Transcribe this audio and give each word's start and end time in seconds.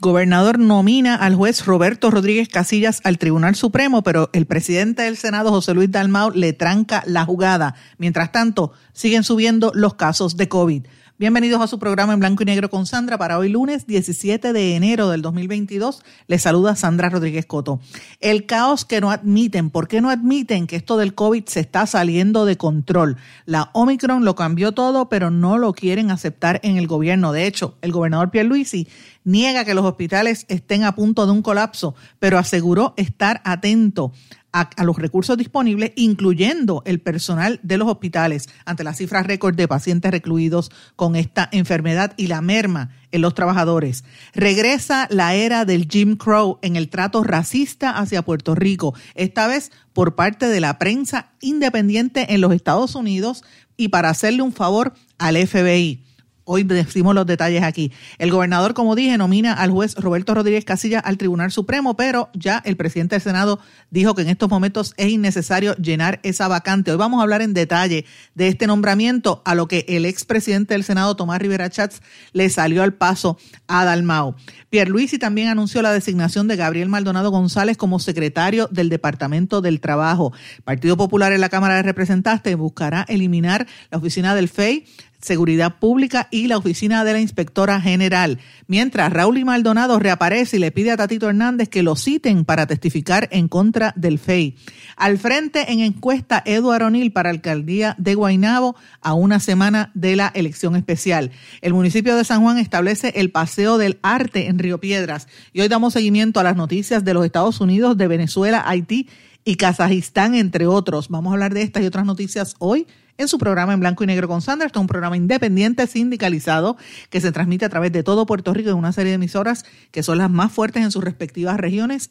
Gobernador 0.00 0.60
nomina 0.60 1.16
al 1.16 1.34
juez 1.34 1.66
Roberto 1.66 2.12
Rodríguez 2.12 2.48
Casillas 2.48 3.00
al 3.02 3.18
Tribunal 3.18 3.56
Supremo, 3.56 4.02
pero 4.02 4.30
el 4.32 4.46
presidente 4.46 5.02
del 5.02 5.16
Senado, 5.16 5.50
José 5.50 5.74
Luis 5.74 5.90
Dalmau, 5.90 6.30
le 6.30 6.52
tranca 6.52 7.02
la 7.04 7.24
jugada. 7.24 7.74
Mientras 7.98 8.30
tanto, 8.30 8.72
siguen 8.92 9.24
subiendo 9.24 9.72
los 9.74 9.94
casos 9.94 10.36
de 10.36 10.48
COVID. 10.48 10.84
Bienvenidos 11.18 11.60
a 11.60 11.66
su 11.66 11.80
programa 11.80 12.12
en 12.12 12.20
blanco 12.20 12.44
y 12.44 12.46
negro 12.46 12.70
con 12.70 12.86
Sandra 12.86 13.18
para 13.18 13.38
hoy 13.38 13.48
lunes 13.48 13.88
17 13.88 14.52
de 14.52 14.76
enero 14.76 15.08
del 15.08 15.20
2022. 15.20 16.04
Les 16.28 16.42
saluda 16.42 16.76
Sandra 16.76 17.08
Rodríguez 17.08 17.44
Coto. 17.44 17.80
El 18.20 18.46
caos 18.46 18.84
que 18.84 19.00
no 19.00 19.10
admiten, 19.10 19.70
¿por 19.70 19.88
qué 19.88 20.00
no 20.00 20.10
admiten 20.10 20.68
que 20.68 20.76
esto 20.76 20.96
del 20.96 21.16
COVID 21.16 21.46
se 21.46 21.58
está 21.58 21.88
saliendo 21.88 22.44
de 22.44 22.56
control? 22.56 23.16
La 23.46 23.70
Omicron 23.72 24.24
lo 24.24 24.36
cambió 24.36 24.70
todo, 24.70 25.08
pero 25.08 25.32
no 25.32 25.58
lo 25.58 25.72
quieren 25.72 26.12
aceptar 26.12 26.60
en 26.62 26.76
el 26.76 26.86
gobierno. 26.86 27.32
De 27.32 27.48
hecho, 27.48 27.74
el 27.82 27.90
gobernador 27.90 28.30
Pierluisi 28.30 28.86
niega 29.28 29.66
que 29.66 29.74
los 29.74 29.84
hospitales 29.84 30.46
estén 30.48 30.84
a 30.84 30.94
punto 30.94 31.26
de 31.26 31.32
un 31.32 31.42
colapso, 31.42 31.94
pero 32.18 32.38
aseguró 32.38 32.94
estar 32.96 33.42
atento 33.44 34.12
a, 34.52 34.70
los 34.82 34.96
recursos 34.96 35.36
disponibles, 35.36 35.92
incluyendo 35.96 36.82
el 36.86 36.98
personal 36.98 37.60
de 37.62 37.76
los 37.76 37.88
hospitales, 37.88 38.48
ante 38.64 38.84
las 38.84 38.96
cifras 38.96 39.26
récord 39.26 39.54
de 39.54 39.68
pacientes 39.68 40.10
recluidos 40.10 40.70
con 40.96 41.14
esta 41.14 41.46
enfermedad 41.52 42.14
y 42.16 42.28
la 42.28 42.40
merma 42.40 42.90
en 43.12 43.20
los 43.20 43.34
trabajadores. 43.34 44.02
Regresa 44.32 45.06
la 45.10 45.34
era 45.34 45.66
del 45.66 45.88
Jim 45.90 46.16
Crow 46.16 46.58
en 46.62 46.76
el 46.76 46.88
trato 46.88 47.22
racista 47.22 47.90
hacia 47.90 48.22
Puerto 48.22 48.54
Rico, 48.54 48.94
esta 49.14 49.46
vez 49.46 49.72
por 49.92 50.14
parte 50.14 50.48
de 50.48 50.60
la 50.60 50.78
prensa 50.78 51.32
independiente 51.40 52.32
en 52.32 52.40
los 52.40 52.54
Estados 52.54 52.94
Unidos 52.94 53.44
y 53.76 53.88
para 53.88 54.08
hacerle 54.08 54.40
un 54.40 54.52
favor 54.52 54.94
al 55.18 55.36
FBI. 55.36 56.07
Hoy 56.50 56.62
decimos 56.62 57.14
los 57.14 57.26
detalles 57.26 57.62
aquí. 57.62 57.92
El 58.16 58.30
gobernador, 58.30 58.72
como 58.72 58.96
dije, 58.96 59.18
nomina 59.18 59.52
al 59.52 59.70
juez 59.70 59.94
Roberto 59.96 60.34
Rodríguez 60.34 60.64
Casilla 60.64 60.98
al 60.98 61.18
Tribunal 61.18 61.52
Supremo, 61.52 61.94
pero 61.94 62.30
ya 62.32 62.62
el 62.64 62.74
presidente 62.74 63.16
del 63.16 63.20
Senado 63.20 63.60
dijo 63.90 64.14
que 64.14 64.22
en 64.22 64.30
estos 64.30 64.48
momentos 64.48 64.94
es 64.96 65.10
innecesario 65.10 65.76
llenar 65.76 66.20
esa 66.22 66.48
vacante. 66.48 66.90
Hoy 66.90 66.96
vamos 66.96 67.20
a 67.20 67.24
hablar 67.24 67.42
en 67.42 67.52
detalle 67.52 68.06
de 68.34 68.48
este 68.48 68.66
nombramiento, 68.66 69.42
a 69.44 69.54
lo 69.54 69.68
que 69.68 69.84
el 69.88 70.06
expresidente 70.06 70.72
del 70.72 70.84
Senado, 70.84 71.16
Tomás 71.16 71.38
Rivera 71.38 71.68
Chats, 71.68 72.00
le 72.32 72.48
salió 72.48 72.82
al 72.82 72.94
paso 72.94 73.36
a 73.66 73.84
Dalmao. 73.84 74.34
Pierluisi 74.70 75.18
también 75.18 75.48
anunció 75.48 75.82
la 75.82 75.92
designación 75.92 76.48
de 76.48 76.56
Gabriel 76.56 76.88
Maldonado 76.88 77.30
González 77.30 77.76
como 77.76 77.98
secretario 77.98 78.68
del 78.70 78.88
Departamento 78.88 79.60
del 79.60 79.80
Trabajo. 79.82 80.32
Partido 80.64 80.96
Popular 80.96 81.34
en 81.34 81.42
la 81.42 81.50
Cámara 81.50 81.74
de 81.74 81.82
Representantes 81.82 82.56
buscará 82.56 83.04
eliminar 83.06 83.66
la 83.90 83.98
oficina 83.98 84.34
del 84.34 84.48
FEI 84.48 84.86
Seguridad 85.20 85.78
Pública 85.78 86.28
y 86.30 86.46
la 86.46 86.58
Oficina 86.58 87.04
de 87.04 87.12
la 87.12 87.20
Inspectora 87.20 87.80
General. 87.80 88.38
Mientras 88.66 89.12
Raúl 89.12 89.38
y 89.38 89.44
Maldonado 89.44 89.98
reaparece 89.98 90.56
y 90.56 90.60
le 90.60 90.70
pide 90.70 90.92
a 90.92 90.96
Tatito 90.96 91.28
Hernández 91.28 91.68
que 91.68 91.82
lo 91.82 91.96
citen 91.96 92.44
para 92.44 92.66
testificar 92.66 93.28
en 93.32 93.48
contra 93.48 93.92
del 93.96 94.18
FEI. 94.18 94.56
Al 94.96 95.18
frente 95.18 95.72
en 95.72 95.80
encuesta 95.80 96.42
Eduardo 96.44 96.86
O'Neill 96.86 97.12
para 97.12 97.30
alcaldía 97.30 97.96
de 97.98 98.14
Guaynabo 98.14 98.76
a 99.00 99.14
una 99.14 99.40
semana 99.40 99.90
de 99.94 100.16
la 100.16 100.28
elección 100.34 100.76
especial. 100.76 101.32
El 101.62 101.74
municipio 101.74 102.16
de 102.16 102.24
San 102.24 102.42
Juan 102.42 102.58
establece 102.58 103.12
el 103.16 103.30
Paseo 103.30 103.78
del 103.78 103.98
Arte 104.02 104.46
en 104.46 104.58
Río 104.58 104.78
Piedras 104.78 105.28
y 105.52 105.60
hoy 105.60 105.68
damos 105.68 105.94
seguimiento 105.94 106.40
a 106.40 106.44
las 106.44 106.56
noticias 106.56 107.04
de 107.04 107.14
los 107.14 107.24
Estados 107.24 107.60
Unidos, 107.60 107.96
de 107.96 108.08
Venezuela, 108.08 108.62
Haití 108.66 109.08
y 109.44 109.56
Kazajistán, 109.56 110.34
entre 110.34 110.66
otros. 110.66 111.08
Vamos 111.08 111.30
a 111.30 111.34
hablar 111.34 111.54
de 111.54 111.62
estas 111.62 111.82
y 111.82 111.86
otras 111.86 112.04
noticias 112.04 112.54
hoy 112.58 112.86
en 113.18 113.28
su 113.28 113.36
programa 113.38 113.74
en 113.74 113.80
blanco 113.80 114.04
y 114.04 114.06
negro 114.06 114.28
con 114.28 114.40
Sandra. 114.40 114.66
Este 114.66 114.78
es 114.78 114.80
un 114.80 114.86
programa 114.86 115.16
independiente, 115.16 115.86
sindicalizado, 115.86 116.76
que 117.10 117.20
se 117.20 117.32
transmite 117.32 117.64
a 117.64 117.68
través 117.68 117.92
de 117.92 118.02
todo 118.02 118.24
Puerto 118.24 118.54
Rico 118.54 118.70
en 118.70 118.76
una 118.76 118.92
serie 118.92 119.10
de 119.10 119.16
emisoras 119.16 119.64
que 119.90 120.02
son 120.02 120.18
las 120.18 120.30
más 120.30 120.52
fuertes 120.52 120.82
en 120.82 120.90
sus 120.90 121.04
respectivas 121.04 121.58
regiones, 121.58 122.10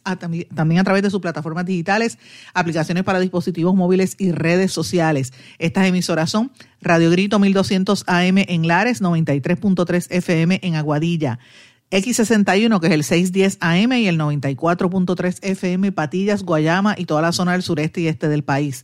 también 0.53 0.79
a 0.79 0.84
través 0.84 1.01
de 1.01 1.09
sus 1.09 1.22
plataformas 1.22 1.66
digitales, 1.66 2.19
aplicaciones 2.53 3.03
para 3.03 3.19
dispositivos 3.19 3.73
móviles 3.73 4.16
y 4.19 4.31
redes 4.31 4.72
sociales. 4.72 5.34
Estas 5.57 5.88
emisoras 5.88 6.29
son 6.29 6.51
Radio 6.81 7.09
Grito 7.09 7.40
1200 7.40 8.03
AM 8.07 8.38
en 8.38 8.67
Lares, 8.67 9.01
93.3 9.01 10.07
FM 10.09 10.59
en 10.62 10.75
Aguadilla. 10.75 11.40
X61, 11.90 12.81
que 12.81 12.88
es 12.88 12.94
el 12.94 13.03
610 13.06 13.57
AM 13.62 13.94
y 13.94 14.07
el 14.07 14.19
94.3 14.19 15.40
FM, 15.41 15.94
Patillas, 15.94 16.44
Guayama 16.44 16.96
y 16.97 17.06
toda 17.06 17.22
la 17.22 17.31
zona 17.31 17.53
del 17.53 17.63
sureste 17.63 18.01
y 18.01 18.07
este 18.07 18.28
del 18.28 18.44
país. 18.44 18.84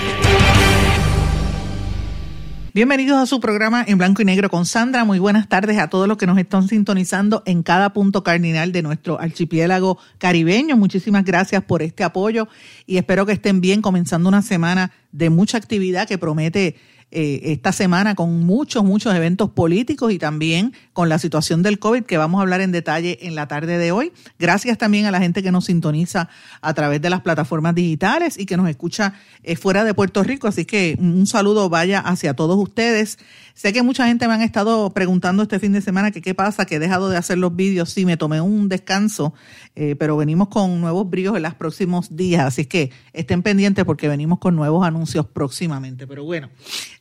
Bienvenidos 2.73 3.17
a 3.17 3.25
su 3.25 3.41
programa 3.41 3.83
en 3.85 3.97
blanco 3.97 4.21
y 4.21 4.25
negro 4.25 4.49
con 4.49 4.65
Sandra. 4.65 5.03
Muy 5.03 5.19
buenas 5.19 5.49
tardes 5.49 5.77
a 5.77 5.89
todos 5.89 6.07
los 6.07 6.15
que 6.15 6.25
nos 6.25 6.37
están 6.37 6.69
sintonizando 6.69 7.43
en 7.45 7.63
cada 7.63 7.91
punto 7.91 8.23
cardinal 8.23 8.71
de 8.71 8.81
nuestro 8.81 9.19
archipiélago 9.19 9.97
caribeño. 10.19 10.77
Muchísimas 10.77 11.25
gracias 11.25 11.65
por 11.65 11.81
este 11.81 12.05
apoyo 12.05 12.47
y 12.85 12.95
espero 12.95 13.25
que 13.25 13.33
estén 13.33 13.59
bien 13.59 13.81
comenzando 13.81 14.29
una 14.29 14.41
semana 14.41 14.93
de 15.11 15.29
mucha 15.29 15.57
actividad 15.57 16.07
que 16.07 16.17
promete 16.17 16.77
eh, 17.13 17.51
esta 17.51 17.73
semana 17.73 18.15
con 18.15 18.39
muchos, 18.45 18.85
muchos 18.85 19.13
eventos 19.13 19.49
políticos 19.49 20.13
y 20.13 20.17
también 20.17 20.73
con 20.93 21.09
la 21.09 21.19
situación 21.19 21.61
del 21.61 21.77
COVID 21.77 22.03
que 22.03 22.17
vamos 22.17 22.39
a 22.39 22.43
hablar 22.43 22.61
en 22.61 22.71
detalle 22.71 23.19
en 23.27 23.35
la 23.35 23.49
tarde 23.49 23.77
de 23.77 23.91
hoy. 23.91 24.13
Gracias 24.39 24.77
también 24.77 25.05
a 25.05 25.11
la 25.11 25.19
gente 25.19 25.43
que 25.43 25.51
nos 25.51 25.65
sintoniza 25.65 26.29
a 26.61 26.73
través 26.73 27.01
de 27.01 27.09
las 27.09 27.21
plataformas 27.21 27.75
digitales 27.75 28.39
y 28.39 28.45
que 28.45 28.55
nos 28.55 28.69
escucha 28.69 29.13
eh, 29.43 29.57
fuera 29.57 29.83
de 29.83 29.93
Puerto 29.93 30.23
Rico. 30.23 30.47
Así 30.47 30.63
que 30.63 30.97
un 30.99 31.27
saludo 31.27 31.69
vaya 31.69 31.99
hacia 31.99 32.33
todos 32.33 32.57
ustedes. 32.57 33.19
Sé 33.53 33.73
que 33.73 33.83
mucha 33.83 34.07
gente 34.07 34.27
me 34.27 34.33
han 34.33 34.41
estado 34.41 34.91
preguntando 34.91 35.43
este 35.43 35.59
fin 35.59 35.73
de 35.73 35.81
semana 35.81 36.11
que 36.11 36.21
qué 36.21 36.33
pasa, 36.33 36.65
que 36.65 36.75
he 36.75 36.79
dejado 36.79 37.09
de 37.09 37.17
hacer 37.17 37.37
los 37.37 37.55
vídeos. 37.55 37.89
Sí, 37.89 38.05
me 38.05 38.17
tomé 38.17 38.39
un 38.39 38.69
descanso, 38.69 39.33
eh, 39.75 39.95
pero 39.97 40.15
venimos 40.17 40.47
con 40.47 40.79
nuevos 40.79 41.09
bríos 41.09 41.35
en 41.35 41.43
los 41.43 41.55
próximos 41.55 42.15
días. 42.15 42.45
Así 42.45 42.65
que 42.65 42.91
estén 43.13 43.43
pendientes 43.43 43.83
porque 43.83 44.07
venimos 44.07 44.39
con 44.39 44.55
nuevos 44.55 44.85
anuncios 44.85 45.25
próximamente. 45.25 46.07
Pero 46.07 46.23
bueno, 46.23 46.49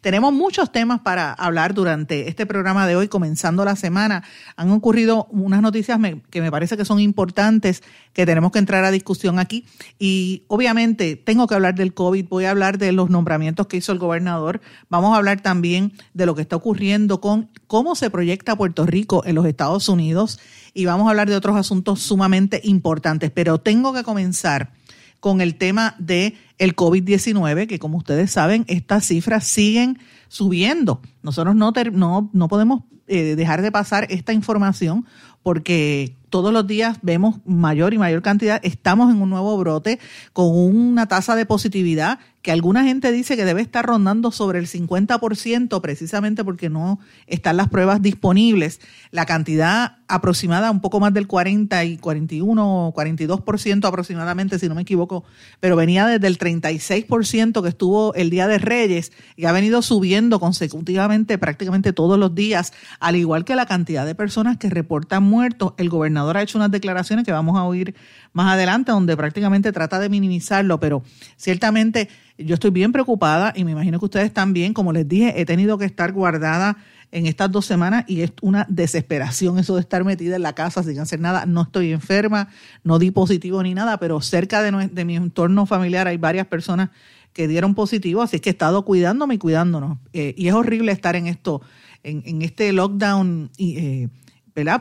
tenemos 0.00 0.33
muchos 0.33 0.72
temas 0.72 1.00
para 1.00 1.33
hablar 1.33 1.75
durante 1.75 2.28
este 2.28 2.47
programa 2.47 2.87
de 2.87 2.97
hoy, 2.97 3.09
comenzando 3.09 3.65
la 3.65 3.77
semana. 3.77 4.25
Han 4.56 4.71
ocurrido 4.71 5.27
unas 5.31 5.60
noticias 5.60 5.98
que 6.30 6.41
me 6.41 6.51
parece 6.51 6.77
que 6.77 6.84
son 6.84 7.01
importantes, 7.01 7.83
que 8.13 8.27
tenemos 8.27 8.53
que 8.53 8.59
entrar 8.59 8.84
a 8.84 8.91
discusión 8.91 9.39
aquí. 9.39 9.66
Y 9.98 10.45
obviamente 10.48 11.16
tengo 11.16 11.47
que 11.47 11.54
hablar 11.54 11.74
del 11.74 11.95
COVID, 11.95 12.28
voy 12.28 12.47
a 12.47 12.51
hablar 12.51 12.78
de 12.78 12.92
los 12.92 13.10
nombramientos 13.10 13.66
que 13.66 13.77
hizo 13.77 13.92
el 13.92 13.98
gobernador, 13.98 14.60
vamos 14.89 15.15
a 15.15 15.16
hablar 15.16 15.41
también 15.41 15.92
de 16.15 16.27
lo 16.27 16.34
que 16.34 16.42
está 16.42 16.57
ocurriendo 16.57 17.21
con 17.21 17.51
cómo 17.66 17.95
se 17.95 18.10
proyecta 18.10 18.57
Puerto 18.57 18.86
Rico 18.86 19.22
en 19.27 19.34
los 19.34 19.47
Estados 19.47 19.89
Unidos 19.89 20.41
y 20.72 20.86
vamos 20.86 21.07
a 21.07 21.10
hablar 21.10 21.28
de 21.28 21.36
otros 21.36 21.57
asuntos 21.57 22.01
sumamente 22.01 22.60
importantes. 22.65 23.30
Pero 23.30 23.59
tengo 23.59 23.92
que 23.92 24.03
comenzar 24.03 24.72
con 25.21 25.41
el 25.41 25.55
tema 25.57 25.95
de 25.99 26.34
el 26.59 26.75
COVID-19, 26.75 27.67
que 27.67 27.78
como 27.78 27.99
ustedes 27.99 28.31
saben, 28.31 28.65
estas 28.69 29.07
cifras 29.07 29.47
siguen 29.47 29.99
subiendo. 30.28 31.01
Nosotros 31.22 31.55
no, 31.55 31.72
no, 31.93 32.31
no 32.33 32.49
podemos 32.49 32.83
eh, 33.07 33.37
dejar 33.37 33.63
de 33.63 33.72
pasar 33.72 34.07
esta 34.11 34.33
información 34.33 35.07
porque 35.43 36.17
todos 36.30 36.53
los 36.53 36.66
días 36.66 36.98
vemos 37.03 37.36
mayor 37.44 37.92
y 37.92 37.98
mayor 37.98 38.22
cantidad, 38.22 38.60
estamos 38.62 39.12
en 39.12 39.21
un 39.21 39.28
nuevo 39.30 39.59
brote 39.59 39.98
con 40.32 40.47
una 40.56 41.06
tasa 41.06 41.36
de 41.36 41.44
positividad 41.44 42.21
que 42.42 42.53
alguna 42.53 42.84
gente 42.84 43.12
dice 43.12 43.36
que 43.36 43.44
debe 43.44 43.60
estar 43.60 43.84
rondando 43.84 44.30
sobre 44.30 44.59
el 44.59 44.66
50% 44.66 45.80
precisamente 45.82 46.42
porque 46.42 46.71
no 46.71 46.98
están 47.27 47.59
las 47.59 47.68
pruebas 47.68 48.00
disponibles. 48.00 48.80
La 49.10 49.27
cantidad 49.27 49.98
aproximada, 50.09 50.71
un 50.71 50.80
poco 50.80 51.00
más 51.00 51.12
del 51.12 51.27
40 51.27 51.84
y 51.84 51.98
41 51.98 52.92
42% 52.94 53.84
aproximadamente, 53.86 54.59
si 54.59 54.68
no 54.68 54.74
me 54.74 54.83
equivoco, 54.83 55.24
pero 55.60 55.76
venía 55.76 56.06
desde 56.06 56.26
el 56.26 56.38
36% 56.38 57.62
que 57.62 57.68
estuvo 57.68 58.15
el 58.15 58.30
Día 58.30 58.48
de 58.48 58.59
Reyes 58.59 59.12
y 59.36 59.44
ha 59.44 59.53
venido 59.53 59.83
subiendo 59.83 60.41
consecutivamente 60.41 61.36
prácticamente 61.36 61.92
todos 61.92 62.18
los 62.18 62.34
días, 62.34 62.72
al 63.00 63.16
igual 63.16 63.44
que 63.44 63.54
la 63.54 63.66
cantidad 63.66 64.06
de 64.06 64.15
personas 64.15 64.56
que 64.56 64.71
reportan 64.71 65.22
muertos. 65.22 65.74
El 65.76 65.91
gobernador 65.91 66.20
ha 66.28 66.43
hecho 66.43 66.59
unas 66.59 66.71
declaraciones 66.71 67.25
que 67.25 67.33
vamos 67.33 67.57
a 67.59 67.65
oír 67.65 67.95
más 68.33 68.53
adelante, 68.53 68.93
donde 68.93 69.17
prácticamente 69.17 69.72
trata 69.72 69.99
de 69.99 70.09
minimizarlo, 70.09 70.81
pero 70.81 71.03
ciertamente 71.37 72.09
yo 72.39 72.55
estoy 72.55 72.71
bien 72.71 72.93
preocupada 72.93 73.53
y 73.55 73.65
me 73.65 73.72
imagino 73.72 73.99
que 73.99 74.05
ustedes 74.05 74.33
también, 74.33 74.72
como 74.72 74.93
les 74.93 75.07
dije, 75.09 75.41
he 75.41 75.45
tenido 75.45 75.78
que 75.78 75.84
estar 75.84 76.13
guardada 76.13 76.77
en 77.13 77.27
estas 77.27 77.51
dos 77.51 77.67
semanas 77.67 78.05
y 78.07 78.22
es 78.22 78.33
una 78.41 78.67
desesperación 78.69 79.59
eso 79.59 79.75
de 79.75 79.81
estar 79.81 80.05
metida 80.05 80.37
en 80.37 80.43
la 80.43 80.55
casa 80.55 80.83
sin 80.83 80.99
hacer 81.01 81.21
nada. 81.21 81.47
No 81.47 81.63
estoy 81.63 81.93
enferma, 81.93 82.49
no 82.84 82.99
di 82.99 83.11
positivo 83.11 83.63
ni 83.63 83.75
nada, 83.75 83.99
pero 83.99 84.21
cerca 84.21 84.63
de, 84.63 85.05
mi 85.05 85.17
entorno 85.17 85.67
familiar 85.67 86.07
hay 86.07 86.17
varias 86.17 86.47
personas 86.47 86.91
que 87.33 87.49
dieron 87.49 87.75
positivo, 87.75 88.22
así 88.22 88.41
que 88.41 88.51
he 88.51 88.53
estado 88.53 88.84
cuidándome 88.84 89.34
y 89.34 89.39
cuidándonos. 89.39 89.99
Eh, 90.13 90.34
y 90.37 90.49
es 90.49 90.55
horrible 90.55 90.93
estar 90.93 91.17
en 91.17 91.27
esto, 91.27 91.63
en, 92.03 92.43
este 92.43 92.72
lockdown 92.72 93.51
eh, 93.59 94.09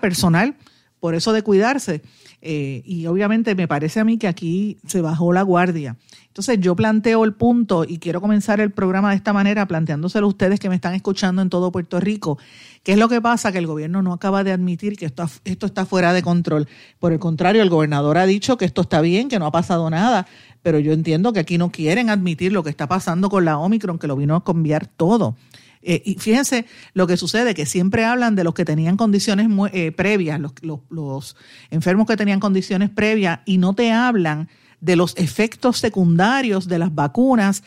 personal, 0.01 0.55
por 0.99 1.15
eso 1.15 1.33
de 1.33 1.41
cuidarse. 1.41 2.01
Eh, 2.41 2.81
y 2.85 3.05
obviamente 3.07 3.53
me 3.55 3.67
parece 3.67 3.99
a 3.99 4.05
mí 4.05 4.17
que 4.17 4.27
aquí 4.27 4.77
se 4.87 5.01
bajó 5.01 5.33
la 5.33 5.41
guardia. 5.41 5.97
Entonces 6.27 6.59
yo 6.61 6.75
planteo 6.75 7.25
el 7.25 7.33
punto 7.33 7.83
y 7.83 7.97
quiero 7.97 8.21
comenzar 8.21 8.61
el 8.61 8.71
programa 8.71 9.09
de 9.09 9.17
esta 9.17 9.33
manera, 9.33 9.67
planteándoselo 9.67 10.27
a 10.27 10.29
ustedes 10.29 10.59
que 10.59 10.69
me 10.69 10.75
están 10.75 10.93
escuchando 10.93 11.41
en 11.41 11.49
todo 11.49 11.71
Puerto 11.71 11.99
Rico. 11.99 12.37
¿Qué 12.83 12.93
es 12.93 12.97
lo 12.97 13.09
que 13.09 13.19
pasa? 13.19 13.51
Que 13.51 13.57
el 13.57 13.67
gobierno 13.67 14.01
no 14.01 14.13
acaba 14.13 14.43
de 14.43 14.53
admitir 14.53 14.95
que 14.95 15.05
esto, 15.05 15.29
esto 15.43 15.65
está 15.65 15.85
fuera 15.85 16.13
de 16.13 16.21
control. 16.21 16.67
Por 16.99 17.11
el 17.11 17.19
contrario, 17.19 17.61
el 17.61 17.69
gobernador 17.69 18.17
ha 18.17 18.25
dicho 18.25 18.57
que 18.57 18.65
esto 18.65 18.81
está 18.81 19.01
bien, 19.01 19.27
que 19.27 19.39
no 19.39 19.47
ha 19.47 19.51
pasado 19.51 19.89
nada, 19.89 20.27
pero 20.61 20.79
yo 20.79 20.93
entiendo 20.93 21.33
que 21.33 21.41
aquí 21.41 21.57
no 21.57 21.71
quieren 21.71 22.09
admitir 22.09 22.53
lo 22.53 22.63
que 22.63 22.69
está 22.69 22.87
pasando 22.87 23.29
con 23.29 23.43
la 23.43 23.57
Omicron, 23.57 23.99
que 23.99 24.07
lo 24.07 24.15
vino 24.15 24.35
a 24.35 24.43
cambiar 24.43 24.87
todo. 24.87 25.35
Eh, 25.81 26.01
y 26.05 26.15
fíjense 26.15 26.65
lo 26.93 27.07
que 27.07 27.17
sucede, 27.17 27.53
que 27.53 27.65
siempre 27.65 28.03
hablan 28.05 28.35
de 28.35 28.43
los 28.43 28.53
que 28.53 28.65
tenían 28.65 28.97
condiciones 28.97 29.47
eh, 29.71 29.91
previas, 29.91 30.39
los, 30.39 30.53
los, 30.89 31.35
enfermos 31.69 32.05
que 32.07 32.17
tenían 32.17 32.39
condiciones 32.39 32.89
previas, 32.89 33.39
y 33.45 33.57
no 33.57 33.73
te 33.73 33.91
hablan 33.91 34.49
de 34.81 34.95
los 34.95 35.15
efectos 35.17 35.77
secundarios 35.77 36.67
de 36.67 36.79
las 36.79 36.93
vacunas. 36.93 37.63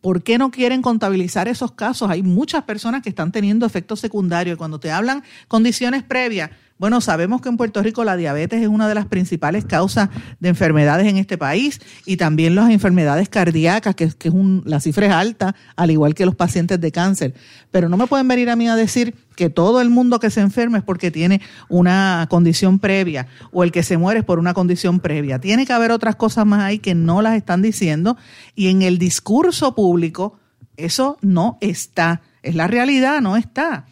¿Por 0.00 0.22
qué 0.22 0.38
no 0.38 0.50
quieren 0.50 0.82
contabilizar 0.82 1.48
esos 1.48 1.72
casos? 1.72 2.10
Hay 2.10 2.22
muchas 2.22 2.64
personas 2.64 3.02
que 3.02 3.10
están 3.10 3.32
teniendo 3.32 3.66
efectos 3.66 4.00
secundarios. 4.00 4.54
Y 4.54 4.58
cuando 4.58 4.80
te 4.80 4.90
hablan 4.90 5.22
condiciones 5.48 6.02
previas, 6.02 6.50
bueno, 6.80 7.02
sabemos 7.02 7.42
que 7.42 7.50
en 7.50 7.58
Puerto 7.58 7.82
Rico 7.82 8.04
la 8.04 8.16
diabetes 8.16 8.62
es 8.62 8.66
una 8.66 8.88
de 8.88 8.94
las 8.94 9.04
principales 9.04 9.66
causas 9.66 10.08
de 10.38 10.48
enfermedades 10.48 11.06
en 11.06 11.18
este 11.18 11.36
país 11.36 11.78
y 12.06 12.16
también 12.16 12.54
las 12.54 12.70
enfermedades 12.70 13.28
cardíacas, 13.28 13.94
que, 13.94 14.04
es 14.04 14.16
un, 14.32 14.62
la 14.64 14.80
cifra 14.80 15.04
es 15.04 15.12
alta, 15.12 15.54
al 15.76 15.90
igual 15.90 16.14
que 16.14 16.24
los 16.24 16.36
pacientes 16.36 16.80
de 16.80 16.90
cáncer. 16.90 17.34
Pero 17.70 17.90
no 17.90 17.98
me 17.98 18.06
pueden 18.06 18.26
venir 18.26 18.48
a 18.48 18.56
mí 18.56 18.66
a 18.66 18.76
decir 18.76 19.14
que 19.36 19.50
todo 19.50 19.82
el 19.82 19.90
mundo 19.90 20.20
que 20.20 20.30
se 20.30 20.40
enferma 20.40 20.78
es 20.78 20.82
porque 20.82 21.10
tiene 21.10 21.42
una 21.68 22.26
condición 22.30 22.78
previa 22.78 23.26
o 23.52 23.62
el 23.62 23.72
que 23.72 23.82
se 23.82 23.98
muere 23.98 24.20
es 24.20 24.24
por 24.24 24.38
una 24.38 24.54
condición 24.54 25.00
previa. 25.00 25.38
Tiene 25.38 25.66
que 25.66 25.74
haber 25.74 25.90
otras 25.90 26.16
cosas 26.16 26.46
más 26.46 26.62
ahí 26.62 26.78
que 26.78 26.94
no 26.94 27.20
las 27.20 27.36
están 27.36 27.60
diciendo 27.60 28.16
y 28.54 28.68
en 28.68 28.80
el 28.80 28.96
discurso 28.96 29.74
público 29.74 30.38
eso 30.78 31.18
no 31.20 31.58
está. 31.60 32.22
Es 32.42 32.54
la 32.54 32.68
realidad, 32.68 33.20
no 33.20 33.36
está. 33.36 33.84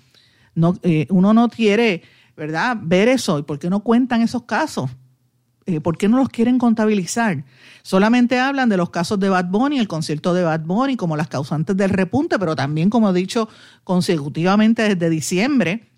No, 0.55 0.75
eh, 0.83 1.07
uno 1.11 1.35
no 1.35 1.51
quiere 1.51 2.03
¿verdad? 2.39 2.77
Ver 2.81 3.09
eso. 3.09 3.39
¿Y 3.41 3.43
por 3.43 3.59
qué 3.59 3.69
no 3.69 3.81
cuentan 3.81 4.23
esos 4.23 4.45
casos? 4.45 4.89
Eh, 5.67 5.81
¿Por 5.81 5.99
qué 5.99 6.09
no 6.09 6.17
los 6.17 6.29
quieren 6.29 6.57
contabilizar? 6.57 7.45
Solamente 7.83 8.39
hablan 8.39 8.69
de 8.69 8.77
los 8.77 8.91
casos 8.91 9.19
de 9.19 9.29
Bad 9.29 9.47
Bunny, 9.47 9.79
el 9.79 9.89
concierto 9.89 10.33
de 10.33 10.45
Bad 10.45 10.61
Bunny, 10.61 10.97
como 10.97 11.17
las 11.17 11.27
causantes 11.27 11.77
del 11.77 11.91
repunte, 11.91 12.39
pero 12.39 12.55
también, 12.55 12.89
como 12.89 13.11
he 13.11 13.13
dicho, 13.13 13.49
consecutivamente 13.83 14.95
desde 14.95 15.11
diciembre. 15.11 15.91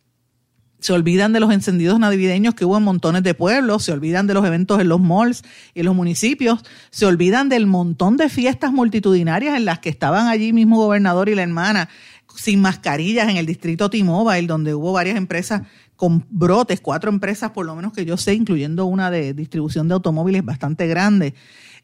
Se 0.81 0.94
olvidan 0.94 1.34
de 1.34 1.40
los 1.40 1.52
encendidos 1.52 2.00
navideños 2.00 2.54
que 2.54 2.64
hubo 2.64 2.78
en 2.78 2.84
montones 2.84 3.22
de 3.22 3.34
pueblos, 3.34 3.84
se 3.84 3.93
olvidan 3.93 4.26
de 4.26 4.32
los 4.32 4.46
eventos 4.46 4.81
en 4.81 4.88
los 4.88 4.98
malls 4.98 5.43
y 5.75 5.81
en 5.81 5.86
los 5.86 5.94
municipios, 5.94 6.64
se 6.90 7.04
olvidan 7.04 7.50
del 7.50 7.66
montón 7.66 8.16
de 8.16 8.31
fiestas 8.31 8.72
multitudinarias 8.72 9.58
en 9.58 9.66
las 9.66 9.81
que 9.81 9.90
estaban 9.90 10.28
allí 10.28 10.54
mismo 10.54 10.78
gobernador 10.78 11.28
y 11.28 11.34
la 11.34 11.43
hermana 11.43 11.90
sin 12.34 12.60
mascarillas 12.60 13.28
en 13.28 13.36
el 13.36 13.46
distrito 13.46 13.90
T-Mobile, 13.90 14.46
donde 14.46 14.75
hubo 14.75 14.93
varias 14.93 15.16
empresas 15.16 15.62
con 16.00 16.25
brotes, 16.31 16.81
cuatro 16.81 17.11
empresas 17.11 17.50
por 17.50 17.67
lo 17.67 17.76
menos 17.76 17.93
que 17.93 18.06
yo 18.06 18.17
sé, 18.17 18.32
incluyendo 18.32 18.87
una 18.87 19.11
de 19.11 19.35
distribución 19.35 19.87
de 19.87 19.93
automóviles 19.93 20.43
bastante 20.43 20.87
grande, 20.87 21.35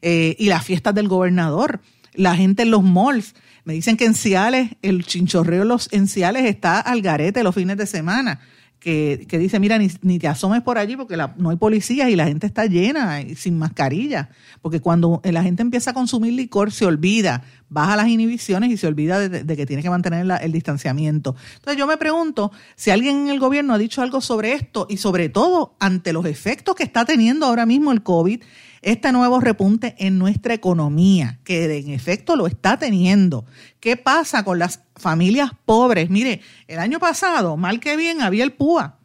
eh, 0.01 0.35
y 0.39 0.49
las 0.49 0.65
fiestas 0.65 0.95
del 0.95 1.07
gobernador, 1.07 1.81
la 2.15 2.35
gente 2.35 2.63
en 2.63 2.71
los 2.71 2.81
malls. 2.81 3.35
Me 3.63 3.73
dicen 3.73 3.95
que 3.95 4.05
en 4.05 4.15
Ciales, 4.15 4.71
el 4.81 5.05
chinchorreo 5.05 5.65
los 5.65 5.93
en 5.93 6.07
Ciales 6.07 6.45
está 6.45 6.79
al 6.79 7.03
garete 7.03 7.43
los 7.43 7.53
fines 7.53 7.77
de 7.77 7.85
semana 7.85 8.39
que, 8.79 9.27
dice, 9.39 9.59
mira, 9.59 9.77
ni, 9.77 10.19
te 10.19 10.27
asomes 10.27 10.61
por 10.61 10.77
allí 10.77 10.95
porque 10.95 11.17
no 11.37 11.49
hay 11.49 11.57
policías 11.57 12.09
y 12.09 12.15
la 12.15 12.25
gente 12.25 12.47
está 12.47 12.65
llena 12.65 13.21
y 13.21 13.35
sin 13.35 13.57
mascarilla. 13.57 14.29
Porque 14.61 14.79
cuando 14.79 15.21
la 15.23 15.43
gente 15.43 15.61
empieza 15.61 15.91
a 15.91 15.93
consumir 15.93 16.33
licor, 16.33 16.71
se 16.71 16.85
olvida, 16.85 17.43
baja 17.69 17.95
las 17.95 18.07
inhibiciones 18.07 18.71
y 18.71 18.77
se 18.77 18.87
olvida 18.87 19.27
de, 19.27 19.55
que 19.57 19.65
tiene 19.65 19.81
que 19.81 19.89
mantener 19.89 20.25
el 20.41 20.51
distanciamiento. 20.51 21.35
Entonces 21.55 21.77
yo 21.77 21.87
me 21.87 21.97
pregunto 21.97 22.51
si 22.75 22.91
alguien 22.91 23.21
en 23.21 23.29
el 23.29 23.39
gobierno 23.39 23.73
ha 23.73 23.77
dicho 23.77 24.01
algo 24.01 24.21
sobre 24.21 24.53
esto 24.53 24.87
y 24.89 24.97
sobre 24.97 25.29
todo 25.29 25.75
ante 25.79 26.13
los 26.13 26.25
efectos 26.25 26.75
que 26.75 26.83
está 26.83 27.03
teniendo 27.03 27.45
ahora 27.45 27.65
mismo 27.65 27.91
el 27.91 28.03
COVID 28.03 28.41
este 28.81 29.11
nuevo 29.11 29.39
repunte 29.39 29.95
en 29.97 30.17
nuestra 30.17 30.53
economía, 30.53 31.39
que 31.43 31.77
en 31.77 31.89
efecto 31.89 32.35
lo 32.35 32.47
está 32.47 32.77
teniendo. 32.77 33.45
¿Qué 33.79 33.97
pasa 33.97 34.43
con 34.43 34.59
las 34.59 34.81
familias 34.95 35.51
pobres? 35.65 36.09
Mire, 36.09 36.41
el 36.67 36.79
año 36.79 36.99
pasado, 36.99 37.57
mal 37.57 37.79
que 37.79 37.97
bien, 37.97 38.21
había 38.21 38.43
el 38.43 38.53
PUA 38.53 38.97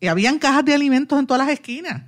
y 0.00 0.08
habían 0.08 0.38
cajas 0.38 0.64
de 0.64 0.74
alimentos 0.74 1.18
en 1.18 1.26
todas 1.26 1.46
las 1.46 1.54
esquinas 1.54 2.02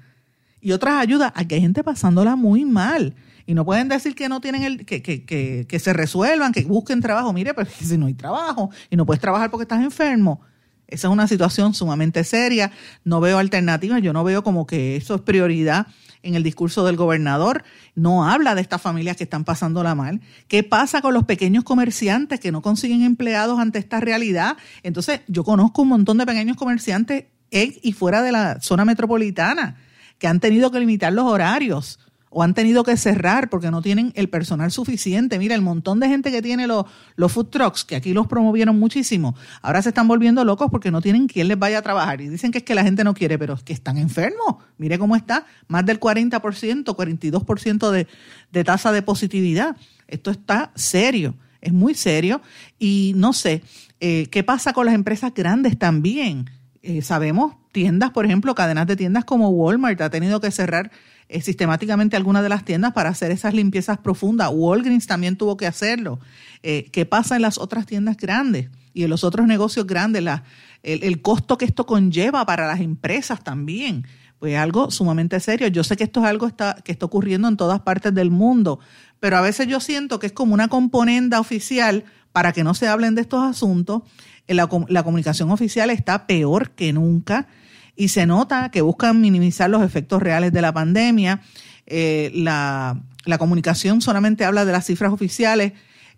y 0.61 0.73
otras 0.73 0.95
ayudas. 1.01 1.33
Aquí 1.35 1.55
hay 1.55 1.61
gente 1.61 1.85
pasándola 1.85 2.37
muy 2.37 2.65
mal. 2.65 3.15
Y 3.47 3.55
no 3.55 3.65
pueden 3.65 3.89
decir 3.89 4.17
que 4.17 4.29
no 4.29 4.41
tienen 4.41 4.65
el, 4.65 4.85
que, 4.85 5.01
que, 5.03 5.25
que, 5.25 5.67
que 5.69 5.79
se 5.79 5.93
resuelvan, 5.93 6.53
que 6.53 6.63
busquen 6.63 7.01
trabajo. 7.01 7.33
Mire, 7.33 7.55
pero 7.55 7.71
si 7.81 7.97
no 7.97 8.07
hay 8.07 8.15
trabajo 8.15 8.71
y 8.91 8.97
no 8.97 9.07
puedes 9.07 9.21
trabajar 9.21 9.51
porque 9.51 9.63
estás 9.63 9.83
enfermo, 9.83 10.41
esa 10.89 11.09
es 11.09 11.13
una 11.13 11.29
situación 11.29 11.75
sumamente 11.75 12.25
seria. 12.25 12.71
No 13.05 13.21
veo 13.21 13.39
alternativas. 13.39 14.03
Yo 14.03 14.13
no 14.13 14.25
veo 14.25 14.43
como 14.45 14.67
que 14.67 14.97
eso 14.97 15.17
es 15.17 15.21
prioridad 15.21 15.89
en 16.27 16.35
el 16.35 16.43
discurso 16.43 16.85
del 16.85 16.97
gobernador, 16.97 17.65
no 17.95 18.29
habla 18.29 18.55
de 18.55 18.61
estas 18.61 18.83
familias 18.83 19.17
que 19.17 19.25
están 19.25 19.45
pasándola 19.45 19.95
mal. 19.95 20.21
¿Qué 20.49 20.63
pasa 20.63 21.01
con 21.01 21.15
los 21.15 21.25
pequeños 21.25 21.65
comerciantes 21.65 22.41
que 22.41 22.53
no 22.53 22.63
consiguen 22.63 23.03
empleados 23.03 23.61
ante 23.61 23.79
esta 23.79 24.01
realidad? 24.01 24.57
Entonces, 24.83 25.21
yo 25.29 25.45
conozco 25.45 25.83
un 25.83 25.89
montón 25.89 26.19
de 26.19 26.27
pequeños 26.27 26.57
comerciantes 26.57 27.27
en 27.53 27.75
y 27.81 27.93
fuera 27.93 28.23
de 28.23 28.33
la 28.33 28.61
zona 28.61 28.85
metropolitana 28.85 29.77
que 30.19 30.27
han 30.27 30.41
tenido 30.41 30.71
que 30.71 30.81
limitar 30.81 31.13
los 31.13 31.27
horarios 31.27 32.01
o 32.39 32.43
han 32.43 32.53
tenido 32.53 32.85
que 32.85 32.99
cerrar 32.99 33.49
porque 33.49 33.71
no 33.71 33.81
tienen 33.81 34.13
el 34.15 34.29
personal 34.29 34.71
suficiente. 34.71 35.39
Mira, 35.39 35.55
el 35.55 35.63
montón 35.63 36.01
de 36.01 36.09
gente 36.09 36.31
que 36.31 36.43
tiene 36.43 36.67
los, 36.67 36.85
los 37.15 37.33
food 37.33 37.47
trucks, 37.47 37.83
que 37.83 37.97
aquí 37.97 38.13
los 38.13 38.27
promovieron 38.27 38.79
muchísimo, 38.79 39.35
ahora 39.63 39.81
se 39.81 39.89
están 39.89 40.07
volviendo 40.07 40.45
locos 40.45 40.69
porque 40.71 40.91
no 40.91 41.01
tienen 41.01 41.29
quien 41.29 41.49
les 41.49 41.59
vaya 41.59 41.79
a 41.79 41.83
trabajar. 41.83 42.21
Y 42.21 42.29
dicen 42.29 42.51
que 42.51 42.59
es 42.59 42.65
que 42.65 42.75
la 42.75 42.83
gente 42.83 43.05
no 43.05 43.15
quiere, 43.15 43.39
pero 43.39 43.55
es 43.55 43.63
que 43.63 43.73
están 43.73 43.97
enfermos. 43.97 44.57
Mire 44.77 44.99
cómo 44.99 45.17
está, 45.17 45.47
más 45.67 45.87
del 45.87 45.99
40%, 45.99 46.85
42% 46.85 47.91
de, 47.91 48.07
de 48.53 48.65
tasa 48.65 48.93
de 48.93 49.01
positividad. 49.01 49.75
Esto 50.07 50.31
está 50.31 50.73
serio, 50.75 51.37
es 51.63 51.73
muy 51.73 51.95
serio. 51.95 52.43
Y 52.79 53.15
no 53.17 53.33
sé, 53.33 53.63
eh, 53.99 54.27
¿qué 54.31 54.45
pasa 54.45 54.75
con 54.75 54.85
las 54.85 54.95
empresas 54.95 55.33
grandes 55.33 55.79
también? 55.79 56.51
Eh, 56.83 57.01
sabemos 57.01 57.55
tiendas, 57.73 58.11
por 58.11 58.27
ejemplo, 58.27 58.55
cadenas 58.55 58.87
de 58.87 58.97
tiendas 58.97 59.25
como 59.25 59.49
Walmart 59.49 60.01
ha 60.03 60.11
tenido 60.11 60.41
que 60.41 60.51
cerrar 60.51 60.91
eh, 61.29 61.41
sistemáticamente 61.41 62.17
algunas 62.17 62.45
de 62.45 62.49
las 62.49 62.65
tiendas 62.65 62.93
para 62.93 63.09
hacer 63.09 63.33
esas 63.33 63.53
limpiezas 63.53 63.99
profundas. 63.99 64.51
Walgreens 64.53 65.09
también 65.09 65.37
tuvo 65.37 65.57
que 65.57 65.67
hacerlo. 65.67 66.21
Eh, 66.63 66.89
¿Qué 66.93 67.05
pasa 67.05 67.35
en 67.35 67.43
las 67.43 67.59
otras 67.59 67.85
tiendas 67.85 68.17
grandes 68.17 68.71
y 68.95 69.03
en 69.03 69.11
los 69.11 69.25
otros 69.25 69.49
negocios 69.49 69.89
grandes? 69.89 70.23
La, 70.23 70.45
el, 70.85 71.21
costo 71.23 71.59
que 71.59 71.65
esto 71.65 71.85
conlleva 71.85 72.47
para 72.47 72.69
las 72.69 72.81
empresas 72.81 73.43
también. 73.43 74.07
Pues 74.39 74.57
algo 74.57 74.93
sumamente 74.93 75.41
serio. 75.41 75.67
Yo 75.67 75.83
sé 75.83 75.97
que 75.97 76.05
esto 76.05 76.21
es 76.21 76.27
algo 76.27 76.47
está, 76.47 76.77
que 76.85 76.93
está 76.93 77.07
ocurriendo 77.07 77.49
en 77.49 77.57
todas 77.57 77.81
partes 77.81 78.15
del 78.15 78.31
mundo, 78.31 78.79
pero 79.19 79.37
a 79.37 79.41
veces 79.41 79.67
yo 79.67 79.81
siento 79.81 80.21
que 80.21 80.27
es 80.27 80.33
como 80.33 80.55
una 80.55 80.69
componenda 80.69 81.41
oficial 81.41 82.05
para 82.31 82.53
que 82.53 82.63
no 82.63 82.75
se 82.75 82.87
hablen 82.87 83.17
de 83.17 83.23
estos 83.23 83.43
asuntos. 83.43 84.03
La, 84.47 84.69
la 84.89 85.03
comunicación 85.03 85.51
oficial 85.51 85.91
está 85.91 86.29
peor 86.29 86.71
que 86.71 86.93
nunca 86.93 87.49
y 87.97 88.09
se 88.09 88.27
nota 88.27 88.71
que 88.71 88.83
buscan 88.83 89.21
minimizar 89.21 89.71
los 89.71 89.83
efectos 89.83 90.23
reales 90.23 90.53
de 90.53 90.61
la 90.61 90.73
pandemia. 90.73 91.41
Eh, 91.87 92.31
la, 92.35 93.01
comunicación 93.39 94.01
solamente 94.03 94.45
habla 94.45 94.65
de 94.65 94.73
las 94.73 94.87
cifras 94.87 95.13
oficiales, 95.13 95.73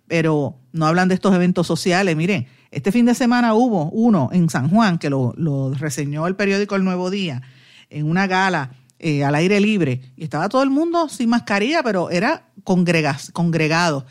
pero 0.09 0.57
no 0.73 0.87
hablan 0.87 1.09
de 1.09 1.15
estos 1.15 1.35
eventos 1.35 1.67
sociales. 1.67 2.17
Miren, 2.17 2.49
este 2.71 2.93
fin 2.93 3.07
de 3.07 3.15
semana 3.15 3.55
hubo 3.55 3.89
uno 3.91 4.29
en 4.33 4.51
San 4.51 4.69
Juan, 4.69 4.99
que 4.99 5.09
lo, 5.09 5.33
reseñó 5.75 6.27
el 6.27 6.37
periódico 6.37 6.77
El 6.77 6.85
Nuevo 6.85 7.11
Día, 7.11 7.43
en 7.89 8.11
una 8.11 8.27
gala 8.27 8.73
eh, 8.99 9.25
al 9.25 9.37
aire 9.37 9.61
libre, 9.61 10.03
y 10.17 10.25
estaba 10.25 10.49
todo 10.49 10.63
el 10.63 10.71
mundo 10.71 11.09
sin 11.09 11.31
mascarilla, 11.31 11.83
pero 11.83 12.11
era 12.11 12.49
congregado. 12.65 14.05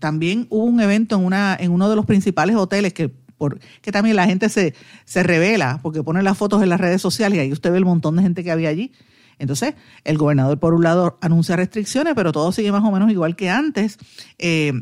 También 0.00 0.46
hubo 0.50 0.64
un 0.64 0.80
evento 0.80 1.16
en, 1.16 1.24
una, 1.24 1.56
en 1.58 1.70
uno 1.70 1.88
de 1.88 1.96
los 1.96 2.04
principales 2.04 2.56
hoteles 2.56 2.92
que 2.92 3.12
por, 3.38 3.58
que 3.80 3.92
también 3.92 4.16
la 4.16 4.26
gente 4.26 4.48
se, 4.48 4.74
se 5.04 5.22
revela 5.22 5.80
porque 5.82 6.02
pone 6.02 6.22
las 6.22 6.36
fotos 6.36 6.62
en 6.62 6.68
las 6.68 6.80
redes 6.80 7.00
sociales 7.00 7.38
y 7.38 7.40
ahí 7.40 7.52
usted 7.52 7.70
ve 7.70 7.78
el 7.78 7.84
montón 7.84 8.16
de 8.16 8.22
gente 8.22 8.44
que 8.44 8.50
había 8.50 8.68
allí. 8.68 8.92
Entonces, 9.38 9.74
el 10.04 10.18
gobernador, 10.18 10.58
por 10.58 10.74
un 10.74 10.82
lado, 10.82 11.16
anuncia 11.20 11.56
restricciones, 11.56 12.14
pero 12.14 12.32
todo 12.32 12.50
sigue 12.52 12.72
más 12.72 12.84
o 12.84 12.90
menos 12.90 13.10
igual 13.10 13.36
que 13.36 13.48
antes. 13.48 13.96
Eh, 14.38 14.72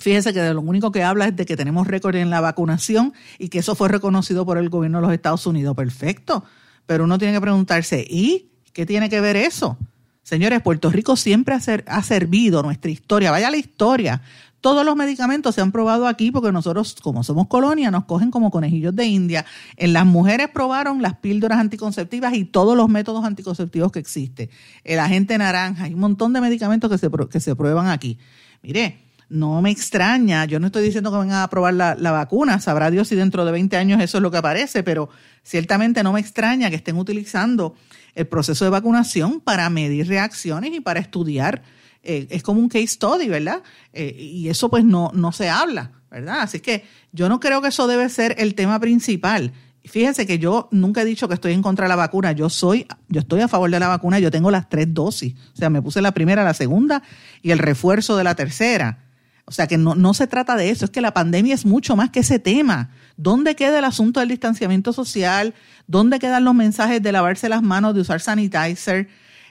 Fíjense 0.00 0.32
que 0.32 0.40
de 0.40 0.54
lo 0.54 0.62
único 0.62 0.90
que 0.90 1.02
habla 1.02 1.26
es 1.26 1.36
de 1.36 1.44
que 1.44 1.56
tenemos 1.56 1.86
récord 1.86 2.16
en 2.16 2.30
la 2.30 2.40
vacunación 2.40 3.12
y 3.38 3.48
que 3.48 3.58
eso 3.58 3.74
fue 3.74 3.88
reconocido 3.88 4.46
por 4.46 4.56
el 4.56 4.70
gobierno 4.70 4.98
de 4.98 5.02
los 5.02 5.12
Estados 5.12 5.46
Unidos. 5.46 5.76
Perfecto. 5.76 6.42
Pero 6.86 7.04
uno 7.04 7.18
tiene 7.18 7.34
que 7.34 7.40
preguntarse, 7.40 8.04
¿y 8.08 8.50
qué 8.72 8.86
tiene 8.86 9.10
que 9.10 9.20
ver 9.20 9.36
eso? 9.36 9.76
Señores, 10.22 10.62
Puerto 10.62 10.90
Rico 10.90 11.16
siempre 11.16 11.54
ha, 11.54 12.02
servido 12.02 12.62
nuestra 12.62 12.90
historia. 12.90 13.30
Vaya 13.30 13.50
la 13.50 13.58
historia. 13.58 14.22
Todos 14.60 14.84
los 14.84 14.94
medicamentos 14.96 15.54
se 15.54 15.60
han 15.60 15.72
probado 15.72 16.06
aquí 16.06 16.30
porque 16.30 16.52
nosotros, 16.52 16.96
como 17.02 17.24
somos 17.24 17.46
colonia, 17.46 17.90
nos 17.90 18.04
cogen 18.04 18.30
como 18.30 18.50
conejillos 18.50 18.94
de 18.94 19.06
India. 19.06 19.46
En 19.76 19.92
las 19.92 20.04
mujeres 20.04 20.48
probaron 20.52 21.00
las 21.00 21.16
píldoras 21.16 21.58
anticonceptivas 21.58 22.34
y 22.34 22.44
todos 22.44 22.76
los 22.76 22.88
métodos 22.88 23.24
anticonceptivos 23.24 23.90
que 23.92 23.98
existen. 23.98 24.50
El 24.84 24.98
agente 24.98 25.38
naranja, 25.38 25.84
hay 25.84 25.94
un 25.94 26.00
montón 26.00 26.32
de 26.32 26.40
medicamentos 26.40 26.90
que 26.90 26.98
se, 26.98 27.10
que 27.30 27.40
se 27.40 27.56
prueban 27.56 27.88
aquí. 27.88 28.18
Mire, 28.62 28.98
no 29.30 29.62
me 29.62 29.70
extraña, 29.70 30.44
yo 30.44 30.58
no 30.58 30.66
estoy 30.66 30.82
diciendo 30.82 31.12
que 31.12 31.18
vengan 31.18 31.42
a 31.42 31.48
probar 31.48 31.72
la, 31.72 32.10
vacuna, 32.10 32.60
sabrá 32.60 32.90
Dios 32.90 33.08
si 33.08 33.14
dentro 33.14 33.44
de 33.44 33.52
20 33.52 33.76
años 33.76 34.02
eso 34.02 34.18
es 34.18 34.22
lo 34.22 34.30
que 34.30 34.36
aparece, 34.36 34.82
pero 34.82 35.08
ciertamente 35.44 36.02
no 36.02 36.12
me 36.12 36.20
extraña 36.20 36.68
que 36.68 36.76
estén 36.76 36.98
utilizando 36.98 37.76
el 38.16 38.26
proceso 38.26 38.64
de 38.64 38.72
vacunación 38.72 39.40
para 39.40 39.70
medir 39.70 40.08
reacciones 40.08 40.74
y 40.74 40.80
para 40.80 40.98
estudiar. 40.98 41.62
Eh, 42.02 42.26
es 42.30 42.42
como 42.42 42.60
un 42.60 42.68
case 42.68 42.86
study, 42.86 43.28
¿verdad? 43.28 43.62
Eh, 43.92 44.16
y 44.18 44.48
eso 44.48 44.70
pues 44.70 44.84
no, 44.84 45.10
no 45.14 45.32
se 45.32 45.48
habla, 45.50 45.92
¿verdad? 46.10 46.40
Así 46.40 46.60
que 46.60 46.84
yo 47.12 47.28
no 47.28 47.40
creo 47.40 47.60
que 47.60 47.68
eso 47.68 47.86
debe 47.86 48.08
ser 48.08 48.36
el 48.38 48.54
tema 48.54 48.80
principal. 48.80 49.52
Fíjense 49.84 50.26
que 50.26 50.38
yo 50.38 50.68
nunca 50.70 51.02
he 51.02 51.04
dicho 51.04 51.28
que 51.28 51.34
estoy 51.34 51.52
en 51.52 51.62
contra 51.62 51.84
de 51.84 51.90
la 51.90 51.96
vacuna. 51.96 52.32
Yo 52.32 52.50
soy, 52.50 52.86
yo 53.08 53.20
estoy 53.20 53.40
a 53.40 53.48
favor 53.48 53.70
de 53.70 53.80
la 53.80 53.88
vacuna. 53.88 54.18
Yo 54.18 54.30
tengo 54.30 54.50
las 54.50 54.68
tres 54.68 54.92
dosis. 54.92 55.34
O 55.54 55.56
sea, 55.56 55.70
me 55.70 55.80
puse 55.80 56.02
la 56.02 56.12
primera, 56.12 56.44
la 56.44 56.54
segunda 56.54 57.02
y 57.42 57.50
el 57.50 57.58
refuerzo 57.58 58.16
de 58.16 58.24
la 58.24 58.34
tercera. 58.34 59.04
O 59.46 59.52
sea 59.52 59.66
que 59.66 59.78
no, 59.78 59.96
no 59.96 60.14
se 60.14 60.28
trata 60.28 60.54
de 60.54 60.70
eso, 60.70 60.84
es 60.84 60.92
que 60.92 61.00
la 61.00 61.12
pandemia 61.12 61.54
es 61.54 61.66
mucho 61.66 61.96
más 61.96 62.10
que 62.10 62.20
ese 62.20 62.38
tema. 62.38 62.90
¿Dónde 63.16 63.56
queda 63.56 63.80
el 63.80 63.84
asunto 63.84 64.20
del 64.20 64.28
distanciamiento 64.28 64.92
social? 64.92 65.54
¿Dónde 65.88 66.20
quedan 66.20 66.44
los 66.44 66.54
mensajes 66.54 67.02
de 67.02 67.10
lavarse 67.10 67.48
las 67.48 67.60
manos, 67.60 67.94
de 67.94 68.02
usar 68.02 68.20
sanitizer? 68.20 69.08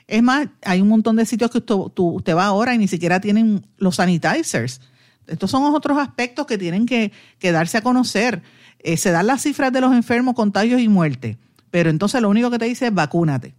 Es 0.10 0.24
más, 0.24 0.48
hay 0.66 0.82
un 0.82 0.88
montón 0.88 1.16
de 1.18 1.26
sitios 1.26 1.52
que 1.52 1.60
usted, 1.60 2.36
va 2.36 2.46
ahora 2.46 2.74
y 2.74 2.80
ni 2.80 2.88
siquiera 2.88 3.22
tienen 3.22 3.68
los 3.78 3.98
sanitizers. 3.98 4.82
Estos 5.28 5.52
son 5.52 5.64
otros 5.76 6.00
aspectos 6.00 6.48
que 6.48 6.58
tienen 6.58 6.88
que, 6.88 7.12
darse 7.40 7.78
a 7.78 7.82
conocer. 7.82 8.42
Eh, 8.80 8.98
se 8.98 9.12
dan 9.12 9.28
las 9.28 9.44
cifras 9.44 9.72
de 9.72 9.82
los 9.82 9.94
enfermos, 9.94 10.34
contagios 10.34 10.82
y 10.82 10.88
muertes, 10.88 11.38
pero 11.70 11.92
entonces 11.92 12.22
lo 12.22 12.30
único 12.30 12.50
que 12.50 12.58
te 12.58 12.66
dice 12.66 12.88
es 12.88 12.94
vacúnate. 12.94 13.54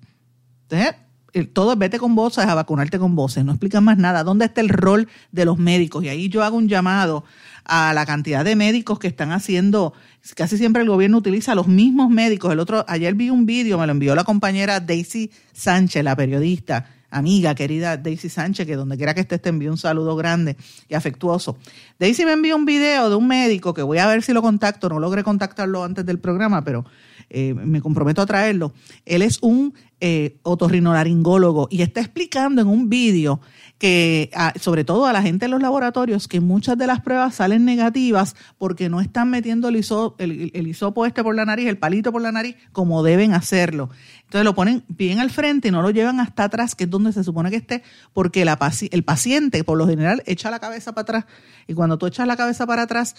Todo 1.52 1.72
es 1.72 1.78
vete 1.78 1.98
con 1.98 2.14
voces 2.14 2.44
a 2.44 2.54
vacunarte 2.54 2.98
con 2.98 3.14
voces, 3.14 3.44
no 3.44 3.52
explican 3.52 3.84
más 3.84 3.98
nada. 3.98 4.24
¿Dónde 4.24 4.46
está 4.46 4.60
el 4.60 4.68
rol 4.68 5.08
de 5.32 5.44
los 5.44 5.58
médicos? 5.58 6.04
Y 6.04 6.08
ahí 6.08 6.28
yo 6.28 6.42
hago 6.42 6.56
un 6.56 6.68
llamado 6.68 7.24
a 7.64 7.92
la 7.94 8.04
cantidad 8.06 8.44
de 8.44 8.56
médicos 8.56 8.98
que 8.98 9.06
están 9.06 9.32
haciendo, 9.32 9.92
casi 10.34 10.58
siempre 10.58 10.82
el 10.82 10.88
gobierno 10.88 11.18
utiliza 11.18 11.54
los 11.54 11.68
mismos 11.68 12.10
médicos. 12.10 12.52
El 12.52 12.58
otro, 12.58 12.84
ayer 12.88 13.14
vi 13.14 13.30
un 13.30 13.46
vídeo, 13.46 13.78
me 13.78 13.86
lo 13.86 13.92
envió 13.92 14.14
la 14.14 14.24
compañera 14.24 14.80
Daisy 14.80 15.30
Sánchez, 15.52 16.02
la 16.02 16.16
periodista, 16.16 16.90
amiga, 17.10 17.54
querida 17.54 17.96
Daisy 17.96 18.28
Sánchez, 18.28 18.66
que 18.66 18.76
donde 18.76 18.96
quiera 18.96 19.14
que 19.14 19.20
esté 19.20 19.38
te 19.38 19.50
envío 19.50 19.70
un 19.70 19.78
saludo 19.78 20.16
grande 20.16 20.56
y 20.88 20.94
afectuoso. 20.94 21.58
Daisy 21.98 22.24
me 22.24 22.32
envió 22.32 22.56
un 22.56 22.64
video 22.64 23.08
de 23.10 23.16
un 23.16 23.26
médico 23.26 23.74
que 23.74 23.82
voy 23.82 23.98
a 23.98 24.06
ver 24.06 24.22
si 24.22 24.32
lo 24.32 24.42
contacto, 24.42 24.88
no 24.88 24.98
logré 24.98 25.22
contactarlo 25.22 25.84
antes 25.84 26.04
del 26.04 26.18
programa, 26.18 26.64
pero 26.64 26.84
eh, 27.30 27.54
me 27.54 27.80
comprometo 27.80 28.20
a 28.20 28.26
traerlo. 28.26 28.72
Él 29.06 29.22
es 29.22 29.38
un 29.40 29.72
eh, 30.00 30.38
otorrinolaringólogo 30.42 31.68
y 31.70 31.82
está 31.82 32.00
explicando 32.00 32.60
en 32.60 32.68
un 32.68 32.88
vídeo 32.88 33.40
que, 33.78 34.30
sobre 34.60 34.82
todo 34.84 35.06
a 35.06 35.12
la 35.12 35.22
gente 35.22 35.44
en 35.44 35.52
los 35.52 35.62
laboratorios, 35.62 36.26
que 36.26 36.40
muchas 36.40 36.76
de 36.76 36.86
las 36.86 37.00
pruebas 37.00 37.36
salen 37.36 37.64
negativas 37.64 38.34
porque 38.58 38.88
no 38.88 39.00
están 39.00 39.30
metiendo 39.30 39.68
el, 39.68 39.76
hisopo 39.76 41.06
este 41.06 41.22
por 41.22 41.34
la 41.34 41.44
nariz, 41.44 41.68
el 41.68 41.78
palito 41.78 42.12
por 42.12 42.20
la 42.20 42.32
nariz, 42.32 42.56
como 42.72 43.02
deben 43.02 43.32
hacerlo. 43.32 43.90
Entonces 44.24 44.44
lo 44.44 44.54
ponen 44.54 44.84
bien 44.88 45.18
al 45.18 45.30
frente 45.30 45.68
y 45.68 45.70
no 45.70 45.82
lo 45.82 45.90
llevan 45.90 46.18
hasta 46.20 46.44
atrás, 46.44 46.74
que 46.74 46.84
es 46.84 46.90
donde 46.90 47.12
se 47.12 47.22
supone 47.22 47.50
que 47.50 47.56
esté, 47.56 47.82
porque 48.12 48.42
el 48.42 49.04
paciente, 49.04 49.64
por 49.64 49.78
lo 49.78 49.86
general, 49.86 50.22
echa 50.26 50.50
la 50.50 50.58
cabeza 50.58 50.92
para 50.92 51.02
atrás 51.02 51.24
y 51.66 51.74
cuando 51.74 51.98
tú 51.98 52.06
echas 52.06 52.26
la 52.26 52.36
cabeza 52.36 52.66
para 52.66 52.82
atrás, 52.82 53.16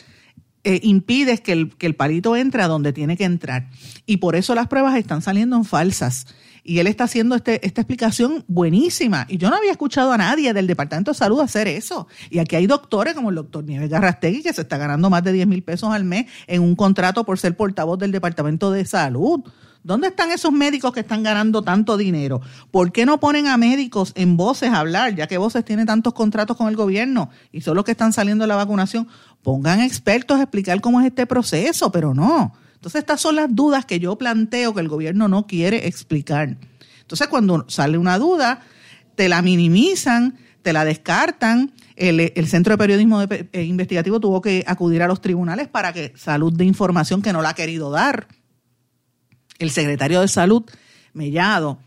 eh, 0.64 0.80
impides 0.84 1.42
que 1.42 1.54
el, 1.54 1.76
que 1.76 1.88
el 1.88 1.96
palito 1.96 2.36
entre 2.36 2.62
a 2.62 2.68
donde 2.68 2.94
tiene 2.94 3.18
que 3.18 3.24
entrar. 3.24 3.70
Y 4.06 4.18
por 4.18 4.36
eso 4.36 4.56
las 4.56 4.68
pruebas 4.68 4.96
están 4.96 5.22
saliendo 5.22 5.56
en 5.56 5.66
falsas. 5.66 6.28
Y 6.64 6.78
él 6.78 6.88
está 6.88 7.06
haciendo 7.06 7.36
este, 7.36 7.66
esta 7.66 7.82
explicación 7.82 8.44
buenísima. 8.48 9.26
Y 9.28 9.38
yo 9.38 9.50
no 9.50 9.56
había 9.56 9.72
escuchado 9.72 10.12
a 10.12 10.18
nadie 10.18 10.54
del 10.54 10.68
Departamento 10.68 11.12
de 11.12 11.18
Salud 11.18 11.40
hacer 11.40 11.68
eso. 11.68 12.08
Y 12.30 12.38
aquí 12.38 12.56
hay 12.56 12.68
doctores 12.68 13.16
como 13.16 13.30
el 13.30 13.36
doctor 13.36 13.64
Nieves 13.64 13.90
Garrastegui, 13.90 14.44
que 14.44 14.54
se 14.54 14.62
está 14.62 14.78
ganando 14.78 15.10
más 15.10 15.24
de 15.24 15.34
10 15.34 15.48
mil 15.48 15.64
pesos 15.64 15.92
al 15.92 16.04
mes 16.04 16.28
en 16.46 16.62
un 16.62 16.76
contrato 16.76 17.24
por 17.26 17.40
ser 17.40 17.58
portavoz 17.58 17.98
del 17.98 18.12
Departamento 18.12 18.72
de 18.72 18.86
Salud. 18.86 19.42
¿Dónde 19.84 20.10
están 20.10 20.32
esos 20.32 20.52
médicos 20.52 20.94
que 20.94 21.00
están 21.00 21.24
ganando 21.24 21.64
tanto 21.64 21.98
dinero? 21.98 22.40
¿Por 22.70 22.92
qué 22.92 23.06
no 23.06 23.20
ponen 23.20 23.48
a 23.48 23.58
médicos 23.58 24.12
en 24.16 24.38
voces 24.38 24.70
a 24.70 24.80
hablar, 24.80 25.16
ya 25.16 25.28
que 25.28 25.40
voces 25.40 25.66
tiene 25.66 25.86
tantos 25.86 26.14
contratos 26.14 26.56
con 26.56 26.68
el 26.68 26.76
gobierno 26.76 27.30
y 27.52 27.62
son 27.62 27.76
los 27.76 27.84
que 27.84 27.92
están 27.92 28.14
saliendo 28.14 28.44
de 28.44 28.50
la 28.50 28.56
vacunación? 28.56 29.08
Pongan 29.42 29.82
expertos 29.82 30.40
a 30.40 30.44
explicar 30.44 30.82
cómo 30.82 31.02
es 31.02 31.08
este 31.08 31.26
proceso, 31.26 31.92
pero 31.92 32.14
no. 32.14 32.54
Entonces 32.76 33.00
estas 33.00 33.22
son 33.22 33.36
las 33.36 33.54
dudas 33.56 33.86
que 33.86 34.00
yo 34.00 34.18
planteo 34.18 34.74
que 34.74 34.82
el 34.82 34.88
gobierno 34.88 35.28
no 35.28 35.48
quiere 35.48 35.88
explicar. 35.88 36.58
Entonces 37.00 37.28
cuando 37.28 37.66
sale 37.68 37.98
una 37.98 38.20
duda, 38.20 38.62
te 39.16 39.30
la 39.30 39.42
minimizan, 39.42 40.38
te 40.62 40.74
la 40.74 40.86
descartan. 40.86 41.74
El, 41.96 42.48
Centro 42.48 42.74
de 42.74 42.78
Periodismo 42.78 43.22
eh, 43.24 43.64
Investigativo 43.64 44.20
tuvo 44.20 44.42
que 44.42 44.64
acudir 44.68 45.02
a 45.02 45.08
los 45.08 45.22
tribunales 45.22 45.68
para 45.68 45.92
que 45.92 46.14
salud 46.16 46.54
de 46.54 46.66
información 46.66 47.22
que 47.22 47.34
no 47.34 47.42
la 47.42 47.50
ha 47.50 47.56
querido 47.56 47.92
dar. 47.92 48.28
El 49.62 49.70
secretario 49.70 50.22
de 50.22 50.28
Salud, 50.28 50.64
Mellado, 51.14 51.78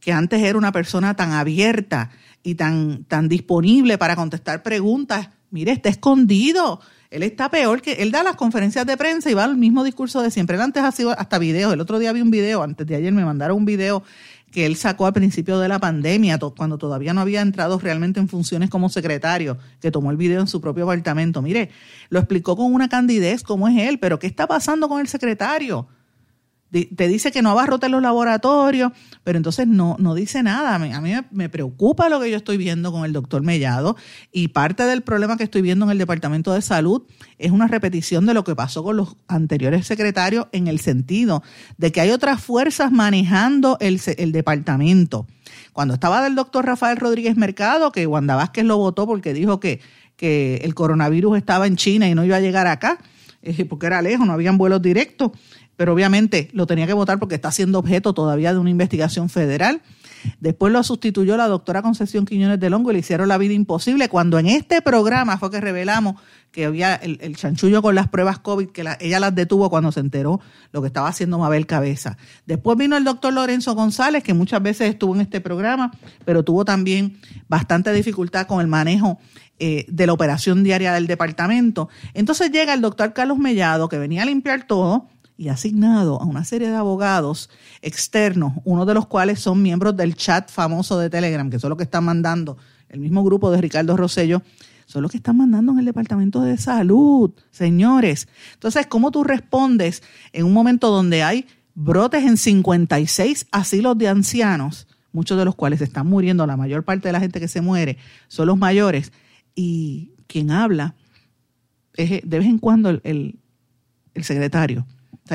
que 0.00 0.12
antes 0.12 0.40
era 0.40 0.56
una 0.56 0.70
persona 0.70 1.16
tan 1.16 1.32
abierta 1.32 2.10
y 2.44 2.54
tan, 2.54 3.02
tan 3.06 3.28
disponible 3.28 3.98
para 3.98 4.14
contestar 4.14 4.62
preguntas, 4.62 5.30
mire, 5.50 5.72
está 5.72 5.88
escondido. 5.88 6.80
Él 7.10 7.24
está 7.24 7.50
peor 7.50 7.82
que 7.82 7.94
él 7.94 8.12
da 8.12 8.22
las 8.22 8.36
conferencias 8.36 8.86
de 8.86 8.96
prensa 8.96 9.32
y 9.32 9.34
va 9.34 9.42
al 9.42 9.56
mismo 9.56 9.82
discurso 9.82 10.22
de 10.22 10.30
siempre. 10.30 10.54
Él 10.54 10.62
antes 10.62 10.84
ha 10.84 10.92
sido 10.92 11.10
hasta 11.10 11.38
videos. 11.38 11.72
El 11.72 11.80
otro 11.80 11.98
día 11.98 12.12
vi 12.12 12.20
un 12.20 12.30
video, 12.30 12.62
antes 12.62 12.86
de 12.86 12.94
ayer 12.94 13.12
me 13.12 13.24
mandaron 13.24 13.56
un 13.56 13.64
video 13.64 14.04
que 14.52 14.64
él 14.64 14.76
sacó 14.76 15.06
al 15.06 15.12
principio 15.12 15.58
de 15.58 15.66
la 15.66 15.80
pandemia, 15.80 16.38
cuando 16.38 16.78
todavía 16.78 17.14
no 17.14 17.20
había 17.20 17.40
entrado 17.40 17.80
realmente 17.80 18.20
en 18.20 18.28
funciones 18.28 18.70
como 18.70 18.88
secretario, 18.90 19.58
que 19.80 19.90
tomó 19.90 20.12
el 20.12 20.16
video 20.16 20.40
en 20.40 20.46
su 20.46 20.60
propio 20.60 20.84
apartamento. 20.84 21.42
Mire, 21.42 21.70
lo 22.10 22.20
explicó 22.20 22.56
con 22.56 22.72
una 22.72 22.88
candidez 22.88 23.42
cómo 23.42 23.66
es 23.66 23.76
él, 23.76 23.98
pero 23.98 24.20
¿qué 24.20 24.28
está 24.28 24.46
pasando 24.46 24.88
con 24.88 25.00
el 25.00 25.08
secretario? 25.08 25.88
Te 26.82 27.08
dice 27.08 27.30
que 27.30 27.40
no 27.40 27.50
abarrote 27.50 27.88
los 27.88 28.02
laboratorios, 28.02 28.90
pero 29.22 29.36
entonces 29.36 29.68
no, 29.68 29.96
no 30.00 30.14
dice 30.14 30.42
nada. 30.42 30.74
A 30.74 31.00
mí 31.00 31.12
me 31.30 31.48
preocupa 31.48 32.08
lo 32.08 32.20
que 32.20 32.30
yo 32.30 32.36
estoy 32.36 32.56
viendo 32.56 32.90
con 32.90 33.04
el 33.04 33.12
doctor 33.12 33.42
Mellado 33.42 33.96
y 34.32 34.48
parte 34.48 34.82
del 34.82 35.02
problema 35.02 35.36
que 35.36 35.44
estoy 35.44 35.62
viendo 35.62 35.84
en 35.84 35.92
el 35.92 35.98
Departamento 35.98 36.52
de 36.52 36.62
Salud 36.62 37.02
es 37.38 37.52
una 37.52 37.68
repetición 37.68 38.26
de 38.26 38.34
lo 38.34 38.42
que 38.42 38.56
pasó 38.56 38.82
con 38.82 38.96
los 38.96 39.16
anteriores 39.28 39.86
secretarios 39.86 40.46
en 40.50 40.66
el 40.66 40.80
sentido 40.80 41.42
de 41.78 41.92
que 41.92 42.00
hay 42.00 42.10
otras 42.10 42.42
fuerzas 42.42 42.90
manejando 42.90 43.76
el, 43.80 44.00
el 44.16 44.32
departamento. 44.32 45.26
Cuando 45.72 45.94
estaba 45.94 46.22
del 46.22 46.34
doctor 46.34 46.66
Rafael 46.66 46.96
Rodríguez 46.96 47.36
Mercado, 47.36 47.92
que 47.92 48.06
Wanda 48.06 48.34
Vázquez 48.34 48.64
lo 48.64 48.78
votó 48.78 49.06
porque 49.06 49.32
dijo 49.32 49.60
que, 49.60 49.80
que 50.16 50.56
el 50.64 50.74
coronavirus 50.74 51.36
estaba 51.36 51.66
en 51.66 51.76
China 51.76 52.08
y 52.08 52.14
no 52.14 52.24
iba 52.24 52.36
a 52.36 52.40
llegar 52.40 52.66
acá, 52.66 52.98
eh, 53.42 53.64
porque 53.66 53.86
era 53.86 54.00
lejos, 54.00 54.26
no 54.26 54.32
habían 54.32 54.56
vuelos 54.56 54.80
directos 54.80 55.32
pero 55.76 55.92
obviamente 55.92 56.48
lo 56.52 56.66
tenía 56.66 56.86
que 56.86 56.92
votar 56.92 57.18
porque 57.18 57.34
está 57.34 57.50
siendo 57.50 57.78
objeto 57.78 58.12
todavía 58.14 58.52
de 58.52 58.58
una 58.58 58.70
investigación 58.70 59.28
federal. 59.28 59.82
Después 60.40 60.72
lo 60.72 60.82
sustituyó 60.82 61.36
la 61.36 61.48
doctora 61.48 61.82
Concepción 61.82 62.24
Quiñones 62.24 62.58
de 62.58 62.70
Longo 62.70 62.90
y 62.90 62.94
le 62.94 63.00
hicieron 63.00 63.28
la 63.28 63.38
vida 63.38 63.52
imposible 63.52 64.08
cuando 64.08 64.38
en 64.38 64.46
este 64.46 64.80
programa 64.80 65.36
fue 65.38 65.50
que 65.50 65.60
revelamos 65.60 66.16
que 66.50 66.66
había 66.66 66.94
el, 66.94 67.36
chanchullo 67.36 67.82
con 67.82 67.96
las 67.96 68.08
pruebas 68.08 68.38
COVID, 68.38 68.68
que 68.68 68.84
ella 69.00 69.18
las 69.18 69.34
detuvo 69.34 69.68
cuando 69.68 69.90
se 69.90 69.98
enteró 69.98 70.40
lo 70.70 70.82
que 70.82 70.86
estaba 70.86 71.08
haciendo 71.08 71.36
Mabel 71.36 71.66
Cabeza. 71.66 72.16
Después 72.46 72.78
vino 72.78 72.96
el 72.96 73.02
doctor 73.02 73.32
Lorenzo 73.32 73.74
González, 73.74 74.22
que 74.22 74.34
muchas 74.34 74.62
veces 74.62 74.88
estuvo 74.88 75.16
en 75.16 75.22
este 75.22 75.40
programa, 75.40 75.90
pero 76.24 76.44
tuvo 76.44 76.64
también 76.64 77.18
bastante 77.48 77.92
dificultad 77.92 78.46
con 78.46 78.60
el 78.60 78.68
manejo 78.68 79.18
eh, 79.58 79.84
de 79.88 80.06
la 80.06 80.12
operación 80.12 80.62
diaria 80.62 80.92
del 80.92 81.08
departamento. 81.08 81.88
Entonces 82.14 82.52
llega 82.52 82.72
el 82.72 82.80
doctor 82.80 83.12
Carlos 83.12 83.38
Mellado, 83.38 83.88
que 83.88 83.98
venía 83.98 84.22
a 84.22 84.26
limpiar 84.26 84.64
todo, 84.68 85.08
y 85.36 85.48
asignado 85.48 86.20
a 86.20 86.24
una 86.24 86.44
serie 86.44 86.68
de 86.68 86.76
abogados 86.76 87.50
externos, 87.82 88.52
uno 88.64 88.86
de 88.86 88.94
los 88.94 89.06
cuales 89.06 89.40
son 89.40 89.62
miembros 89.62 89.96
del 89.96 90.14
chat 90.14 90.50
famoso 90.50 90.98
de 90.98 91.10
Telegram, 91.10 91.50
que 91.50 91.58
son 91.58 91.70
los 91.70 91.76
que 91.76 91.84
están 91.84 92.04
mandando, 92.04 92.56
el 92.88 93.00
mismo 93.00 93.24
grupo 93.24 93.50
de 93.50 93.60
Ricardo 93.60 93.96
Rosello, 93.96 94.42
son 94.86 95.02
los 95.02 95.10
que 95.10 95.16
están 95.16 95.36
mandando 95.36 95.72
en 95.72 95.80
el 95.80 95.84
Departamento 95.86 96.42
de 96.42 96.56
Salud, 96.56 97.32
señores. 97.50 98.28
Entonces, 98.52 98.86
¿cómo 98.86 99.10
tú 99.10 99.24
respondes 99.24 100.02
en 100.32 100.44
un 100.44 100.52
momento 100.52 100.90
donde 100.90 101.22
hay 101.22 101.46
brotes 101.74 102.24
en 102.24 102.36
56 102.36 103.46
asilos 103.50 103.98
de 103.98 104.08
ancianos, 104.08 104.86
muchos 105.12 105.38
de 105.38 105.44
los 105.44 105.56
cuales 105.56 105.80
están 105.80 106.06
muriendo, 106.06 106.46
la 106.46 106.56
mayor 106.56 106.84
parte 106.84 107.08
de 107.08 107.12
la 107.12 107.20
gente 107.20 107.40
que 107.40 107.48
se 107.48 107.60
muere 107.60 107.98
son 108.28 108.46
los 108.46 108.58
mayores, 108.58 109.12
y 109.54 110.12
quien 110.26 110.50
habla 110.50 110.94
es 111.94 112.22
de 112.28 112.38
vez 112.38 112.46
en 112.46 112.58
cuando 112.58 112.90
el, 112.90 113.38
el 114.14 114.24
secretario 114.24 114.86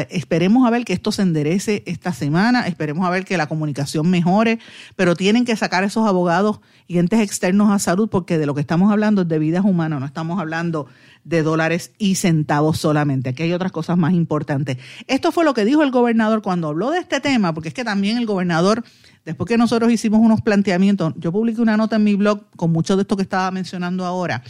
esperemos 0.09 0.67
a 0.67 0.69
ver 0.69 0.85
que 0.85 0.93
esto 0.93 1.11
se 1.11 1.21
enderece 1.21 1.83
esta 1.85 2.13
semana, 2.13 2.67
esperemos 2.67 3.05
a 3.05 3.09
ver 3.09 3.25
que 3.25 3.37
la 3.37 3.47
comunicación 3.47 4.09
mejore, 4.09 4.59
pero 4.95 5.15
tienen 5.15 5.45
que 5.45 5.55
sacar 5.55 5.83
esos 5.83 6.07
abogados 6.07 6.59
y 6.87 6.97
entes 6.97 7.19
externos 7.19 7.71
a 7.71 7.79
salud 7.79 8.09
porque 8.09 8.37
de 8.37 8.45
lo 8.45 8.55
que 8.55 8.61
estamos 8.61 8.91
hablando 8.91 9.21
es 9.21 9.27
de 9.27 9.39
vidas 9.39 9.65
humanas, 9.65 9.99
no 9.99 10.05
estamos 10.05 10.39
hablando 10.39 10.87
de 11.23 11.43
dólares 11.43 11.91
y 11.97 12.15
centavos 12.15 12.79
solamente. 12.79 13.29
Aquí 13.29 13.43
hay 13.43 13.53
otras 13.53 13.71
cosas 13.71 13.97
más 13.97 14.13
importantes. 14.13 14.77
Esto 15.07 15.31
fue 15.31 15.45
lo 15.45 15.53
que 15.53 15.65
dijo 15.65 15.83
el 15.83 15.91
gobernador 15.91 16.41
cuando 16.41 16.69
habló 16.69 16.91
de 16.91 16.99
este 16.99 17.19
tema, 17.19 17.53
porque 17.53 17.69
es 17.69 17.75
que 17.75 17.83
también 17.83 18.17
el 18.17 18.25
gobernador, 18.25 18.83
después 19.25 19.47
que 19.47 19.57
nosotros 19.57 19.91
hicimos 19.91 20.21
unos 20.21 20.41
planteamientos, 20.41 21.13
yo 21.17 21.31
publiqué 21.31 21.61
una 21.61 21.77
nota 21.77 21.97
en 21.97 22.03
mi 22.03 22.15
blog 22.15 22.49
con 22.55 22.71
mucho 22.71 22.95
de 22.95 23.03
esto 23.03 23.15
que 23.15 23.23
estaba 23.23 23.51
mencionando 23.51 24.05
ahora, 24.05 24.43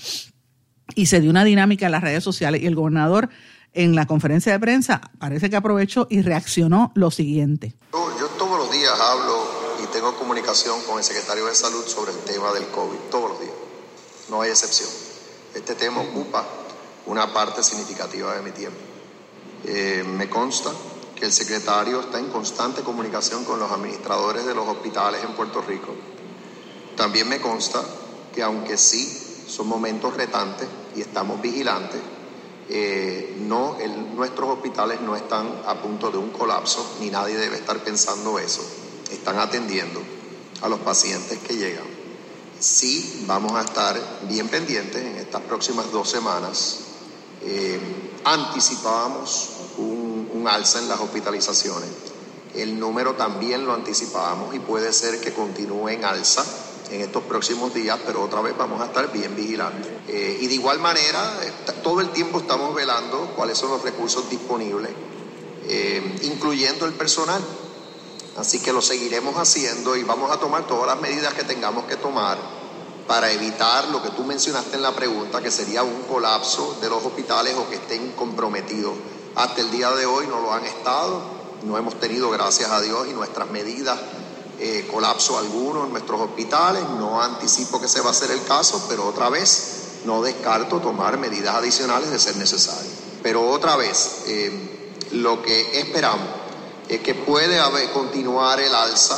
y 0.95 1.05
se 1.05 1.21
dio 1.21 1.29
una 1.29 1.43
dinámica 1.43 1.85
en 1.85 1.91
las 1.91 2.01
redes 2.01 2.23
sociales 2.23 2.61
y 2.61 2.65
el 2.65 2.75
gobernador 2.75 3.29
en 3.73 3.95
la 3.95 4.05
conferencia 4.05 4.51
de 4.51 4.59
prensa 4.59 5.01
parece 5.19 5.49
que 5.49 5.55
aprovechó 5.55 6.07
y 6.09 6.21
reaccionó 6.21 6.91
lo 6.95 7.11
siguiente. 7.11 7.75
Yo, 7.93 8.27
todos 8.37 8.57
los 8.57 8.71
días 8.71 8.99
hablo 8.99 9.45
y 9.83 9.87
tengo 9.87 10.15
comunicación 10.15 10.81
con 10.83 10.97
el 10.97 11.03
secretario 11.03 11.45
de 11.45 11.55
Salud 11.55 11.85
sobre 11.85 12.11
el 12.11 12.19
tema 12.19 12.51
del 12.51 12.67
COVID, 12.67 12.97
todos 13.11 13.31
los 13.31 13.39
días, 13.39 13.53
no 14.29 14.41
hay 14.41 14.49
excepción. 14.49 14.89
Este 15.55 15.75
tema 15.75 16.01
ocupa 16.01 16.45
una 17.05 17.31
parte 17.33 17.63
significativa 17.63 18.35
de 18.35 18.41
mi 18.41 18.51
tiempo. 18.51 18.77
Eh, 19.65 20.03
me 20.05 20.29
consta 20.29 20.71
que 21.15 21.25
el 21.25 21.31
secretario 21.31 21.99
está 22.01 22.19
en 22.19 22.29
constante 22.29 22.81
comunicación 22.81 23.43
con 23.43 23.59
los 23.59 23.71
administradores 23.71 24.45
de 24.45 24.55
los 24.55 24.67
hospitales 24.67 25.23
en 25.23 25.33
Puerto 25.33 25.61
Rico. 25.61 25.93
También 26.95 27.27
me 27.27 27.41
consta 27.41 27.83
que 28.33 28.43
aunque 28.43 28.77
sí 28.77 29.45
son 29.47 29.67
momentos 29.67 30.15
retantes 30.15 30.67
y 30.95 31.01
estamos 31.01 31.41
vigilantes, 31.41 31.99
eh, 32.71 33.35
no, 33.39 33.77
nuestros 34.15 34.49
hospitales 34.49 35.01
no 35.01 35.15
están 35.15 35.63
a 35.65 35.81
punto 35.81 36.11
de 36.11 36.19
un 36.19 36.29
colapso, 36.29 36.97
ni 36.99 37.09
nadie 37.09 37.35
debe 37.35 37.55
estar 37.55 37.83
pensando 37.83 38.37
eso. 38.37 38.61
Están 39.11 39.39
atendiendo 39.39 40.01
a 40.61 40.69
los 40.69 40.79
pacientes 40.79 41.39
que 41.39 41.55
llegan. 41.55 41.87
Sí, 42.59 43.23
vamos 43.25 43.53
a 43.53 43.61
estar 43.61 43.99
bien 44.27 44.49
pendientes 44.49 45.01
en 45.03 45.15
estas 45.15 45.41
próximas 45.41 45.91
dos 45.91 46.09
semanas. 46.09 46.81
Eh, 47.41 47.79
anticipábamos 48.23 49.49
un, 49.77 50.29
un 50.33 50.47
alza 50.47 50.79
en 50.79 50.89
las 50.89 50.99
hospitalizaciones. 50.99 51.89
El 52.53 52.79
número 52.79 53.15
también 53.15 53.65
lo 53.65 53.73
anticipábamos 53.73 54.53
y 54.53 54.59
puede 54.59 54.93
ser 54.93 55.19
que 55.21 55.33
continúe 55.33 55.89
en 55.89 56.05
alza 56.05 56.45
en 56.91 57.01
estos 57.01 57.23
próximos 57.23 57.73
días, 57.73 57.99
pero 58.05 58.23
otra 58.23 58.41
vez 58.41 58.57
vamos 58.57 58.81
a 58.81 58.85
estar 58.85 59.11
bien 59.11 59.35
vigilantes. 59.35 59.91
Eh, 60.07 60.39
y 60.41 60.47
de 60.47 60.53
igual 60.55 60.79
manera, 60.79 61.39
todo 61.83 62.01
el 62.01 62.09
tiempo 62.09 62.39
estamos 62.39 62.73
velando 62.73 63.33
cuáles 63.35 63.57
son 63.57 63.69
los 63.71 63.81
recursos 63.81 64.29
disponibles, 64.29 64.91
eh, 65.67 66.17
incluyendo 66.23 66.85
el 66.85 66.93
personal. 66.93 67.41
Así 68.37 68.59
que 68.59 68.71
lo 68.71 68.81
seguiremos 68.81 69.35
haciendo 69.35 69.95
y 69.95 70.03
vamos 70.03 70.31
a 70.31 70.39
tomar 70.39 70.65
todas 70.65 70.87
las 70.87 70.99
medidas 71.01 71.33
que 71.33 71.43
tengamos 71.43 71.85
que 71.85 71.97
tomar 71.97 72.37
para 73.07 73.31
evitar 73.31 73.89
lo 73.89 74.01
que 74.01 74.09
tú 74.11 74.23
mencionaste 74.23 74.75
en 74.75 74.83
la 74.83 74.93
pregunta, 74.93 75.41
que 75.41 75.51
sería 75.51 75.83
un 75.83 76.03
colapso 76.03 76.77
de 76.79 76.89
los 76.89 77.03
hospitales 77.03 77.55
o 77.57 77.67
que 77.67 77.75
estén 77.75 78.11
comprometidos. 78.11 78.93
Hasta 79.35 79.61
el 79.61 79.71
día 79.71 79.91
de 79.91 80.05
hoy 80.05 80.27
no 80.27 80.39
lo 80.41 80.53
han 80.53 80.63
estado, 80.65 81.21
no 81.63 81.77
hemos 81.77 81.99
tenido, 81.99 82.29
gracias 82.29 82.69
a 82.69 82.81
Dios, 82.81 83.07
y 83.09 83.13
nuestras 83.13 83.49
medidas 83.49 83.99
eh, 84.59 84.87
colapso 84.91 85.37
alguno 85.37 85.85
en 85.85 85.91
nuestros 85.91 86.19
hospitales. 86.19 86.83
No 86.97 87.21
anticipo 87.21 87.79
que 87.79 87.87
se 87.87 88.01
va 88.01 88.07
a 88.07 88.11
hacer 88.11 88.31
el 88.31 88.43
caso, 88.43 88.85
pero 88.89 89.07
otra 89.07 89.29
vez 89.29 89.79
no 90.05 90.21
descarto 90.21 90.79
tomar 90.79 91.17
medidas 91.17 91.55
adicionales 91.55 92.09
de 92.11 92.19
ser 92.19 92.35
necesario. 92.37 92.91
Pero 93.23 93.49
otra 93.49 93.75
vez, 93.75 94.23
eh, 94.27 94.97
lo 95.11 95.41
que 95.41 95.79
esperamos 95.79 96.27
es 96.87 97.01
que 97.01 97.15
puede 97.15 97.59
haber, 97.59 97.91
continuar 97.91 98.59
el 98.59 98.73
alza 98.73 99.17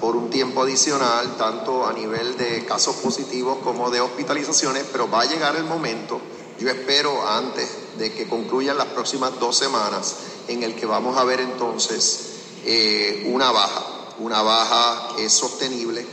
por 0.00 0.16
un 0.16 0.30
tiempo 0.30 0.62
adicional, 0.62 1.36
tanto 1.36 1.86
a 1.86 1.92
nivel 1.92 2.36
de 2.36 2.64
casos 2.64 2.96
positivos 2.96 3.58
como 3.62 3.90
de 3.90 4.00
hospitalizaciones, 4.00 4.84
pero 4.90 5.08
va 5.08 5.22
a 5.22 5.24
llegar 5.26 5.54
el 5.54 5.64
momento, 5.64 6.20
yo 6.58 6.68
espero 6.68 7.26
antes 7.28 7.68
de 7.98 8.12
que 8.12 8.28
concluyan 8.28 8.76
las 8.76 8.88
próximas 8.88 9.38
dos 9.38 9.56
semanas, 9.56 10.16
en 10.48 10.64
el 10.64 10.74
que 10.74 10.86
vamos 10.86 11.16
a 11.16 11.24
ver 11.24 11.40
entonces 11.40 12.20
eh, 12.64 13.30
una 13.32 13.52
baja 13.52 14.01
una 14.22 14.40
baja 14.40 15.08
es 15.18 15.32
sostenible, 15.32 16.06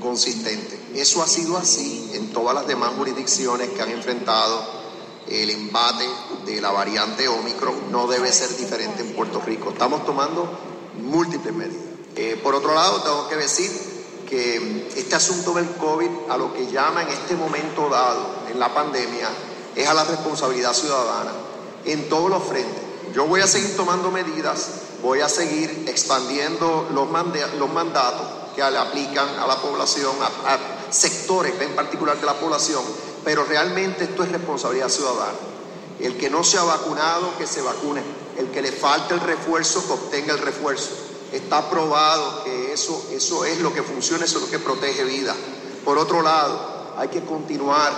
consistente. 0.00 0.78
Eso 0.94 1.22
ha 1.22 1.26
sido 1.26 1.56
así 1.56 2.10
en 2.14 2.32
todas 2.32 2.54
las 2.54 2.66
demás 2.66 2.92
jurisdicciones 2.96 3.70
que 3.70 3.82
han 3.82 3.90
enfrentado 3.90 4.64
el 5.28 5.50
embate 5.50 6.06
de 6.46 6.60
la 6.60 6.70
variante 6.70 7.26
Omicron. 7.26 7.90
No 7.90 8.06
debe 8.06 8.32
ser 8.32 8.56
diferente 8.56 9.02
en 9.02 9.14
Puerto 9.14 9.40
Rico. 9.44 9.70
Estamos 9.70 10.06
tomando 10.06 10.48
múltiples 11.02 11.52
medidas. 11.52 11.82
Eh, 12.14 12.40
por 12.42 12.54
otro 12.54 12.72
lado, 12.72 13.02
tengo 13.02 13.28
que 13.28 13.36
decir 13.36 13.70
que 14.28 14.88
este 14.96 15.16
asunto 15.16 15.52
del 15.54 15.68
COVID, 15.72 16.30
a 16.30 16.36
lo 16.36 16.54
que 16.54 16.70
llama 16.70 17.02
en 17.02 17.08
este 17.08 17.34
momento 17.34 17.88
dado, 17.88 18.46
en 18.50 18.60
la 18.60 18.72
pandemia, 18.72 19.28
es 19.74 19.88
a 19.88 19.94
la 19.94 20.04
responsabilidad 20.04 20.72
ciudadana 20.72 21.32
en 21.84 22.08
todos 22.08 22.30
los 22.30 22.44
frentes. 22.44 22.82
Yo 23.12 23.26
voy 23.26 23.40
a 23.40 23.46
seguir 23.46 23.76
tomando 23.76 24.10
medidas 24.10 24.68
voy 25.06 25.20
a 25.20 25.28
seguir 25.28 25.84
expandiendo 25.86 26.88
los, 26.92 27.08
mandatos 27.08 28.26
que 28.56 28.68
le 28.68 28.76
aplican 28.76 29.28
a 29.38 29.46
la 29.46 29.56
población, 29.62 30.16
a, 30.20 30.58
sectores 30.90 31.54
en 31.60 31.76
particular 31.76 32.18
de 32.18 32.26
la 32.26 32.34
población, 32.34 32.82
pero 33.24 33.44
realmente 33.44 34.02
esto 34.02 34.24
es 34.24 34.32
responsabilidad 34.32 34.88
ciudadana. 34.88 35.38
El 36.00 36.16
que 36.16 36.28
no 36.28 36.42
se 36.42 36.58
ha 36.58 36.64
vacunado, 36.64 37.38
que 37.38 37.46
se 37.46 37.62
vacune. 37.62 38.02
El 38.36 38.50
que 38.50 38.60
le 38.60 38.72
falte 38.72 39.14
el 39.14 39.20
refuerzo, 39.20 39.86
que 39.86 39.92
obtenga 39.92 40.34
el 40.34 40.40
refuerzo. 40.40 40.90
Está 41.32 41.70
probado 41.70 42.42
que 42.42 42.72
eso, 42.72 43.06
eso 43.12 43.44
es 43.44 43.60
lo 43.60 43.72
que 43.72 43.84
funciona, 43.84 44.24
eso 44.24 44.38
es 44.38 44.44
lo 44.44 44.50
que 44.50 44.58
protege 44.58 45.04
vida. 45.04 45.36
Por 45.84 45.98
otro 45.98 46.20
lado, 46.20 46.94
hay 46.98 47.08
que 47.08 47.24
continuar 47.24 47.92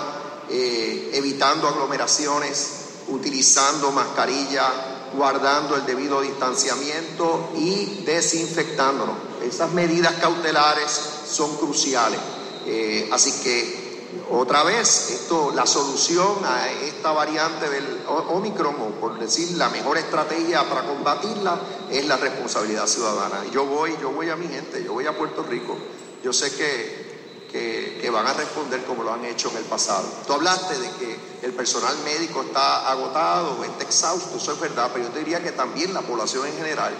eh, 0.50 1.10
evitando 1.14 1.68
aglomeraciones, 1.68 2.68
utilizando 3.08 3.92
mascarilla, 3.92 4.97
guardando 5.14 5.76
el 5.76 5.86
debido 5.86 6.20
distanciamiento 6.20 7.50
y 7.56 8.02
desinfectándonos. 8.04 9.16
Esas 9.42 9.72
medidas 9.72 10.14
cautelares 10.20 10.90
son 11.26 11.56
cruciales. 11.56 12.20
Eh, 12.66 13.08
así 13.12 13.32
que 13.42 13.88
otra 14.30 14.62
vez, 14.62 15.10
esto, 15.10 15.52
la 15.54 15.66
solución 15.66 16.44
a 16.44 16.70
esta 16.70 17.12
variante 17.12 17.68
del 17.68 17.84
Omicron, 18.06 18.74
o 18.76 18.90
por 19.00 19.18
decir 19.18 19.56
la 19.56 19.68
mejor 19.68 19.98
estrategia 19.98 20.68
para 20.68 20.82
combatirla, 20.82 21.58
es 21.90 22.06
la 22.06 22.16
responsabilidad 22.16 22.86
ciudadana. 22.86 23.44
Yo 23.52 23.64
voy, 23.64 23.94
yo 24.00 24.10
voy 24.10 24.30
a 24.30 24.36
mi 24.36 24.48
gente, 24.48 24.82
yo 24.82 24.94
voy 24.94 25.06
a 25.06 25.16
Puerto 25.16 25.42
Rico. 25.42 25.76
Yo 26.22 26.32
sé 26.32 26.50
que 26.54 27.07
que, 27.50 28.08
van 28.12 28.26
a 28.26 28.32
responder 28.32 28.84
como 28.84 29.02
lo 29.02 29.12
han 29.12 29.24
hecho 29.24 29.50
en 29.50 29.58
el 29.58 29.64
pasado. 29.64 30.06
Tú 30.26 30.32
hablaste 30.32 30.78
de 30.78 30.90
que 30.92 31.16
el 31.42 31.52
personal 31.52 31.96
médico 32.04 32.42
está 32.42 32.90
agotado, 32.90 33.62
está 33.64 33.84
exhausto, 33.84 34.36
eso 34.36 34.52
es 34.52 34.60
verdad, 34.60 34.90
pero 34.92 35.06
yo 35.06 35.10
te 35.12 35.20
diría 35.20 35.42
que 35.42 35.52
también 35.52 35.94
la 35.94 36.02
población 36.02 36.46
en 36.46 36.56
general 36.56 36.94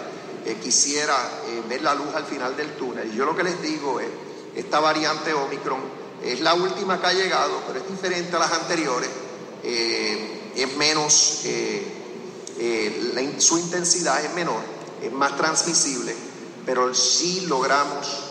eh, 0.45 0.57
quisiera 0.61 1.15
eh, 1.45 1.63
ver 1.67 1.81
la 1.81 1.93
luz 1.93 2.13
al 2.15 2.25
final 2.25 2.55
del 2.55 2.75
túnel. 2.75 3.11
Y 3.13 3.17
yo 3.17 3.25
lo 3.25 3.35
que 3.35 3.43
les 3.43 3.61
digo 3.61 3.99
es, 3.99 4.07
esta 4.55 4.79
variante 4.79 5.33
Omicron 5.33 5.81
es 6.23 6.39
la 6.41 6.53
última 6.53 6.99
que 6.99 7.07
ha 7.07 7.13
llegado, 7.13 7.61
pero 7.67 7.79
es 7.79 7.89
diferente 7.89 8.35
a 8.35 8.39
las 8.39 8.51
anteriores, 8.51 9.09
eh, 9.63 10.51
es 10.55 10.77
menos, 10.77 11.43
su 13.37 13.57
intensidad 13.57 14.23
es 14.23 14.33
menor, 14.33 14.61
es 15.01 15.11
más 15.11 15.35
transmisible, 15.37 16.13
pero 16.65 16.93
sí 16.93 17.45
logramos 17.47 18.29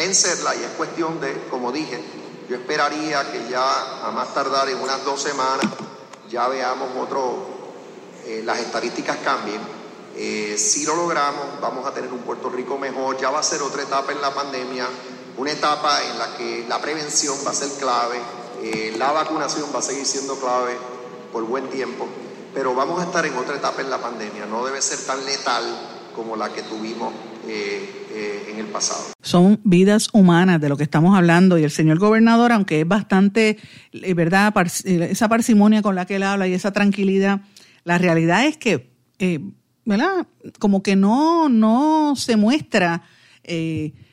vencerla 0.00 0.56
y 0.56 0.64
es 0.64 0.70
cuestión 0.78 1.20
de, 1.20 1.46
como 1.50 1.70
dije, 1.70 2.02
yo 2.48 2.56
esperaría 2.56 3.30
que 3.30 3.50
ya 3.50 4.06
a 4.06 4.10
más 4.10 4.32
tardar 4.32 4.66
en 4.70 4.80
unas 4.80 5.04
dos 5.04 5.20
semanas 5.20 5.66
ya 6.30 6.48
veamos 6.48 6.88
otro, 6.98 7.46
eh, 8.24 8.40
las 8.42 8.58
estadísticas 8.60 9.18
cambien. 9.22 9.60
Eh, 10.16 10.56
si 10.56 10.86
lo 10.86 10.96
logramos, 10.96 11.60
vamos 11.60 11.86
a 11.86 11.92
tener 11.92 12.10
un 12.10 12.20
Puerto 12.20 12.48
Rico 12.48 12.78
mejor, 12.78 13.20
ya 13.20 13.30
va 13.30 13.40
a 13.40 13.42
ser 13.42 13.60
otra 13.60 13.82
etapa 13.82 14.12
en 14.12 14.22
la 14.22 14.32
pandemia, 14.32 14.86
una 15.36 15.52
etapa 15.52 16.02
en 16.02 16.18
la 16.18 16.34
que 16.34 16.64
la 16.66 16.80
prevención 16.80 17.36
va 17.46 17.50
a 17.50 17.54
ser 17.54 17.68
clave, 17.78 18.18
eh, 18.62 18.94
la 18.96 19.12
vacunación 19.12 19.68
va 19.74 19.80
a 19.80 19.82
seguir 19.82 20.06
siendo 20.06 20.36
clave 20.36 20.78
por 21.30 21.44
buen 21.44 21.68
tiempo, 21.68 22.06
pero 22.54 22.74
vamos 22.74 23.00
a 23.02 23.04
estar 23.04 23.26
en 23.26 23.36
otra 23.36 23.56
etapa 23.56 23.82
en 23.82 23.90
la 23.90 23.98
pandemia, 23.98 24.46
no 24.46 24.64
debe 24.64 24.80
ser 24.80 24.98
tan 25.04 25.24
letal 25.26 25.62
como 26.16 26.36
la 26.36 26.50
que 26.50 26.62
tuvimos 26.62 27.12
eh, 28.12 28.50
en 28.52 28.58
el 28.58 28.66
pasado. 28.66 29.00
Son 29.22 29.60
vidas 29.64 30.08
humanas 30.12 30.60
de 30.60 30.68
lo 30.68 30.76
que 30.76 30.82
estamos 30.84 31.16
hablando 31.16 31.58
y 31.58 31.64
el 31.64 31.70
señor 31.70 31.98
gobernador, 31.98 32.52
aunque 32.52 32.80
es 32.80 32.88
bastante, 32.88 33.58
eh, 33.92 34.14
¿verdad? 34.14 34.54
esa 34.84 35.28
parsimonia 35.28 35.82
con 35.82 35.94
la 35.94 36.06
que 36.06 36.16
él 36.16 36.22
habla 36.22 36.48
y 36.48 36.54
esa 36.54 36.72
tranquilidad, 36.72 37.42
la 37.84 37.98
realidad 37.98 38.46
es 38.46 38.56
que, 38.56 38.90
¿verdad? 39.84 40.26
Como 40.58 40.82
que 40.82 40.96
no, 40.96 41.48
no 41.48 42.14
se 42.16 42.36
muestra. 42.36 43.02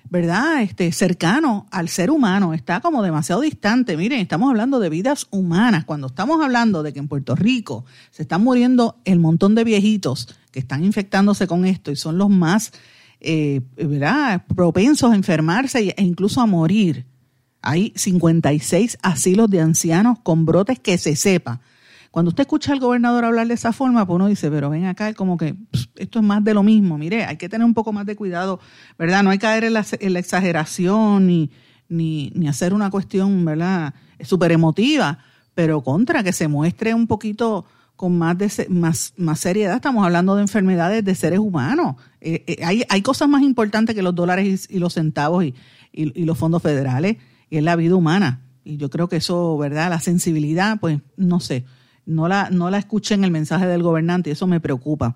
¿verdad? 0.09 0.61
Este, 0.61 0.91
cercano 0.91 1.67
al 1.71 1.89
ser 1.89 2.11
humano, 2.11 2.53
está 2.53 2.79
como 2.79 3.03
demasiado 3.03 3.41
distante. 3.41 3.97
Miren, 3.97 4.19
estamos 4.19 4.49
hablando 4.49 4.79
de 4.79 4.89
vidas 4.89 5.27
humanas. 5.31 5.85
Cuando 5.85 6.07
estamos 6.07 6.41
hablando 6.43 6.83
de 6.83 6.93
que 6.93 6.99
en 6.99 7.07
Puerto 7.07 7.35
Rico 7.35 7.85
se 8.11 8.23
están 8.23 8.43
muriendo 8.43 8.97
el 9.05 9.19
montón 9.19 9.55
de 9.55 9.63
viejitos 9.63 10.29
que 10.51 10.59
están 10.59 10.83
infectándose 10.83 11.47
con 11.47 11.65
esto 11.65 11.91
y 11.91 11.95
son 11.95 12.17
los 12.17 12.29
más 12.29 12.71
eh, 13.19 13.61
¿verdad? 13.75 14.43
propensos 14.55 15.11
a 15.11 15.15
enfermarse 15.15 15.93
e 15.97 16.03
incluso 16.03 16.41
a 16.41 16.45
morir. 16.45 17.05
Hay 17.61 17.91
56 17.95 18.97
asilos 19.01 19.49
de 19.49 19.61
ancianos 19.61 20.19
con 20.19 20.45
brotes 20.45 20.79
que 20.79 20.97
se 20.97 21.15
sepa. 21.15 21.59
Cuando 22.11 22.29
usted 22.29 22.41
escucha 22.41 22.71
al 22.71 22.79
gobernador 22.79 23.25
hablar 23.25 23.47
de 23.47 23.53
esa 23.53 23.73
forma, 23.73 24.05
pues 24.05 24.15
uno 24.15 24.27
dice, 24.27 24.49
pero 24.49 24.69
ven 24.69 24.85
acá, 24.85 25.13
como 25.13 25.37
que 25.37 25.55
esto 25.95 26.19
es 26.19 26.25
más 26.25 26.43
de 26.43 26.53
lo 26.53 26.63
mismo. 26.63 26.97
Mire, 26.97 27.25
hay 27.25 27.37
que 27.37 27.49
tener 27.49 27.65
un 27.65 27.73
poco 27.73 27.91
más 27.93 28.05
de 28.05 28.15
cuidado, 28.15 28.59
¿verdad? 28.97 29.23
No 29.23 29.29
hay 29.29 29.37
que 29.37 29.45
caer 29.45 29.65
en 29.65 29.73
la, 29.73 30.19
exageración 30.19 31.27
ni, 31.27 31.51
ni, 31.89 32.31
ni, 32.33 32.47
hacer 32.47 32.73
una 32.73 32.89
cuestión, 32.89 33.43
¿verdad? 33.45 33.93
Súper 34.21 34.51
emotiva, 34.51 35.19
pero 35.53 35.81
contra 35.81 36.23
que 36.23 36.33
se 36.33 36.47
muestre 36.47 36.93
un 36.93 37.07
poquito 37.07 37.65
con 37.97 38.17
más, 38.17 38.37
de, 38.37 38.67
más, 38.69 39.13
más 39.17 39.39
seriedad. 39.39 39.75
Estamos 39.75 40.05
hablando 40.05 40.35
de 40.35 40.43
enfermedades 40.43 41.03
de 41.03 41.15
seres 41.15 41.39
humanos. 41.39 41.95
Eh, 42.21 42.43
eh, 42.47 42.63
hay, 42.63 42.83
hay, 42.87 43.01
cosas 43.01 43.27
más 43.27 43.41
importantes 43.41 43.95
que 43.95 44.03
los 44.03 44.15
dólares 44.15 44.67
y, 44.69 44.79
los 44.79 44.93
centavos 44.93 45.43
y, 45.43 45.55
y, 45.91 46.23
los 46.23 46.37
fondos 46.37 46.61
federales, 46.61 47.17
y 47.49 47.57
es 47.57 47.63
la 47.63 47.75
vida 47.75 47.95
humana. 47.95 48.43
Y 48.63 48.77
yo 48.77 48.89
creo 48.89 49.09
que 49.09 49.17
eso, 49.17 49.57
¿verdad? 49.57 49.89
La 49.89 49.99
sensibilidad, 49.99 50.79
pues 50.79 50.99
no 51.17 51.39
sé, 51.39 51.65
no 52.05 52.27
la, 52.27 52.49
no 52.51 52.69
la 52.69 52.77
escuché 52.77 53.15
en 53.15 53.23
el 53.23 53.31
mensaje 53.31 53.65
del 53.65 53.81
gobernante 53.81 54.29
y 54.29 54.33
eso 54.33 54.45
me 54.45 54.59
preocupa. 54.59 55.15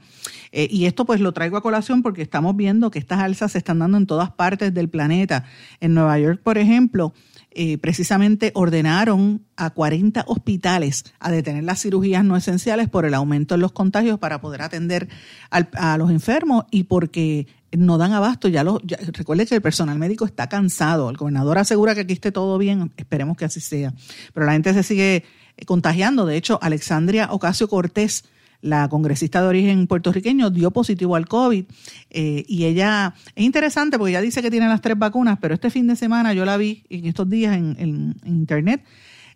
Eh, 0.51 0.67
y 0.69 0.85
esto 0.85 1.05
pues 1.05 1.21
lo 1.21 1.31
traigo 1.31 1.57
a 1.57 1.61
colación 1.61 2.01
porque 2.01 2.21
estamos 2.23 2.55
viendo 2.55 2.89
que 2.91 2.99
estas 2.99 3.19
alzas 3.19 3.53
se 3.53 3.59
están 3.59 3.79
dando 3.79 3.97
en 3.97 4.07
todas 4.07 4.31
partes 4.31 4.73
del 4.73 4.89
planeta. 4.89 5.45
En 5.79 5.93
Nueva 5.93 6.17
York, 6.19 6.41
por 6.43 6.57
ejemplo, 6.57 7.13
eh, 7.51 7.77
precisamente 7.77 8.51
ordenaron 8.55 9.45
a 9.57 9.71
40 9.71 10.23
hospitales 10.27 11.03
a 11.19 11.31
detener 11.31 11.63
las 11.63 11.81
cirugías 11.81 12.23
no 12.23 12.37
esenciales 12.37 12.89
por 12.89 13.05
el 13.05 13.13
aumento 13.13 13.55
en 13.55 13.61
los 13.61 13.73
contagios 13.73 14.19
para 14.19 14.39
poder 14.39 14.61
atender 14.61 15.09
a 15.49 15.97
los 15.97 16.11
enfermos 16.11 16.65
y 16.71 16.85
porque 16.85 17.47
no 17.77 17.97
dan 17.97 18.13
abasto. 18.13 18.47
Ya, 18.47 18.63
lo, 18.63 18.81
recuerde 19.13 19.45
que 19.45 19.55
el 19.55 19.61
personal 19.61 19.97
médico 19.97 20.25
está 20.25 20.47
cansado. 20.47 21.09
El 21.09 21.17
gobernador 21.17 21.57
asegura 21.57 21.95
que 21.95 22.01
aquí 22.01 22.13
esté 22.13 22.31
todo 22.31 22.57
bien. 22.57 22.91
Esperemos 22.97 23.37
que 23.37 23.45
así 23.45 23.59
sea. 23.59 23.93
Pero 24.33 24.45
la 24.45 24.53
gente 24.53 24.73
se 24.73 24.83
sigue 24.83 25.23
contagiando. 25.65 26.25
De 26.25 26.37
hecho, 26.37 26.59
Alexandria 26.61 27.29
Ocasio 27.31 27.67
Cortés 27.67 28.25
la 28.61 28.87
congresista 28.89 29.41
de 29.41 29.47
origen 29.47 29.87
puertorriqueño, 29.87 30.49
dio 30.49 30.71
positivo 30.71 31.15
al 31.15 31.27
COVID. 31.27 31.65
Eh, 32.09 32.45
y 32.47 32.65
ella, 32.65 33.13
es 33.35 33.43
interesante 33.43 33.97
porque 33.97 34.11
ella 34.11 34.21
dice 34.21 34.41
que 34.41 34.51
tiene 34.51 34.67
las 34.67 34.81
tres 34.81 34.97
vacunas, 34.97 35.39
pero 35.41 35.53
este 35.53 35.69
fin 35.69 35.87
de 35.87 35.95
semana 35.95 36.33
yo 36.33 36.45
la 36.45 36.57
vi 36.57 36.83
en 36.89 37.05
estos 37.05 37.29
días 37.29 37.55
en, 37.55 38.15
internet. 38.25 38.83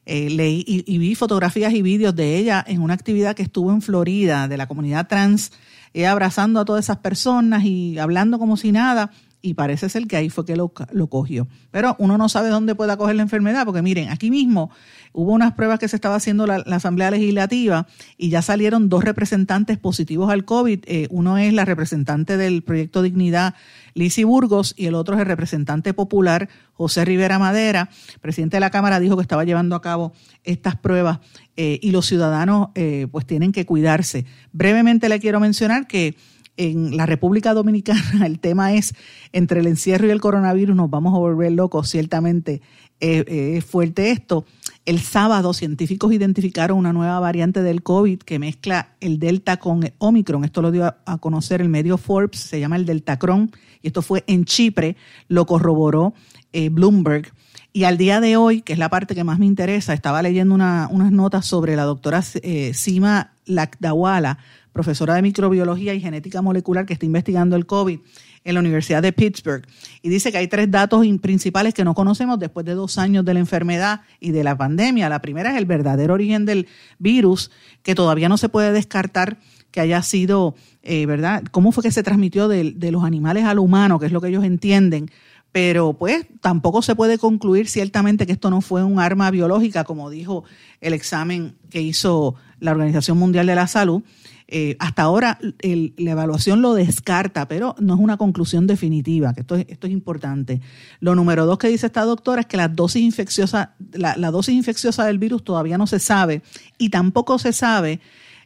Eh, 0.06 0.30
leí 0.30 0.64
y, 0.68 0.98
vi 1.00 1.16
fotografías 1.16 1.74
y 1.74 1.82
vídeos 1.82 2.16
de 2.16 2.38
ella 2.38 2.64
en 2.68 2.82
una 2.82 2.94
actividad 2.94 3.36
que 3.36 3.42
estuvo 3.42 3.72
en 3.72 3.82
Florida 3.82 4.48
de 4.48 4.56
la 4.56 4.68
comunidad 4.68 5.08
trans, 5.08 5.52
ella 5.94 6.12
abrazando 6.12 6.60
a 6.60 6.66
todas 6.66 6.86
esas 6.86 6.98
personas 6.98 7.64
y 7.64 7.98
hablando 7.98 8.38
como 8.38 8.56
si 8.56 8.72
nada 8.72 9.10
y 9.42 9.56
parece 9.56 9.90
ser 9.90 10.08
que 10.08 10.18
ahí 10.18 10.30
fue 10.30 10.46
que 10.46 10.56
lo, 10.56 10.74
lo, 10.92 11.08
cogió. 11.08 11.48
Pero 11.72 11.96
uno 12.00 12.18
no 12.18 12.30
sabe 12.30 12.50
dónde 12.50 12.76
pueda 12.76 12.98
coger 12.98 13.16
la 13.16 13.22
enfermedad, 13.22 13.66
porque 13.66 13.82
miren, 13.82 14.10
aquí 14.10 14.30
mismo 14.32 14.72
hubo 15.16 15.32
unas 15.32 15.54
pruebas 15.54 15.80
que 15.80 15.88
se 15.88 15.96
estaba 15.96 16.16
haciendo 16.16 16.46
la, 16.46 16.58
Asamblea 16.58 17.10
Legislativa 17.10 17.88
y 18.18 18.30
ya 18.30 18.42
salieron 18.42 18.90
dos 18.90 19.04
representantes 19.04 19.78
positivos 19.78 20.30
al 20.30 20.44
COVID. 20.44 20.82
Eh, 20.86 21.08
uno 21.10 21.38
es 21.38 21.54
la 21.54 21.64
representante 21.64 22.36
del 22.38 22.64
Proyecto 22.64 23.02
Dignidad, 23.02 23.56
Lizy 23.94 24.26
Burgos, 24.26 24.74
y 24.78 24.88
el 24.88 24.96
otro 24.96 25.16
es 25.16 25.22
el 25.22 25.28
representante 25.28 25.94
popular, 25.94 26.50
José 26.74 27.06
Rivera 27.06 27.40
Madera. 27.40 27.90
El 28.14 28.20
presidente 28.20 28.58
de 28.58 28.62
la 28.62 28.72
Cámara 28.72 29.00
dijo 29.00 29.16
que 29.16 29.22
estaba 29.22 29.46
llevando 29.46 29.76
a 29.76 29.82
cabo 29.82 30.12
estas 30.44 30.76
pruebas 30.76 31.20
eh, 31.56 31.80
y 31.82 31.92
los 31.92 32.06
ciudadanos 32.06 32.70
eh, 32.76 33.08
pues 33.10 33.26
tienen 33.26 33.54
que 33.54 33.66
cuidarse. 33.66 34.26
Brevemente 34.52 35.08
le 35.08 35.22
quiero 35.22 35.40
mencionar 35.40 35.88
que 35.88 36.18
en 36.58 36.96
la 36.96 37.06
República 37.06 37.54
Dominicana 37.54 38.02
el 38.26 38.40
tema 38.40 38.74
es 38.74 38.94
entre 39.32 39.60
el 39.60 39.68
encierro 39.68 40.08
y 40.08 40.12
el 40.12 40.22
coronavirus 40.22 40.76
nos 40.76 40.90
vamos 40.90 41.14
a 41.14 41.18
volver 41.18 41.52
locos, 41.52 41.90
ciertamente 41.90 42.62
eh, 43.00 43.58
es 43.58 43.66
fuerte 43.66 44.12
esto. 44.12 44.46
El 44.86 45.00
sábado 45.00 45.54
científicos 45.54 46.14
identificaron 46.14 46.78
una 46.78 46.94
nueva 46.94 47.20
variante 47.20 47.64
del 47.64 47.84
COVID 47.84 48.20
que 48.20 48.40
mezcla 48.40 48.96
el 49.02 49.20
Delta 49.20 49.58
con 49.58 49.84
el 49.84 49.94
Omicron. 49.98 50.46
Esto 50.46 50.62
lo 50.62 50.72
dio 50.72 50.86
a, 50.86 51.18
conocer 51.18 51.62
el 51.62 51.70
medio 51.70 51.98
Forbes, 51.98 52.40
se 52.40 52.60
llama 52.60 52.76
el 52.76 52.86
Deltacron, 52.86 53.52
y 53.82 53.88
esto 53.88 54.02
fue 54.02 54.24
en 54.28 54.46
Chipre, 54.46 54.96
lo 55.28 55.46
corroboró 55.46 56.14
eh, 56.54 56.70
Bloomberg. 56.70 57.34
Y 57.74 57.84
al 57.84 57.98
día 57.98 58.22
de 58.22 58.38
hoy, 58.38 58.62
que 58.62 58.74
es 58.74 58.80
la 58.80 58.90
parte 58.90 59.16
que 59.16 59.24
más 59.24 59.40
me 59.40 59.46
interesa, 59.46 59.94
estaba 59.94 60.22
leyendo 60.22 60.56
unas 60.56 61.12
notas 61.12 61.46
sobre 61.46 61.76
la 61.76 61.84
doctora 61.84 62.24
eh, 62.36 62.74
Sima 62.74 63.34
Lakdawala, 63.46 64.38
profesora 64.72 65.16
de 65.16 65.22
microbiología 65.22 65.94
y 65.94 66.00
genética 66.00 66.42
molecular 66.42 66.86
que 66.86 66.94
está 66.94 67.06
investigando 67.06 67.56
el 67.56 67.66
COVID 67.66 68.00
en 68.46 68.54
la 68.54 68.62
Universidad 68.62 69.02
de 69.02 69.12
Pittsburgh. 69.12 69.68
Y 70.02 70.10
dice 70.10 70.32
que 70.32 70.38
hay 70.38 70.48
tres 70.48 70.72
datos 70.72 71.06
principales 71.22 71.74
que 71.74 71.84
no 71.84 71.94
conocemos 71.94 72.40
después 72.40 72.66
de 72.66 72.76
dos 72.76 72.98
años 72.98 73.26
de 73.26 73.34
la 73.34 73.40
enfermedad 73.42 74.02
y 74.22 74.32
de 74.32 74.44
la 74.44 74.56
pandemia. 74.58 75.10
La 75.10 75.22
primera 75.22 75.52
es 75.52 75.58
el 75.58 75.66
verdadero 75.66 76.14
origen 76.14 76.46
del 76.46 76.68
virus, 77.00 77.52
que 77.84 77.96
todavía 77.96 78.30
no 78.30 78.38
se 78.38 78.48
puede 78.48 78.72
descartar 78.72 79.38
que 79.72 79.82
haya 79.82 80.02
sido, 80.04 80.56
eh, 80.84 81.06
¿verdad? 81.06 81.44
¿Cómo 81.52 81.74
fue 81.74 81.84
que 81.84 81.92
se 81.92 82.04
transmitió 82.04 82.48
de, 82.48 82.72
de 82.72 82.92
los 82.92 83.04
animales 83.04 83.44
al 83.44 83.60
humano, 83.60 84.00
que 84.00 84.06
es 84.06 84.14
lo 84.14 84.22
que 84.22 84.30
ellos 84.30 84.46
entienden? 84.46 85.12
pero 85.56 85.94
pues 85.94 86.26
tampoco 86.42 86.82
se 86.82 86.96
puede 86.96 87.18
concluir 87.18 87.70
ciertamente 87.70 88.26
que 88.26 88.34
esto 88.34 88.50
no 88.50 88.60
fue 88.60 88.84
un 88.84 89.00
arma 89.00 89.32
biológica, 89.32 89.86
como 89.86 90.10
dijo 90.10 90.44
el 90.82 90.92
examen 90.92 91.56
que 91.70 91.82
hizo 91.82 92.36
la 92.60 92.72
Organización 92.72 93.18
Mundial 93.18 93.48
de 93.48 93.56
la 93.56 93.66
Salud. 93.66 94.04
Eh, 94.48 94.76
hasta 94.80 95.02
ahora 95.02 95.40
la 95.42 96.12
evaluación 96.12 96.62
lo 96.62 96.76
descarta, 96.76 97.48
pero 97.48 97.76
no 97.80 97.96
es 97.96 98.00
una 98.00 98.18
conclusión 98.18 98.68
definitiva, 98.68 99.34
que 99.34 99.42
esto 99.42 99.56
es, 99.56 99.92
importante. 99.92 100.62
Lo 101.00 101.16
número 101.16 101.48
dos 101.48 101.58
que 101.58 101.68
dice 101.68 101.88
esta 101.88 102.04
doctora 102.04 102.42
es 102.42 102.48
que 102.48 102.58
la 102.58 102.68
dosis 102.68 103.02
infecciosa, 103.02 103.74
la, 103.94 104.16
dosis 104.30 104.54
infecciosa 104.54 105.06
del 105.06 105.18
virus 105.18 105.44
todavía 105.44 105.80
no 105.80 105.88
se 105.88 106.00
sabe 106.00 106.44
y 106.78 106.90
tampoco 106.90 107.40
se 107.40 107.54
sabe 107.54 108.00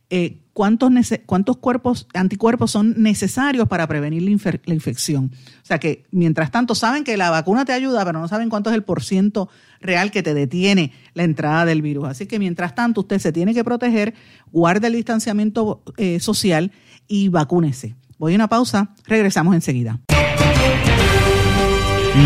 eh, 0.10 0.38
cuántos, 0.54 0.90
cuántos 1.26 1.58
cuerpos, 1.58 2.08
anticuerpos 2.14 2.72
son 2.72 2.96
necesarios 3.02 3.68
para 3.68 3.86
prevenir 3.86 4.24
la, 4.24 4.60
la, 4.66 4.74
infección. 4.74 5.32
O 5.62 5.66
sea 5.66 5.80
que, 5.80 6.06
mientras 6.12 6.50
tanto, 6.50 6.76
saben 6.76 7.04
que 7.04 7.18
la 7.18 7.30
vacuna 7.30 7.66
te 7.66 7.74
ayuda, 7.74 8.06
pero 8.06 8.20
no 8.20 8.28
saben 8.30 8.50
cuánto 8.50 8.70
es 8.70 8.76
el 8.78 8.84
porciento 8.84 9.50
real 9.82 10.12
que 10.12 10.24
te 10.24 10.34
detiene 10.34 10.92
la 11.14 11.24
entrada 11.24 11.66
del 11.66 11.82
virus. 11.82 12.08
Así 12.08 12.26
que, 12.26 12.40
mientras 12.40 12.76
tanto, 12.76 13.02
usted 13.02 13.20
se 13.20 13.32
tiene 13.32 13.54
que 13.54 13.64
proteger, 13.64 14.14
guarde 14.52 14.88
el 14.88 14.94
distanciamiento 14.94 15.84
eh, 15.98 16.20
social 16.20 16.72
y 17.08 17.30
vacúnese. 17.30 17.96
Voy 18.18 18.34
a 18.34 18.36
una 18.36 18.50
pausa, 18.50 18.94
regresamos 19.06 19.56
enseguida. 19.56 20.00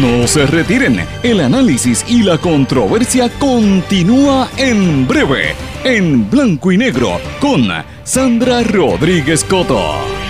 No 0.01 0.27
se 0.27 0.47
retiren, 0.47 1.01
el 1.21 1.41
análisis 1.41 2.03
y 2.07 2.23
la 2.23 2.37
controversia 2.39 3.29
continúa 3.37 4.49
en 4.57 5.07
breve, 5.07 5.53
en 5.83 6.29
blanco 6.29 6.71
y 6.71 6.77
negro, 6.77 7.19
con 7.39 7.67
Sandra 8.03 8.63
Rodríguez 8.63 9.43
Coto. 9.43 10.23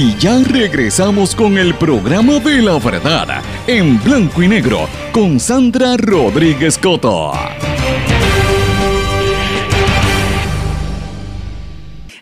Y 0.00 0.16
ya 0.16 0.40
regresamos 0.44 1.34
con 1.34 1.58
el 1.58 1.74
programa 1.74 2.38
de 2.38 2.62
la 2.62 2.78
verdad, 2.78 3.42
en 3.66 4.00
blanco 4.00 4.40
y 4.44 4.46
negro, 4.46 4.88
con 5.10 5.40
Sandra 5.40 5.96
Rodríguez 5.96 6.78
Coto. 6.78 7.32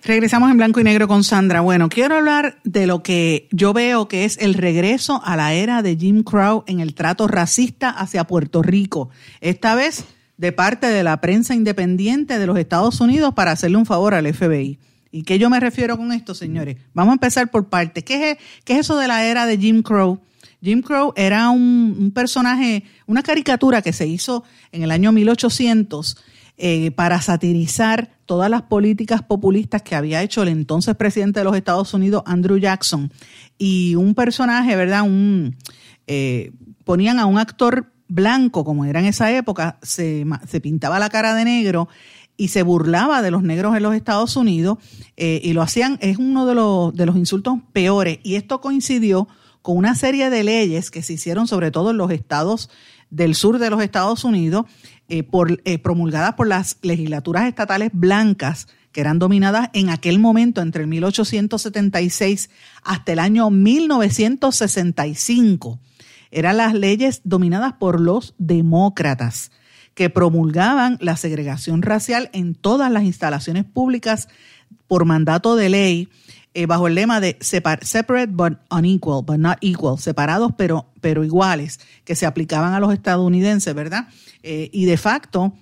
Regresamos 0.05 0.51
en 0.51 0.57
blanco 0.57 0.81
y 0.81 0.85
negro 0.85 1.07
con 1.07 1.23
Sandra. 1.23 1.61
Bueno, 1.61 1.91
quiero 1.91 2.17
hablar 2.17 2.57
de 2.65 2.87
lo 2.87 3.03
que 3.03 3.47
yo 3.53 3.75
veo 3.75 4.09
que 4.09 4.25
es 4.25 4.39
el 4.39 4.55
regreso 4.55 5.21
a 5.23 5.37
la 5.37 5.53
era 5.53 5.83
de 5.83 5.97
Jim 5.97 6.23
Crow 6.23 6.65
en 6.67 6.81
el 6.81 6.95
trato 6.95 7.29
racista 7.29 7.91
hacia 7.91 8.25
Puerto 8.25 8.63
Rico. 8.63 9.11
Esta 9.43 9.75
vez 9.75 10.07
de 10.39 10.51
parte 10.51 10.87
de 10.87 11.05
la 11.05 11.21
prensa 11.21 11.55
independiente 11.55 12.39
de 12.39 12.47
los 12.47 12.57
Estados 12.57 13.03
Unidos 13.03 13.35
para 13.35 13.51
hacerle 13.51 13.77
un 13.77 13.85
favor 13.85 14.15
al 14.15 14.33
FBI. 14.33 14.79
¿Y 15.17 15.23
qué 15.23 15.39
yo 15.39 15.49
me 15.49 15.59
refiero 15.59 15.97
con 15.97 16.13
esto, 16.13 16.35
señores? 16.35 16.77
Vamos 16.93 17.13
a 17.13 17.15
empezar 17.15 17.51
por 17.51 17.71
partes. 17.71 18.05
¿Qué 18.05 18.33
es, 18.33 18.39
eso 18.67 18.99
de 18.99 19.09
la 19.09 19.25
era 19.25 19.47
de 19.47 19.57
Jim 19.57 19.81
Crow? 19.83 20.21
Jim 20.63 20.83
Crow 20.83 21.15
era 21.17 21.49
un, 21.49 22.13
personaje, 22.15 22.85
una 23.07 23.23
caricatura 23.23 23.81
que 23.81 23.95
se 23.95 24.07
hizo 24.07 24.45
en 24.73 24.83
el 24.83 24.91
año 24.91 25.13
1800 25.13 26.19
eh, 26.59 26.91
para 26.91 27.23
satirizar 27.23 28.11
todas 28.27 28.51
las 28.51 28.61
políticas 28.61 29.23
populistas 29.23 29.81
que 29.81 29.95
había 29.95 30.23
hecho 30.23 30.43
el 30.43 30.51
entonces 30.51 30.95
presidente 30.97 31.41
de 31.41 31.45
los 31.45 31.57
Estados 31.57 31.95
Unidos, 31.95 32.23
Andrew 32.27 32.59
Jackson. 32.59 33.11
Y 33.57 33.95
un 33.95 34.15
personaje, 34.15 34.77
¿verdad? 34.77 35.01
Un, 35.01 35.57
eh, 36.07 36.53
ponían 36.85 37.19
a 37.19 37.25
un 37.25 37.39
actor 37.39 37.91
blanco, 38.07 38.65
como 38.65 38.85
era 38.85 39.01
en 39.01 39.07
esa 39.07 39.35
época, 39.35 39.79
se, 39.81 40.27
pintaba 40.63 40.99
la 40.99 41.09
cara 41.09 41.35
de 41.35 41.47
negro 41.47 41.89
y 42.37 42.49
se 42.49 42.63
burlaba 42.63 43.23
de 43.23 43.31
los 43.31 43.43
negros 43.43 43.77
en 43.77 43.83
los 43.83 43.95
Estados 43.95 44.37
Unidos 44.37 44.79
eh, 45.17 45.41
y 45.43 45.53
lo 45.53 45.63
hacían, 45.63 45.99
es 46.01 46.19
uno 46.19 46.47
de 46.47 46.55
los, 46.55 46.95
de 46.95 47.07
los 47.07 47.17
insultos 47.17 47.59
peores. 47.73 48.19
Y 48.23 48.35
esto 48.35 48.61
coincidió 48.61 49.29
con 49.63 49.77
una 49.77 49.95
serie 49.95 50.31
de 50.31 50.45
leyes 50.45 50.91
que 50.91 51.03
se 51.03 51.15
hicieron 51.15 51.49
sobre 51.49 51.71
todo 51.71 51.91
en 51.91 51.97
los 51.97 52.11
estados 52.11 52.71
del 53.11 53.35
sur 53.35 53.59
de 53.59 53.71
los 53.71 53.83
Estados 53.83 54.25
Unidos 54.25 54.67
eh, 55.09 55.23
por, 55.23 55.63
eh, 55.65 55.79
promulgadas 55.79 56.35
por 56.35 56.49
las 56.49 56.79
legislaturas 56.83 57.47
estatales 57.47 57.91
blancas 57.93 58.69
que 58.93 59.01
eran 59.01 59.19
dominadas 59.19 59.71
en 59.73 59.91
aquel 59.91 60.19
momento 60.19 60.61
entre 60.63 60.83
el 60.83 60.89
1876 60.89 62.51
hasta 62.83 63.13
el 63.13 63.19
año 63.19 63.51
1965. 63.51 65.79
Eran 66.31 66.57
las 66.57 66.73
leyes 66.75 67.21
dominadas 67.25 67.75
por 67.75 68.01
los 68.01 68.35
demócratas 68.39 69.51
que 69.97 70.11
promulgaban 70.11 70.99
la 71.01 71.17
segregación 71.17 71.81
racial 71.81 72.29
en 72.35 72.55
todas 72.55 72.93
las 72.93 73.03
instalaciones 73.05 73.65
públicas 73.65 74.29
por 74.87 75.07
mandato 75.07 75.57
de 75.57 75.71
ley 75.71 76.09
eh, 76.53 76.67
bajo 76.67 76.87
el 76.87 76.95
lema 76.95 77.19
de 77.19 77.39
separate 77.41 78.27
but 78.27 78.59
unequal, 78.71 79.25
but 79.25 79.39
not 79.39 79.57
equal, 79.63 79.99
separados 79.99 80.53
pero, 80.57 80.87
pero 81.01 81.25
iguales, 81.25 81.81
que 82.05 82.15
se 82.15 82.27
aplicaban 82.27 82.75
a 82.75 82.81
los 82.81 82.93
estadounidenses, 82.93 83.75
¿verdad? 83.75 84.09
Eh, 84.43 84.69
y 84.71 84.85
de 84.85 84.99
facto 84.99 85.55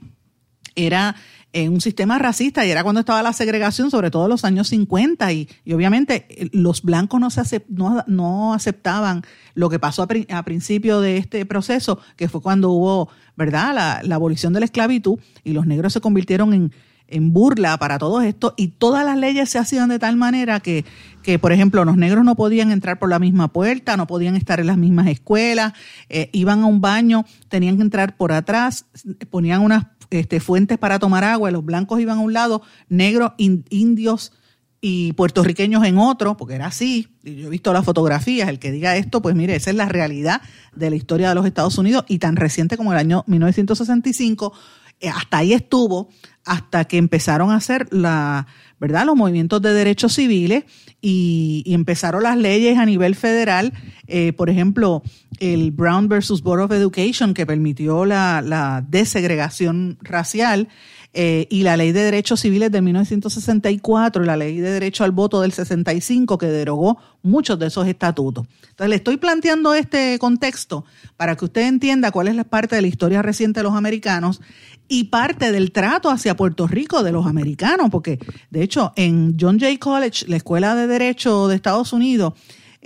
era 0.75 1.15
en 1.55 1.73
un 1.73 1.81
sistema 1.81 2.19
racista 2.19 2.67
y 2.67 2.71
era 2.71 2.83
cuando 2.83 3.01
estaba 3.01 3.23
la 3.23 3.33
segregación, 3.33 3.91
sobre 3.91 4.11
todo 4.11 4.25
en 4.25 4.31
los 4.31 4.45
años 4.45 4.69
50 4.69 5.33
y, 5.33 5.49
obviamente 5.73 6.27
eh, 6.29 6.51
los 6.53 6.83
blancos 6.83 7.21
no, 7.21 7.31
se 7.31 7.65
no, 7.69 8.53
aceptaban 8.53 9.23
lo 9.55 9.71
que 9.71 9.79
pasó 9.79 10.03
a, 10.03 10.43
principio 10.43 11.01
de 11.01 11.17
este 11.17 11.47
proceso, 11.47 12.01
que 12.17 12.29
fue 12.29 12.43
cuando 12.43 12.71
hubo, 12.71 13.09
¿verdad?, 13.37 13.73
la, 13.73 14.01
la 14.03 14.17
abolición 14.17 14.53
de 14.53 14.61
la 14.61 14.67
esclavitud 14.67 15.19
y 15.45 15.53
los 15.53 15.67
negros 15.67 15.93
se 15.93 16.01
convirtieron 16.01 16.53
en, 16.53 16.73
en 17.07 17.33
burla 17.33 17.77
para 17.79 17.99
todo 17.99 18.21
esto 18.23 18.55
y 18.57 18.69
todas 18.69 19.05
las 19.05 19.17
leyes 19.17 19.51
se 19.51 19.59
hacían 19.59 19.89
de 19.89 19.99
tal 19.99 20.17
manera 20.17 20.61
que, 20.61 20.85
que, 21.23 21.39
por 21.39 21.53
ejemplo, 21.53 21.85
los 21.85 21.97
negros 21.97 22.25
no 22.25 22.35
podían 22.35 22.71
entrar 22.71 22.99
por 22.99 23.09
la 23.09 23.19
misma 23.19 23.49
puerta, 23.49 23.97
no 23.97 24.07
podían 24.07 24.37
estar 24.37 24.59
en 24.59 24.67
las 24.67 24.79
mismas 24.79 25.09
escuelas, 25.09 25.75
eh, 26.09 26.31
iban 26.33 26.63
a 26.63 26.67
un 26.67 26.81
baño, 26.81 27.25
tenían 27.49 27.77
que 27.77 27.83
entrar 27.83 28.17
por 28.17 28.33
atrás, 28.33 28.87
ponían 29.31 29.61
unas 29.61 29.94
este, 30.21 30.41
fuentes 30.41 30.79
para 30.79 30.99
tomar 30.99 31.25
agua, 31.25 31.51
los 31.51 31.65
blancos 31.65 32.01
iban 32.01 32.19
a 32.19 32.23
un 32.23 32.33
lado, 32.33 32.63
negros, 32.89 33.33
indios 33.39 34.33
y 34.81 35.15
puertorriqueños 35.15 35.85
en 35.85 35.97
otro, 35.99 36.37
porque 36.37 36.55
era 36.55 36.67
así, 36.67 37.09
yo 37.23 37.47
he 37.47 37.51
visto 37.51 37.73
las 37.73 37.85
fotografías, 37.85 38.49
el 38.49 38.59
que 38.59 38.71
diga 38.71 38.97
esto, 38.97 39.23
pues 39.23 39.35
mire, 39.35 39.57
esa 39.57 39.71
es 39.71 39.77
la 39.77 39.89
realidad 39.89 40.43
de 40.75 40.91
la 40.91 40.97
historia 40.97 41.31
de 41.31 41.35
los 41.35 41.47
Estados 41.47 41.79
Unidos 41.79 42.05
y 42.07 42.19
tan 42.19 42.37
reciente 42.37 42.77
como 42.77 42.93
el 42.93 42.99
año 42.99 43.25
1965 43.27 44.53
eh, 45.01 45.09
hasta 45.09 45.39
ahí 45.39 45.53
estuvo, 45.53 46.09
hasta 46.45 46.85
que 46.85 46.99
empezaron 46.99 47.51
a 47.51 47.57
hacer 47.57 47.89
la, 47.93 48.47
¿verdad? 48.85 49.07
los 49.07 49.17
movimientos 49.17 49.63
de 49.63 49.73
derechos 49.73 50.13
civiles 50.13 50.65
y, 51.01 51.63
empezaron 51.69 52.23
las 52.23 52.37
leyes 52.37 52.77
a 52.77 52.85
nivel 52.85 53.15
federal, 53.15 53.73
eh, 54.09 54.35
por 54.35 54.51
ejemplo, 54.51 55.03
el 55.41 55.71
Brown 55.71 56.07
versus 56.07 56.43
Board 56.43 56.61
of 56.61 56.73
Education, 56.73 57.33
que 57.33 57.47
permitió 57.47 58.05
la, 58.05 58.43
la 58.43 58.85
desegregación 58.87 59.97
racial, 60.03 60.69
eh, 61.17 61.47
y 61.49 61.63
la 61.63 61.77
Ley 61.77 61.93
de 61.93 62.03
Derechos 62.03 62.41
Civiles 62.41 62.73
de 62.73 62.83
1964 62.83 64.25
y 64.25 64.27
la 64.27 64.37
Ley 64.37 64.59
de 64.59 64.71
Derecho 64.71 65.05
al 65.05 65.13
Voto 65.13 65.41
del 65.41 65.53
65 65.53 66.39
que 66.39 66.47
derogó 66.47 66.99
muchos 67.23 67.57
de 67.59 67.69
esos 67.69 67.87
estatutos. 67.87 68.47
Entonces 68.63 68.89
le 68.91 68.97
estoy 68.97 69.17
planteando 69.17 69.75
este 69.75 70.19
contexto 70.19 70.85
para 71.17 71.37
que 71.37 71.45
usted 71.45 71.69
entienda 71.69 72.11
cuál 72.11 72.27
es 72.27 72.35
la 72.35 72.43
parte 72.43 72.75
de 72.75 72.83
la 72.83 72.89
historia 72.89 73.23
reciente 73.23 73.61
de 73.61 73.65
los 73.65 73.75
americanos 73.75 74.41
y 74.89 75.05
parte 75.05 75.53
del 75.53 75.71
trato 75.71 76.11
hacia 76.11 76.37
Puerto 76.37 76.67
Rico 76.67 77.05
de 77.05 77.13
los 77.13 77.27
americanos, 77.27 77.91
porque 77.91 78.19
de 78.51 78.63
hecho 78.63 78.93
en 78.97 79.37
John 79.41 79.61
Jay 79.61 79.79
College, 79.79 80.27
la 80.27 80.37
Escuela 80.37 80.75
de 80.75 80.89
Derecho 80.89 81.47
de 81.47 81.55
Estados 81.55 81.93
Unidos, 81.93 82.35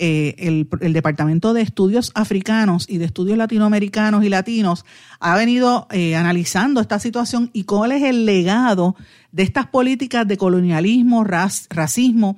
eh, 0.01 0.37
el, 0.81 0.93
Departamento 0.93 1.53
de 1.53 1.61
Estudios 1.61 2.13
Africanos 2.15 2.87
y 2.89 2.99
de 2.99 3.05
Estudios 3.05 3.37
Latinoamericanos 3.37 4.23
y 4.23 4.29
Latinos 4.29 4.85
ha 5.19 5.37
venido 5.37 5.89
eh, 5.91 6.15
analizando 6.15 6.81
esta 6.81 7.01
situación 7.01 7.51
y 7.53 7.65
cuál 7.65 7.91
es 7.91 8.05
el 8.05 8.25
legado 8.25 8.95
de 9.33 9.43
estas 9.43 9.67
políticas 9.67 10.29
de 10.29 10.37
colonialismo, 10.37 11.25
racismo 11.25 12.37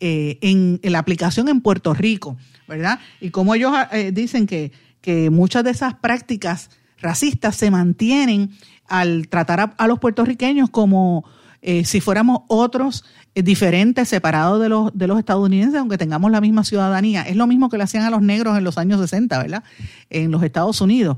eh, 0.00 0.38
en, 0.40 0.80
la 0.82 1.00
aplicación 1.00 1.50
en 1.50 1.60
Puerto 1.60 1.92
Rico, 1.92 2.38
¿verdad? 2.66 2.98
Y 3.20 3.28
cómo 3.28 3.54
ellos 3.54 3.74
dicen 4.14 4.46
que, 4.46 4.72
que 5.02 5.28
muchas 5.28 5.64
de 5.64 5.72
esas 5.72 5.92
prácticas 5.92 6.70
racistas 6.98 7.56
se 7.56 7.70
mantienen 7.70 8.52
al 8.88 9.28
tratar 9.28 9.74
a, 9.76 9.86
los 9.86 9.98
puertorriqueños 9.98 10.70
como 10.70 11.24
si 11.84 12.00
fuéramos 12.00 12.40
otros 12.48 13.04
diferentes, 13.34 14.08
separados 14.08 14.60
de 14.60 14.68
los, 14.68 14.96
de 14.96 15.06
los 15.06 15.18
estadounidenses, 15.18 15.80
aunque 15.80 15.98
tengamos 15.98 16.30
la 16.30 16.40
misma 16.40 16.64
ciudadanía. 16.64 17.22
Es 17.22 17.36
lo 17.36 17.46
mismo 17.46 17.68
que 17.68 17.78
le 17.78 17.84
hacían 17.84 18.04
a 18.04 18.10
los 18.10 18.22
negros 18.22 18.58
en 18.58 18.64
los 18.64 18.78
años 18.78 19.00
60, 19.00 19.38
¿verdad? 19.38 19.64
En 20.10 20.30
los 20.30 20.42
Estados 20.42 20.80
Unidos. 20.80 21.16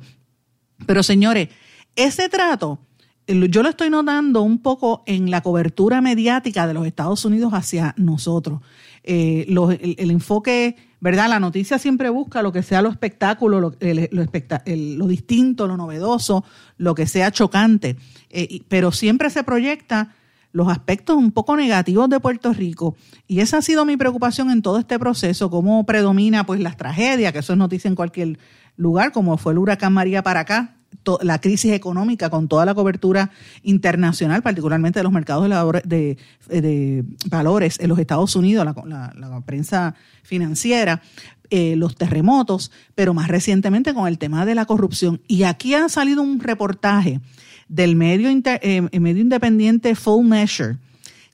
Pero 0.87 1.03
señores, 1.03 1.49
ese 1.97 2.29
trato 2.29 2.79
yo 3.27 3.63
lo 3.63 3.71
estoy 3.71 3.89
notando 3.89 4.43
un 4.43 4.59
poco 4.59 5.03
en 5.07 5.31
la 5.31 5.41
cobertura 5.41 6.01
mediática 6.03 6.67
de 6.67 6.75
los 6.75 6.87
Estados 6.87 7.25
Unidos 7.25 7.53
hacia 7.55 7.95
nosotros. 7.97 8.61
Eh, 9.03 9.47
el, 9.49 10.11
enfoque, 10.11 10.77
¿verdad? 11.01 11.29
La 11.29 11.41
noticia 11.41 11.79
siempre 11.79 12.11
busca 12.11 12.43
lo 12.43 12.53
que 12.53 12.63
sea 12.63 12.83
lo 12.83 12.91
espectáculo, 12.91 13.61
lo, 13.61 13.77
lo, 13.81 15.07
distinto, 15.07 15.67
lo 15.67 15.77
novedoso, 15.77 16.45
lo 16.77 16.95
que 16.95 17.07
sea 17.07 17.31
chocante, 17.31 17.97
eh, 18.31 18.61
pero 18.69 18.93
siempre 18.93 19.31
se 19.31 19.43
proyecta 19.43 20.15
los 20.55 20.69
aspectos 20.69 21.17
un 21.17 21.33
poco 21.33 21.57
negativos 21.57 22.09
de 22.09 22.21
Puerto 22.21 22.53
Rico. 22.53 22.97
Y 23.27 23.41
esa 23.41 23.59
ha 23.59 23.63
sido 23.63 23.85
mi 23.85 23.97
preocupación 23.97 24.53
en 24.53 24.63
todo 24.63 24.79
este 24.79 25.01
proceso, 25.01 25.51
cómo 25.51 25.85
predomina 25.85 26.47
pues 26.47 26.61
las 26.61 26.77
tragedias, 26.77 27.33
que 27.33 27.41
eso 27.41 27.55
es 27.55 27.59
noticia 27.59 27.89
en 27.89 27.97
cualquier 27.97 28.39
lugar, 28.77 29.11
como 29.11 29.37
fue 29.37 29.53
el 29.53 29.59
huracán 29.59 29.93
María 29.93 30.23
para 30.23 30.41
acá, 30.41 30.77
la 31.23 31.41
crisis 31.41 31.73
económica 31.73 32.31
con 32.31 32.47
toda 32.47 32.65
la 32.65 32.73
cobertura 32.73 33.33
internacional, 33.65 34.43
particularmente 34.43 35.01
de 35.01 35.03
los 35.03 35.13
mercados 35.13 35.51
de, 35.85 36.19
de, 36.49 37.05
valores 37.27 37.81
en 37.81 37.89
los 37.89 37.99
Estados 37.99 38.37
Unidos, 38.37 38.65
la, 38.87 39.43
prensa 39.45 39.97
financiera, 40.23 41.03
eh, 41.51 41.75
los 41.75 41.97
terremotos, 41.97 42.71
pero 42.95 43.13
más 43.13 43.27
recientemente 43.27 43.93
con 43.93 44.07
el 44.07 44.19
tema 44.19 44.47
de 44.47 44.55
la 44.55 44.67
corrupción. 44.67 45.21
Y 45.27 45.43
aquí 45.43 45.75
ha 45.75 45.89
salido 45.89 46.23
un 46.23 46.39
reportaje 46.39 47.21
del 47.69 47.97
medio, 47.97 48.29
eh, 48.31 49.01
medio 49.01 49.23
independiente 49.23 49.95
Full 49.95 50.27
Measure 50.27 50.77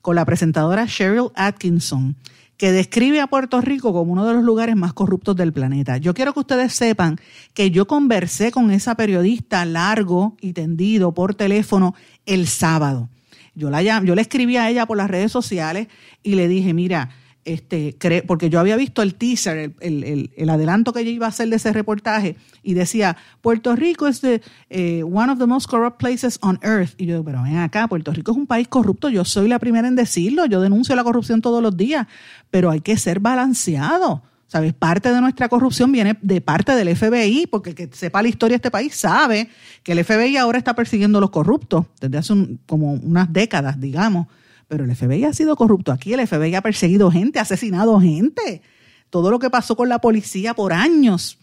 con 0.01 0.15
la 0.15 0.25
presentadora 0.25 0.87
Cheryl 0.87 1.29
Atkinson, 1.35 2.15
que 2.57 2.71
describe 2.71 3.19
a 3.21 3.27
Puerto 3.27 3.61
Rico 3.61 3.93
como 3.93 4.11
uno 4.11 4.25
de 4.25 4.33
los 4.33 4.43
lugares 4.43 4.75
más 4.75 4.93
corruptos 4.93 5.35
del 5.35 5.53
planeta. 5.53 5.97
Yo 5.97 6.13
quiero 6.13 6.33
que 6.33 6.41
ustedes 6.41 6.73
sepan 6.73 7.19
que 7.53 7.71
yo 7.71 7.87
conversé 7.87 8.51
con 8.51 8.71
esa 8.71 8.95
periodista 8.95 9.65
largo 9.65 10.35
y 10.41 10.53
tendido 10.53 11.13
por 11.13 11.35
teléfono 11.35 11.95
el 12.25 12.47
sábado. 12.47 13.09
Yo, 13.53 13.69
la, 13.69 13.81
yo 13.81 14.15
le 14.15 14.21
escribí 14.21 14.57
a 14.57 14.69
ella 14.69 14.85
por 14.85 14.97
las 14.97 15.09
redes 15.09 15.31
sociales 15.31 15.87
y 16.23 16.35
le 16.35 16.47
dije, 16.47 16.73
mira, 16.73 17.09
este, 17.43 17.97
porque 18.27 18.49
yo 18.49 18.59
había 18.59 18.75
visto 18.75 19.01
el 19.01 19.15
teaser, 19.15 19.73
el, 19.79 20.49
adelanto 20.49 20.93
que 20.93 20.99
ella 20.99 21.09
iba 21.09 21.25
a 21.25 21.29
hacer 21.29 21.49
de 21.49 21.55
ese 21.55 21.73
reportaje, 21.73 22.35
y 22.61 22.75
decía, 22.75 23.17
Puerto 23.41 23.75
Rico 23.75 24.07
es 24.07 24.21
eh, 24.23 25.03
one 25.03 25.31
of 25.31 25.39
the 25.39 25.47
most 25.47 25.67
corrupt 25.67 25.97
places 25.97 26.37
on 26.41 26.59
earth. 26.61 26.93
Y 26.97 27.07
yo, 27.07 27.23
pero 27.23 27.41
ven 27.43 27.57
acá, 27.57 27.87
Puerto 27.87 28.11
Rico 28.13 28.31
es 28.31 28.37
un 28.37 28.47
país 28.47 28.67
corrupto, 28.67 29.09
yo 29.09 29.25
soy 29.25 29.47
la 29.47 29.59
primera 29.59 29.87
en 29.87 29.95
decirlo, 29.95 30.45
yo 30.45 30.61
denuncio 30.61 30.95
la 30.95 31.03
corrupción 31.03 31.41
todos 31.41 31.63
los 31.63 31.75
días, 31.75 32.07
pero 32.51 32.69
hay 32.69 32.81
que 32.81 32.97
ser 32.97 33.19
balanceado. 33.19 34.23
¿Sabes? 34.47 34.73
Parte 34.73 35.13
de 35.13 35.21
nuestra 35.21 35.47
corrupción 35.47 35.93
viene 35.93 36.17
de 36.21 36.41
parte 36.41 36.75
del 36.75 36.93
FBI, 36.93 37.47
porque 37.49 37.69
el 37.69 37.75
que 37.75 37.89
sepa 37.93 38.21
la 38.21 38.27
historia 38.27 38.55
de 38.55 38.57
este 38.57 38.69
país 38.69 38.93
sabe 38.93 39.47
que 39.81 39.93
el 39.93 40.03
FBI 40.03 40.35
ahora 40.35 40.57
está 40.57 40.75
persiguiendo 40.75 41.19
a 41.19 41.21
los 41.21 41.29
corruptos 41.29 41.85
desde 42.01 42.17
hace 42.17 42.33
como 42.65 42.91
unas 42.91 43.31
décadas, 43.31 43.79
digamos 43.79 44.27
pero 44.71 44.85
el 44.85 44.95
FBI 44.95 45.25
ha 45.25 45.33
sido 45.33 45.57
corrupto 45.57 45.91
aquí, 45.91 46.13
el 46.13 46.25
FBI 46.25 46.55
ha 46.55 46.61
perseguido 46.61 47.11
gente, 47.11 47.39
ha 47.39 47.41
asesinado 47.41 47.99
gente. 47.99 48.61
Todo 49.09 49.29
lo 49.29 49.37
que 49.37 49.49
pasó 49.49 49.75
con 49.75 49.89
la 49.89 49.99
policía 49.99 50.53
por 50.53 50.71
años, 50.71 51.39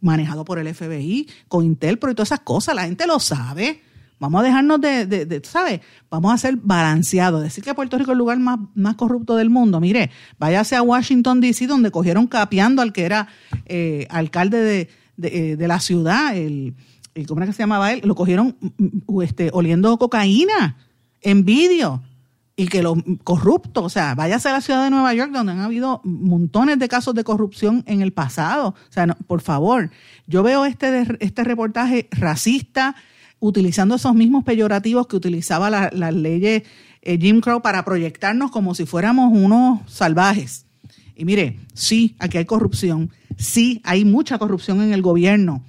manejado 0.00 0.44
por 0.44 0.60
el 0.60 0.72
FBI, 0.72 1.28
con 1.48 1.64
Intel, 1.64 1.98
pero 1.98 2.12
y 2.12 2.14
todas 2.14 2.28
esas 2.28 2.44
cosas, 2.44 2.76
la 2.76 2.84
gente 2.84 3.08
lo 3.08 3.18
sabe. 3.18 3.82
Vamos 4.20 4.40
a 4.40 4.44
dejarnos 4.44 4.80
de, 4.80 5.04
de, 5.04 5.42
¿sabes? 5.42 5.80
Vamos 6.08 6.32
a 6.32 6.38
ser 6.38 6.54
balanceados. 6.54 7.42
Decir 7.42 7.64
que 7.64 7.74
Puerto 7.74 7.98
Rico 7.98 8.12
es 8.12 8.14
el 8.14 8.18
lugar 8.18 8.38
más, 8.38 8.60
más 8.76 8.94
corrupto 8.94 9.34
del 9.34 9.50
mundo. 9.50 9.80
Mire, 9.80 10.12
váyase 10.38 10.76
a 10.76 10.82
Washington, 10.82 11.40
D.C., 11.40 11.66
donde 11.66 11.90
cogieron 11.90 12.28
capeando 12.28 12.82
al 12.82 12.92
que 12.92 13.02
era 13.02 13.26
eh, 13.64 14.06
alcalde 14.10 14.58
de, 14.58 14.88
eh, 15.22 15.56
de, 15.56 15.66
la 15.66 15.80
ciudad, 15.80 16.36
el, 16.36 16.76
¿cómo 17.26 17.40
era 17.40 17.48
que 17.48 17.52
se 17.52 17.64
llamaba 17.64 17.92
él? 17.92 18.02
Lo 18.04 18.14
cogieron 18.14 18.56
mm, 18.60 18.84
mm, 19.08 19.22
este, 19.22 19.50
oliendo 19.52 19.98
cocaína 19.98 20.76
en 21.20 21.44
vídeo 21.44 22.00
y 22.56 22.68
que 22.68 22.82
los 22.82 22.98
corruptos, 23.24 23.84
o 23.84 23.88
sea, 23.88 24.14
váyase 24.14 24.48
a 24.48 24.52
la 24.52 24.60
ciudad 24.60 24.84
de 24.84 24.90
Nueva 24.90 25.12
York 25.12 25.32
donde 25.32 25.52
han 25.52 25.60
habido 25.60 26.00
montones 26.04 26.78
de 26.78 26.88
casos 26.88 27.14
de 27.14 27.24
corrupción 27.24 27.82
en 27.86 28.00
el 28.00 28.12
pasado. 28.12 28.68
O 28.68 28.92
sea, 28.92 29.06
por 29.26 29.40
favor, 29.40 29.90
yo 30.26 30.42
veo 30.42 30.64
este, 30.64 31.04
este 31.20 31.42
reportaje 31.42 32.08
racista, 32.12 32.94
utilizando 33.40 33.96
esos 33.96 34.14
mismos 34.14 34.44
peyorativos 34.44 35.06
que 35.08 35.16
utilizaba 35.16 35.68
las 35.68 35.92
la 35.92 36.12
leyes 36.12 36.62
eh, 37.02 37.18
Jim 37.20 37.40
Crow 37.40 37.60
para 37.60 37.84
proyectarnos 37.84 38.50
como 38.50 38.74
si 38.74 38.86
fuéramos 38.86 39.32
unos 39.32 39.80
salvajes. 39.90 40.66
Y 41.16 41.24
mire, 41.24 41.58
sí, 41.74 42.16
aquí 42.18 42.38
hay 42.38 42.44
corrupción, 42.44 43.10
sí, 43.36 43.80
hay 43.84 44.04
mucha 44.04 44.38
corrupción 44.38 44.80
en 44.80 44.92
el 44.92 45.02
gobierno. 45.02 45.62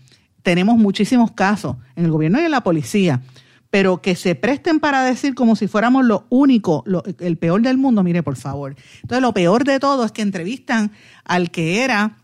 Tenemos 0.43 0.78
muchísimos 0.78 1.32
casos 1.32 1.78
en 1.95 2.06
el 2.06 2.12
gobierno 2.12 2.39
y 2.39 2.45
en 2.45 2.52
la 2.52 2.62
policía 2.62 3.21
pero 3.69 4.01
que 4.01 4.15
se 4.15 4.36
presten 4.36 4.80
para 4.80 5.04
decir 5.04 5.36
como 5.36 5.56
si 5.56 5.67
fuéramos 5.67 6.06
lo 6.06 6.25
único, 6.30 6.84
el 7.19 7.38
peor 7.38 7.62
del 7.62 7.78
mundo, 7.78 8.04
mire, 8.04 8.23
por 8.23 8.38
favor. 8.38 8.75
Entonces, 9.01 9.21
lo 9.21 9.34
peor 9.34 9.63
de 9.63 9.80
todo 9.80 10.06
es 10.06 10.12
que 10.12 10.21
entrevistan 10.21 10.91
al 11.23 11.51
que 11.51 11.84
era 11.84 12.17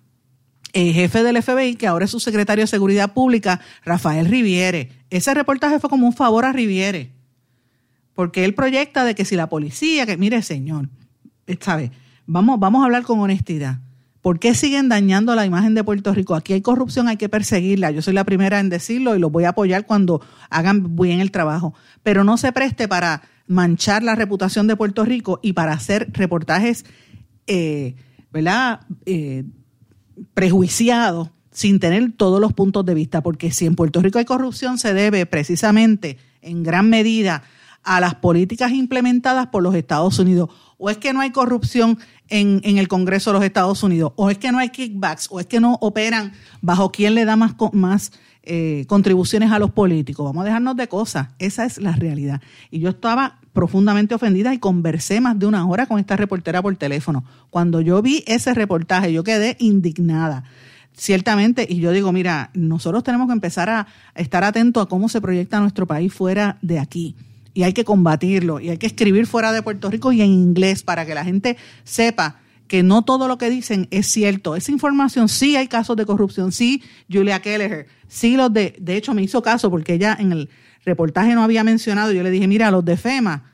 el 0.73 0.93
jefe 0.93 1.23
del 1.23 1.41
FBI, 1.41 1.75
que 1.75 1.87
ahora 1.87 2.05
es 2.05 2.11
su 2.11 2.19
secretario 2.19 2.63
de 2.63 2.67
Seguridad 2.67 3.13
Pública, 3.13 3.59
Rafael 3.83 4.27
Riviere. 4.27 4.91
Ese 5.09 5.33
reportaje 5.33 5.79
fue 5.79 5.89
como 5.89 6.07
un 6.07 6.13
favor 6.13 6.45
a 6.45 6.53
Riviere, 6.53 7.11
porque 8.13 8.45
él 8.45 8.53
proyecta 8.53 9.03
de 9.03 9.15
que 9.15 9.25
si 9.25 9.35
la 9.35 9.49
policía, 9.49 10.05
que 10.05 10.17
mire, 10.17 10.41
señor, 10.41 10.89
¿sabe? 11.59 11.91
Vamos, 12.25 12.59
vamos 12.59 12.81
a 12.81 12.85
hablar 12.85 13.03
con 13.03 13.19
honestidad. 13.19 13.79
¿Por 14.21 14.37
qué 14.37 14.53
siguen 14.53 14.87
dañando 14.87 15.33
la 15.33 15.45
imagen 15.45 15.73
de 15.73 15.83
Puerto 15.83 16.13
Rico? 16.13 16.35
Aquí 16.35 16.53
hay 16.53 16.61
corrupción, 16.61 17.07
hay 17.07 17.17
que 17.17 17.27
perseguirla. 17.27 17.89
Yo 17.89 18.03
soy 18.03 18.13
la 18.13 18.23
primera 18.23 18.59
en 18.59 18.69
decirlo 18.69 19.15
y 19.15 19.19
los 19.19 19.31
voy 19.31 19.45
a 19.45 19.49
apoyar 19.49 19.87
cuando 19.87 20.21
hagan 20.51 20.95
bien 20.95 21.19
el 21.19 21.31
trabajo. 21.31 21.73
Pero 22.03 22.23
no 22.23 22.37
se 22.37 22.51
preste 22.51 22.87
para 22.87 23.23
manchar 23.47 24.03
la 24.03 24.13
reputación 24.13 24.67
de 24.67 24.75
Puerto 24.75 25.05
Rico 25.05 25.39
y 25.41 25.53
para 25.53 25.73
hacer 25.73 26.09
reportajes, 26.13 26.85
eh, 27.47 27.95
¿verdad? 28.31 28.81
Eh, 29.07 29.43
prejuiciados 30.35 31.31
sin 31.51 31.79
tener 31.79 32.11
todos 32.15 32.39
los 32.39 32.53
puntos 32.53 32.85
de 32.85 32.93
vista. 32.93 33.21
Porque 33.21 33.51
si 33.51 33.65
en 33.65 33.75
Puerto 33.75 34.01
Rico 34.01 34.19
hay 34.19 34.25
corrupción, 34.25 34.77
se 34.77 34.93
debe 34.93 35.25
precisamente 35.25 36.17
en 36.43 36.61
gran 36.61 36.89
medida 36.91 37.41
a 37.83 37.99
las 37.99 38.15
políticas 38.15 38.71
implementadas 38.71 39.47
por 39.47 39.63
los 39.63 39.73
Estados 39.73 40.19
Unidos. 40.19 40.49
O 40.77 40.89
es 40.89 40.97
que 40.97 41.13
no 41.13 41.21
hay 41.21 41.31
corrupción 41.31 41.97
en, 42.31 42.77
el 42.77 42.87
Congreso 42.87 43.29
de 43.29 43.35
los 43.35 43.45
Estados 43.45 43.83
Unidos, 43.83 44.13
o 44.15 44.29
es 44.29 44.37
que 44.37 44.51
no 44.51 44.57
hay 44.57 44.69
kickbacks, 44.69 45.27
o 45.29 45.39
es 45.39 45.45
que 45.45 45.59
no 45.59 45.77
operan 45.81 46.31
bajo 46.61 46.91
quién 46.91 47.13
le 47.13 47.25
da 47.25 47.35
más, 47.35 47.53
más 47.73 48.11
eh, 48.43 48.85
contribuciones 48.87 49.51
a 49.51 49.59
los 49.59 49.71
políticos. 49.71 50.25
Vamos 50.25 50.41
a 50.41 50.45
dejarnos 50.45 50.75
de 50.77 50.87
cosas. 50.87 51.27
Esa 51.37 51.65
es 51.65 51.77
la 51.77 51.91
realidad. 51.91 52.41
Y 52.71 52.79
yo 52.79 52.89
estaba 52.89 53.39
profundamente 53.53 54.15
ofendida 54.15 54.53
y 54.53 54.59
conversé 54.59 55.19
más 55.19 55.37
de 55.37 55.45
una 55.45 55.67
hora 55.67 55.85
con 55.85 55.99
esta 55.99 56.15
reportera 56.15 56.61
por 56.61 56.75
teléfono. 56.77 57.25
Cuando 57.49 57.81
yo 57.81 58.01
vi 58.01 58.23
ese 58.25 58.53
reportaje, 58.53 59.11
yo 59.11 59.23
quedé 59.23 59.57
indignada. 59.59 60.45
Ciertamente, 60.93 61.67
y 61.69 61.79
yo 61.79 61.91
digo, 61.91 62.11
mira, 62.11 62.49
nosotros 62.53 63.03
tenemos 63.03 63.27
que 63.27 63.33
empezar 63.33 63.69
a 63.69 63.87
estar 64.15 64.43
atentos 64.43 64.83
a 64.83 64.89
cómo 64.89 65.09
se 65.09 65.21
proyecta 65.21 65.59
nuestro 65.59 65.85
país 65.85 66.13
fuera 66.13 66.57
de 66.61 66.79
aquí 66.79 67.15
y 67.53 67.63
hay 67.63 67.73
que 67.73 67.83
combatirlo 67.83 68.59
y 68.59 68.69
hay 68.69 68.77
que 68.77 68.87
escribir 68.87 69.27
fuera 69.27 69.51
de 69.51 69.61
Puerto 69.61 69.89
Rico 69.89 70.11
y 70.11 70.21
en 70.21 70.31
inglés 70.31 70.83
para 70.83 71.05
que 71.05 71.15
la 71.15 71.23
gente 71.23 71.57
sepa 71.83 72.39
que 72.67 72.83
no 72.83 73.01
todo 73.01 73.27
lo 73.27 73.37
que 73.37 73.49
dicen 73.49 73.87
es 73.91 74.07
cierto. 74.07 74.55
Esa 74.55 74.71
información, 74.71 75.27
sí 75.27 75.57
hay 75.57 75.67
casos 75.67 75.97
de 75.97 76.05
corrupción, 76.05 76.53
sí, 76.53 76.81
Julia 77.11 77.41
Kelleher, 77.41 77.87
sí 78.07 78.37
los 78.37 78.53
de, 78.53 78.75
de 78.79 78.95
hecho 78.95 79.13
me 79.13 79.21
hizo 79.21 79.41
caso 79.41 79.69
porque 79.69 79.95
ella 79.95 80.15
en 80.17 80.31
el 80.31 80.49
reportaje 80.85 81.35
no 81.35 81.43
había 81.43 81.63
mencionado, 81.65 82.13
yo 82.13 82.23
le 82.23 82.31
dije, 82.31 82.47
mira, 82.47 82.71
los 82.71 82.85
de 82.85 82.95
FEMA, 82.95 83.51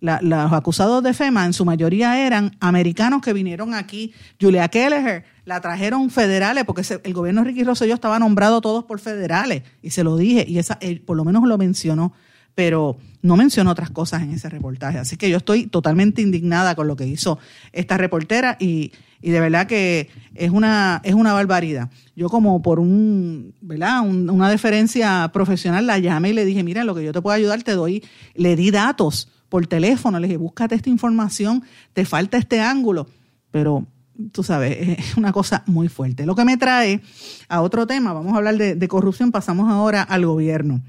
los 0.00 0.52
acusados 0.52 1.02
de 1.02 1.14
FEMA 1.14 1.46
en 1.46 1.52
su 1.52 1.64
mayoría 1.64 2.26
eran 2.26 2.56
americanos 2.60 3.22
que 3.22 3.32
vinieron 3.32 3.72
aquí. 3.74 4.12
Julia 4.40 4.68
Kelleher 4.68 5.24
la 5.44 5.60
trajeron 5.60 6.10
federales 6.10 6.64
porque 6.64 6.82
el 7.04 7.14
gobierno 7.14 7.44
Ricky 7.44 7.64
Rosselló 7.64 7.94
estaba 7.94 8.18
nombrado 8.18 8.60
todos 8.60 8.84
por 8.84 9.00
federales 9.00 9.62
y 9.82 9.90
se 9.90 10.04
lo 10.04 10.16
dije 10.16 10.44
y 10.46 10.58
esa, 10.58 10.78
por 11.06 11.16
lo 11.16 11.24
menos 11.24 11.44
lo 11.44 11.56
mencionó 11.56 12.12
pero 12.54 12.96
no 13.22 13.36
mencionó 13.36 13.70
otras 13.70 13.90
cosas 13.90 14.22
en 14.22 14.32
ese 14.32 14.48
reportaje. 14.48 14.98
Así 14.98 15.16
que 15.16 15.30
yo 15.30 15.38
estoy 15.38 15.66
totalmente 15.66 16.22
indignada 16.22 16.74
con 16.74 16.86
lo 16.86 16.96
que 16.96 17.06
hizo 17.06 17.38
esta 17.72 17.96
reportera 17.96 18.56
y, 18.60 18.92
de 19.22 19.40
verdad 19.40 19.66
que 19.66 20.10
es 20.34 20.50
una, 20.50 21.00
es 21.04 21.14
una 21.14 21.32
barbaridad. 21.32 21.90
Yo 22.14 22.28
como 22.28 22.60
por 22.62 22.78
un, 22.78 23.54
¿verdad? 23.62 24.02
una 24.02 24.50
deferencia 24.50 25.30
profesional 25.32 25.86
la 25.86 25.98
llamé 25.98 26.30
y 26.30 26.32
le 26.34 26.44
dije, 26.44 26.62
mira, 26.62 26.84
lo 26.84 26.94
que 26.94 27.04
yo 27.04 27.12
te 27.12 27.22
puedo 27.22 27.34
ayudar 27.34 27.62
te 27.62 27.72
doy, 27.72 28.04
le 28.34 28.56
di 28.56 28.70
datos 28.70 29.30
por 29.48 29.66
teléfono, 29.66 30.20
le 30.20 30.26
dije, 30.26 30.36
búscate 30.36 30.74
esta 30.74 30.90
información, 30.90 31.64
te 31.94 32.04
falta 32.04 32.36
este 32.36 32.60
ángulo, 32.60 33.08
pero 33.50 33.86
tú 34.32 34.42
sabes, 34.42 34.76
es 34.98 35.16
una 35.16 35.32
cosa 35.32 35.62
muy 35.66 35.88
fuerte. 35.88 36.26
Lo 36.26 36.34
que 36.34 36.44
me 36.44 36.58
trae 36.58 37.00
a 37.48 37.62
otro 37.62 37.86
tema, 37.86 38.12
vamos 38.12 38.34
a 38.34 38.36
hablar 38.36 38.56
de 38.56 38.88
corrupción, 38.88 39.32
pasamos 39.32 39.72
ahora 39.72 40.02
al 40.02 40.26
gobierno. 40.26 40.82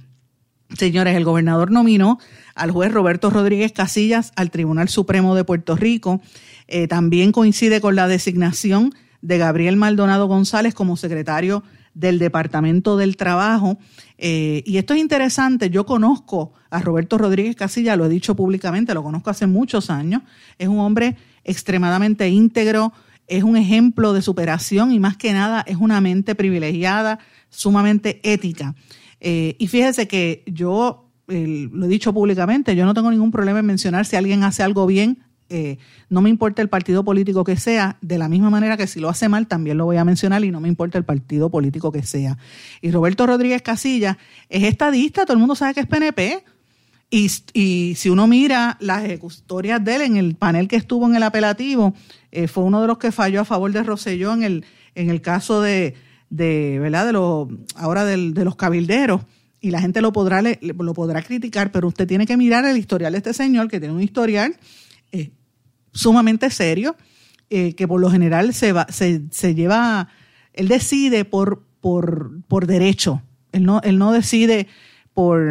Señores, 0.78 1.16
el 1.16 1.24
gobernador 1.24 1.72
nominó 1.72 2.20
al 2.54 2.72
juez 2.72 2.92
Roberto 2.92 3.30
Rodríguez 3.30 3.72
Casillas 3.72 4.34
al 4.36 4.52
Tribunal 4.52 4.90
Supremo 4.90 5.34
de 5.36 5.46
Puerto 5.46 5.76
Rico. 5.76 6.22
Eh, 6.68 6.88
también 6.88 7.32
coincide 7.32 7.80
con 7.80 7.96
la 7.96 8.08
designación 8.08 8.94
de 9.22 9.38
Gabriel 9.38 9.78
Maldonado 9.78 10.28
González 10.28 10.74
como 10.74 10.98
secretario 10.98 11.64
del 11.94 12.20
Departamento 12.20 12.98
del 12.98 13.16
Trabajo. 13.16 13.78
Eh, 14.18 14.64
y 14.66 14.78
esto 14.78 14.94
es 14.94 15.00
interesante, 15.00 15.70
yo 15.70 15.86
conozco 15.86 16.52
a 16.70 16.82
Roberto 16.82 17.18
Rodríguez 17.18 17.56
Casillas, 17.56 17.98
lo 17.98 18.06
he 18.06 18.10
dicho 18.10 18.36
públicamente, 18.36 18.94
lo 18.94 19.04
conozco 19.04 19.30
hace 19.30 19.48
muchos 19.48 19.90
años, 19.90 20.24
es 20.60 20.68
un 20.68 20.80
hombre 20.80 21.16
extremadamente 21.46 22.28
íntegro, 22.28 22.92
es 23.28 23.44
un 23.44 23.56
ejemplo 23.56 24.14
de 24.14 24.22
superación 24.22 24.92
y 24.92 25.00
más 25.00 25.16
que 25.16 25.32
nada 25.32 25.64
es 25.66 25.78
una 25.78 26.02
mente 26.02 26.36
privilegiada, 26.36 27.20
sumamente 27.50 28.20
ética. 28.24 28.76
Eh, 29.28 29.56
y 29.58 29.66
fíjese 29.66 30.08
que 30.08 30.44
yo 30.46 31.10
lo 31.28 31.86
he 31.88 31.90
dicho 31.90 32.14
públicamente, 32.14 32.76
yo 32.76 32.86
no 32.86 32.94
tengo 32.94 33.10
ningún 33.10 33.32
problema 33.32 33.58
en 33.58 33.66
mencionar 33.66 34.06
si 34.06 34.16
alguien 34.16 34.44
hace 34.44 34.62
algo 34.62 34.86
bien, 34.86 35.24
eh, 35.50 35.80
no 36.10 36.22
me 36.22 36.30
importa 36.30 36.62
el 36.62 36.70
partido 36.70 37.04
político 37.04 37.44
que 37.44 37.58
sea, 37.58 37.98
de 38.02 38.20
la 38.20 38.30
misma 38.30 38.52
manera 38.52 38.78
que 38.78 38.86
si 38.86 39.00
lo 39.00 39.10
hace 39.10 39.28
mal 39.28 39.48
también 39.48 39.80
lo 39.80 39.86
voy 39.86 39.98
a 39.98 40.06
mencionar 40.06 40.46
y 40.46 40.52
no 40.52 40.60
me 40.60 40.68
importa 40.68 41.00
el 41.00 41.06
partido 41.06 41.50
político 41.50 41.92
que 41.92 42.04
sea. 42.04 42.38
Y 42.82 42.92
Roberto 42.92 43.26
Rodríguez 43.26 43.64
Casilla 43.64 44.20
es 44.48 44.62
estadista, 44.62 45.26
todo 45.26 45.34
el 45.34 45.40
mundo 45.40 45.56
sabe 45.56 45.74
que 45.74 45.80
es 45.80 45.88
PNP. 45.88 46.44
Y, 47.10 47.32
y 47.54 47.96
si 47.96 48.10
uno 48.10 48.28
mira 48.28 48.78
las 48.80 49.06
ejecutorias 49.06 49.84
de 49.84 49.96
él 49.96 50.02
en 50.04 50.18
el 50.18 50.36
panel 50.36 50.68
que 50.68 50.76
estuvo 50.76 51.08
en 51.08 51.16
el 51.16 51.24
apelativo, 51.24 51.96
eh, 52.32 52.48
fue 52.48 52.64
uno 52.64 52.80
de 52.80 52.88
los 52.88 53.00
que 53.00 53.12
falló 53.12 53.42
a 53.42 53.46
favor 53.46 53.72
de 53.72 53.82
Rosselló 53.82 54.34
en 54.34 54.44
el, 54.44 54.66
en 54.94 55.10
el 55.10 55.22
caso 55.22 55.62
de, 55.64 55.96
de, 56.30 56.80
¿verdad? 56.80 57.06
De 57.06 57.14
los, 57.14 57.48
ahora 57.76 58.06
de 58.06 58.46
los 58.46 58.56
cabilderos 58.56 59.22
y 59.66 59.72
la 59.72 59.82
gente 59.82 60.00
lo 60.00 60.14
podrá, 60.14 60.44
lo 60.62 60.94
podrá 60.94 61.24
criticar, 61.24 61.72
pero 61.72 61.88
usted 61.88 62.08
tiene 62.08 62.28
que 62.28 62.38
mirar 62.38 62.66
el 62.66 62.78
historial 62.78 63.14
de 63.14 63.18
este 63.18 63.34
señor, 63.34 63.68
que 63.68 63.80
tiene 63.80 63.96
un 63.96 64.02
historial 64.02 64.56
eh, 65.12 65.32
sumamente 65.92 66.52
serio, 66.52 66.96
eh, 67.50 67.74
que 67.74 67.88
por 67.88 68.00
lo 68.00 68.12
general 68.12 68.54
se, 68.54 68.74
va, 68.74 68.86
se, 68.92 69.24
se, 69.32 69.56
lleva, 69.56 70.10
él 70.54 70.68
decide 70.68 71.26
por, 71.26 71.64
por, 71.82 72.44
por 72.48 72.68
derecho, 72.68 73.24
él 73.54 73.66
no, 73.66 73.82
él 73.82 73.98
no 73.98 74.12
decide 74.12 74.68
por 75.16 75.42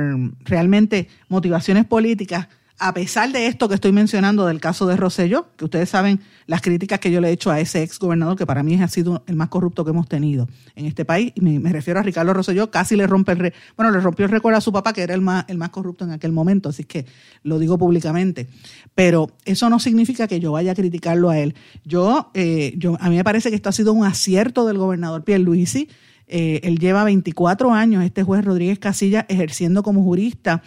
realmente 0.45 1.09
motivaciones 1.29 1.85
políticas, 1.85 2.47
a 2.85 2.93
pesar 2.93 3.33
de 3.33 3.47
esto 3.47 3.67
que 3.67 3.77
estoy 3.77 3.93
mencionando 3.93 4.45
del 4.45 4.61
caso 4.61 4.87
de 4.87 4.95
Rosselló, 4.95 5.47
que 5.57 5.65
ustedes 5.65 5.89
saben 5.89 6.21
las 6.47 6.61
críticas 6.61 6.99
que 6.99 7.11
yo 7.11 7.23
le 7.23 7.31
he 7.31 7.33
hecho 7.33 7.51
a 7.51 7.59
ese 7.59 7.83
ex 7.83 7.99
gobernador, 7.99 8.37
que 8.37 8.45
para 8.45 8.63
mí 8.63 8.75
ha 8.75 8.89
sido 8.89 9.25
el 9.27 9.37
más 9.37 9.49
corrupto 9.49 9.87
que 9.87 9.91
hemos 9.93 10.07
tenido 10.07 10.51
en 10.77 10.85
este 10.85 11.07
país, 11.07 11.33
y 11.35 11.41
me, 11.41 11.73
refiero 11.73 12.01
a 12.01 12.03
Ricardo 12.03 12.35
Rosselló, 12.35 12.71
casi 12.71 12.95
le 12.95 13.07
rompe 13.07 13.33
el 13.33 13.55
bueno, 13.75 13.91
le 13.91 14.01
rompió 14.01 14.27
el 14.27 14.31
récord 14.31 14.55
a 14.55 14.61
su 14.61 14.71
papá, 14.71 14.93
que 14.93 15.01
era 15.01 15.15
el 15.15 15.23
más, 15.23 15.47
el 15.49 15.57
más 15.57 15.71
corrupto 15.71 16.05
en 16.05 16.11
aquel 16.11 16.33
momento, 16.33 16.69
así 16.69 16.85
que 16.85 17.07
lo 17.43 17.59
digo 17.59 17.79
públicamente. 17.79 18.49
Pero 18.95 19.31
eso 19.47 19.71
no 19.71 19.79
significa 19.79 20.29
que 20.29 20.39
yo 20.39 20.53
vaya 20.53 20.73
a 20.73 20.75
criticarlo 20.75 21.31
a 21.31 21.39
él. 21.39 21.55
Yo, 21.87 22.33
eh, 22.35 22.79
a 23.01 23.09
mí 23.09 23.17
me 23.17 23.25
parece 23.25 23.49
que 23.49 23.57
esto 23.57 23.71
ha 23.71 23.73
sido 23.73 23.95
un 23.95 24.05
acierto 24.05 24.67
del 24.67 24.77
gobernador 24.77 25.25
Pierluisi. 25.25 25.89
Eh, 26.27 26.61
él 26.65 26.79
lleva 26.79 27.03
24 27.05 27.73
años, 27.73 28.05
este 28.05 28.25
juez 28.25 28.45
Rodríguez 28.45 28.79
Casilla, 28.79 29.25
ejerciendo 29.31 29.83
como 29.83 30.03
jurista 30.03 30.63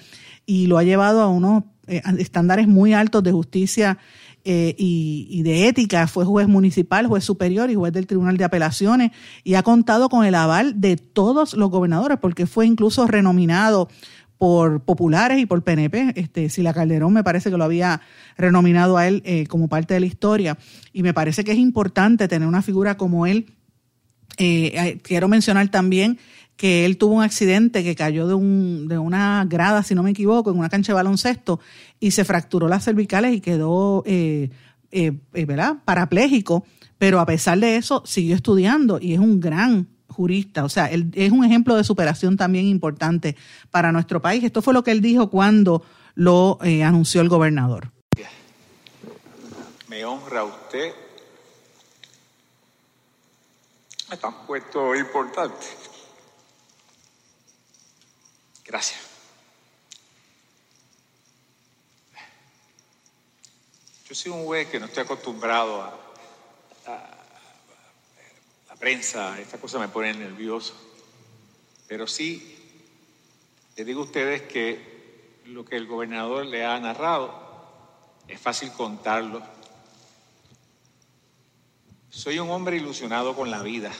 y 0.47 0.65
lo 0.65 0.79
ha 0.79 0.83
llevado 0.83 1.21
a 1.21 1.27
unos 1.27 1.65
eh, 1.87 2.01
estándares 2.19 2.67
muy 2.67 2.93
altos 2.93 3.23
de 3.23 3.31
justicia 3.31 3.97
eh, 4.43 4.75
y, 4.77 5.41
de 5.43 5.67
ética, 5.67 6.07
fue 6.07 6.23
juez 6.23 6.47
municipal, 6.47 7.07
juez 7.07 7.23
superior 7.23 7.69
y 7.69 7.75
juez 7.75 7.91
del 7.91 8.07
Tribunal 8.07 8.37
de 8.37 8.45
Apelaciones 8.45 9.11
y 9.43 9.55
ha 9.55 9.63
contado 9.63 10.07
con 10.09 10.25
el 10.25 10.35
aval 10.35 10.79
de 10.79 10.95
todos 10.95 11.53
los 11.53 11.69
gobernadores 11.69 12.17
porque 12.21 12.45
fue 12.45 12.65
incluso 12.65 13.07
renominado 13.07 13.89
por 14.37 14.81
populares 14.81 15.39
y 15.39 15.45
por 15.45 15.63
PNP. 15.63 16.13
Este, 16.15 16.49
Sila 16.49 16.73
Calderón 16.73 17.11
me 17.11 17.23
parece 17.23 17.49
que 17.49 17.57
lo 17.57 17.63
había 17.63 18.01
renominado 18.37 18.97
a 18.97 19.07
él 19.07 19.21
eh, 19.25 19.47
como 19.47 19.67
parte 19.67 19.93
de 19.93 19.99
la 19.99 20.05
historia 20.05 20.57
y 20.93 21.03
me 21.03 21.13
parece 21.13 21.43
que 21.43 21.51
es 21.51 21.57
importante 21.57 22.27
tener 22.27 22.47
una 22.47 22.61
figura 22.61 22.95
como 22.95 23.25
él. 23.25 23.53
Quiero 24.37 25.27
mencionar 25.27 25.67
también 25.69 26.19
que 26.57 26.85
él 26.85 26.97
tuvo 26.97 27.15
un 27.15 27.23
accidente 27.23 27.83
que 27.83 27.95
cayó 27.95 28.27
de, 28.27 28.33
un, 28.33 28.87
de 28.87 28.97
una 28.97 29.45
grada, 29.47 29.83
si 29.83 29.93
no 29.93 30.01
me 30.01 30.09
equivoco, 30.09 30.49
en 30.51 30.57
una 30.57 30.69
cancha 30.69 30.91
de 30.91 30.95
baloncesto 30.95 31.59
y 31.99 32.11
se 32.11 32.25
fracturó 32.25 32.67
las 32.67 32.83
cervicales 32.83 33.35
y 33.35 33.41
quedó 33.41 34.03
eh, 34.07 34.49
eh, 34.91 35.13
eh, 35.33 35.45
¿verdad? 35.45 35.77
parapléjico, 35.85 36.65
pero 36.97 37.19
a 37.19 37.27
pesar 37.27 37.59
de 37.59 37.77
eso 37.77 38.01
siguió 38.05 38.35
estudiando 38.35 38.99
y 38.99 39.13
es 39.13 39.19
un 39.19 39.39
gran 39.39 39.87
jurista, 40.09 40.65
o 40.65 40.69
sea, 40.69 40.87
él 40.87 41.11
es 41.13 41.31
un 41.31 41.45
ejemplo 41.45 41.75
de 41.75 41.83
superación 41.83 42.37
también 42.37 42.65
importante 42.65 43.35
para 43.69 43.91
nuestro 43.91 44.19
país. 44.19 44.43
Esto 44.43 44.63
fue 44.63 44.73
lo 44.73 44.83
que 44.83 44.89
él 44.89 44.99
dijo 44.99 45.29
cuando 45.29 45.83
lo 46.15 46.57
anunció 46.83 47.21
el 47.21 47.29
gobernador. 47.29 47.91
Me 49.87 50.03
honra 50.03 50.43
usted. 50.43 50.91
Me 54.09 54.17
han 54.23 54.47
puesto 54.47 54.95
importante. 54.95 55.67
Gracias. 58.67 58.99
Yo 64.07 64.15
soy 64.15 64.31
un 64.31 64.43
güey 64.43 64.69
que 64.69 64.79
no 64.79 64.85
estoy 64.85 65.03
acostumbrado 65.03 65.81
a, 65.81 65.93
la 68.69 68.75
prensa, 68.75 69.39
esta 69.39 69.57
cosa 69.57 69.79
me 69.79 69.87
pone 69.87 70.13
nervioso. 70.13 70.75
Pero 71.87 72.07
sí, 72.07 72.55
les 73.75 73.85
digo 73.85 74.01
a 74.01 74.05
ustedes 74.05 74.43
que 74.43 75.41
lo 75.45 75.65
que 75.65 75.77
el 75.77 75.87
gobernador 75.87 76.45
le 76.45 76.65
ha 76.65 76.79
narrado 76.79 77.33
es 78.27 78.39
fácil 78.39 78.71
contarlo. 78.73 79.41
Soy 82.09 82.39
un 82.39 82.49
hombre 82.49 82.77
ilusionado 82.77 83.35
con 83.35 83.49
la 83.49 83.61
vida. 83.61 83.91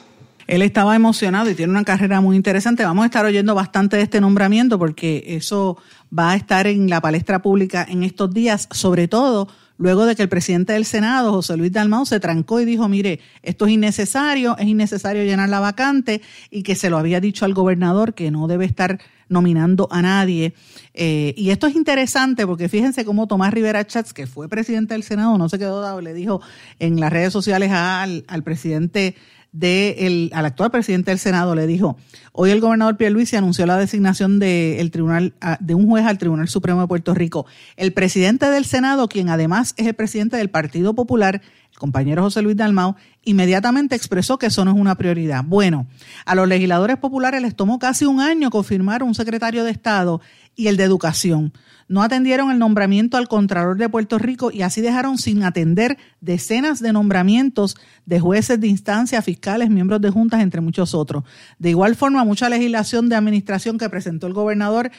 Él 0.47 0.61
estaba 0.61 0.95
emocionado 0.95 1.49
y 1.49 1.55
tiene 1.55 1.71
una 1.71 1.83
carrera 1.83 2.21
muy 2.21 2.35
interesante. 2.35 2.83
Vamos 2.83 3.03
a 3.03 3.07
estar 3.07 3.25
oyendo 3.25 3.53
bastante 3.53 3.97
de 3.97 4.03
este 4.03 4.21
nombramiento 4.21 4.79
porque 4.79 5.23
eso 5.27 5.77
va 6.17 6.31
a 6.31 6.35
estar 6.35 6.67
en 6.67 6.89
la 6.89 7.01
palestra 7.01 7.41
pública 7.41 7.85
en 7.87 8.03
estos 8.03 8.33
días, 8.33 8.67
sobre 8.71 9.07
todo 9.07 9.49
luego 9.77 10.05
de 10.05 10.15
que 10.15 10.23
el 10.23 10.29
presidente 10.29 10.73
del 10.73 10.85
Senado, 10.85 11.31
José 11.31 11.55
Luis 11.55 11.71
Dalmau, 11.71 12.05
se 12.05 12.19
trancó 12.19 12.59
y 12.59 12.65
dijo, 12.65 12.87
mire, 12.87 13.19
esto 13.43 13.65
es 13.65 13.73
innecesario, 13.73 14.57
es 14.57 14.67
innecesario 14.67 15.23
llenar 15.23 15.49
la 15.49 15.59
vacante 15.59 16.21
y 16.49 16.63
que 16.63 16.75
se 16.75 16.89
lo 16.89 16.97
había 16.97 17.19
dicho 17.19 17.45
al 17.45 17.53
gobernador 17.53 18.13
que 18.13 18.31
no 18.31 18.47
debe 18.47 18.65
estar 18.65 18.99
nominando 19.29 19.87
a 19.91 20.01
nadie. 20.01 20.53
Eh, 20.93 21.33
y 21.37 21.49
esto 21.49 21.67
es 21.67 21.75
interesante 21.75 22.47
porque 22.47 22.69
fíjense 22.69 23.05
cómo 23.05 23.27
Tomás 23.27 23.53
Rivera 23.53 23.85
Chats, 23.85 24.13
que 24.13 24.25
fue 24.25 24.49
presidente 24.49 24.93
del 24.93 25.03
Senado, 25.03 25.37
no 25.37 25.49
se 25.49 25.59
quedó 25.59 25.81
dado, 25.81 26.01
le 26.01 26.13
dijo 26.13 26.41
en 26.79 26.99
las 26.99 27.11
redes 27.11 27.33
sociales 27.33 27.71
al, 27.71 28.23
al 28.27 28.43
presidente 28.43 29.15
de 29.59 30.29
al 30.33 30.45
actual 30.45 30.69
presidente 30.71 31.11
del 31.11 31.19
Senado 31.19 31.55
le 31.55 31.65
dijo, 31.65 31.97
hoy 32.31 32.51
el 32.51 32.61
gobernador 32.61 32.97
Pierluisi 32.97 33.35
anunció 33.35 33.65
la 33.65 33.77
designación 33.77 34.39
de, 34.39 34.79
el 34.79 34.91
tribunal, 34.91 35.33
ah, 35.41 35.57
de 35.59 35.73
un 35.73 35.87
juez 35.87 36.05
al 36.05 36.17
Tribunal 36.17 36.47
Supremo 36.47 36.81
de 36.81 36.87
Puerto 36.87 37.13
Rico. 37.13 37.45
El 37.75 37.91
presidente 37.93 38.49
del 38.49 38.65
Senado, 38.65 39.07
quien 39.07 39.29
además 39.29 39.73
es 39.77 39.87
el 39.87 39.95
presidente 39.95 40.37
del 40.37 40.49
Partido 40.49 40.93
Popular, 40.93 41.41
el 41.71 41.77
compañero 41.77 42.23
José 42.23 42.41
Luis 42.41 42.55
Dalmau, 42.55 42.95
inmediatamente 43.23 43.95
expresó 43.95 44.37
que 44.37 44.47
eso 44.47 44.63
no 44.63 44.71
es 44.71 44.77
una 44.77 44.95
prioridad. 44.95 45.43
Bueno, 45.43 45.87
a 46.25 46.35
los 46.35 46.47
legisladores 46.47 46.97
populares 46.97 47.41
les 47.41 47.55
tomó 47.55 47.79
casi 47.79 48.05
un 48.05 48.19
año 48.19 48.51
confirmar 48.51 49.01
un 49.01 49.15
secretario 49.15 49.63
de 49.63 49.71
Estado 49.71 50.21
y 50.55 50.67
el 50.67 50.77
de 50.77 50.83
Educación 50.83 51.53
no 51.87 52.03
atendieron 52.03 52.51
el 52.51 52.59
nombramiento 52.59 53.17
al 53.17 53.27
Contralor 53.27 53.77
de 53.77 53.89
Puerto 53.89 54.17
Rico 54.17 54.51
y 54.51 54.61
así 54.61 54.81
dejaron 54.81 55.17
sin 55.17 55.43
atender 55.43 55.97
decenas 56.19 56.81
de 56.81 56.93
nombramientos 56.93 57.77
de 58.05 58.19
jueces 58.19 58.59
de 58.59 58.67
instancia, 58.67 59.21
fiscales, 59.21 59.69
miembros 59.69 60.01
de 60.01 60.09
juntas, 60.09 60.41
entre 60.41 60.61
muchos 60.61 60.93
otros. 60.93 61.23
De 61.59 61.69
igual 61.69 61.95
forma, 61.95 62.23
mucha 62.25 62.49
legislación 62.49 63.09
de 63.09 63.15
administración 63.15 63.77
que 63.77 63.89
presentó 63.89 64.27
el 64.27 64.33
gobernador 64.33 64.91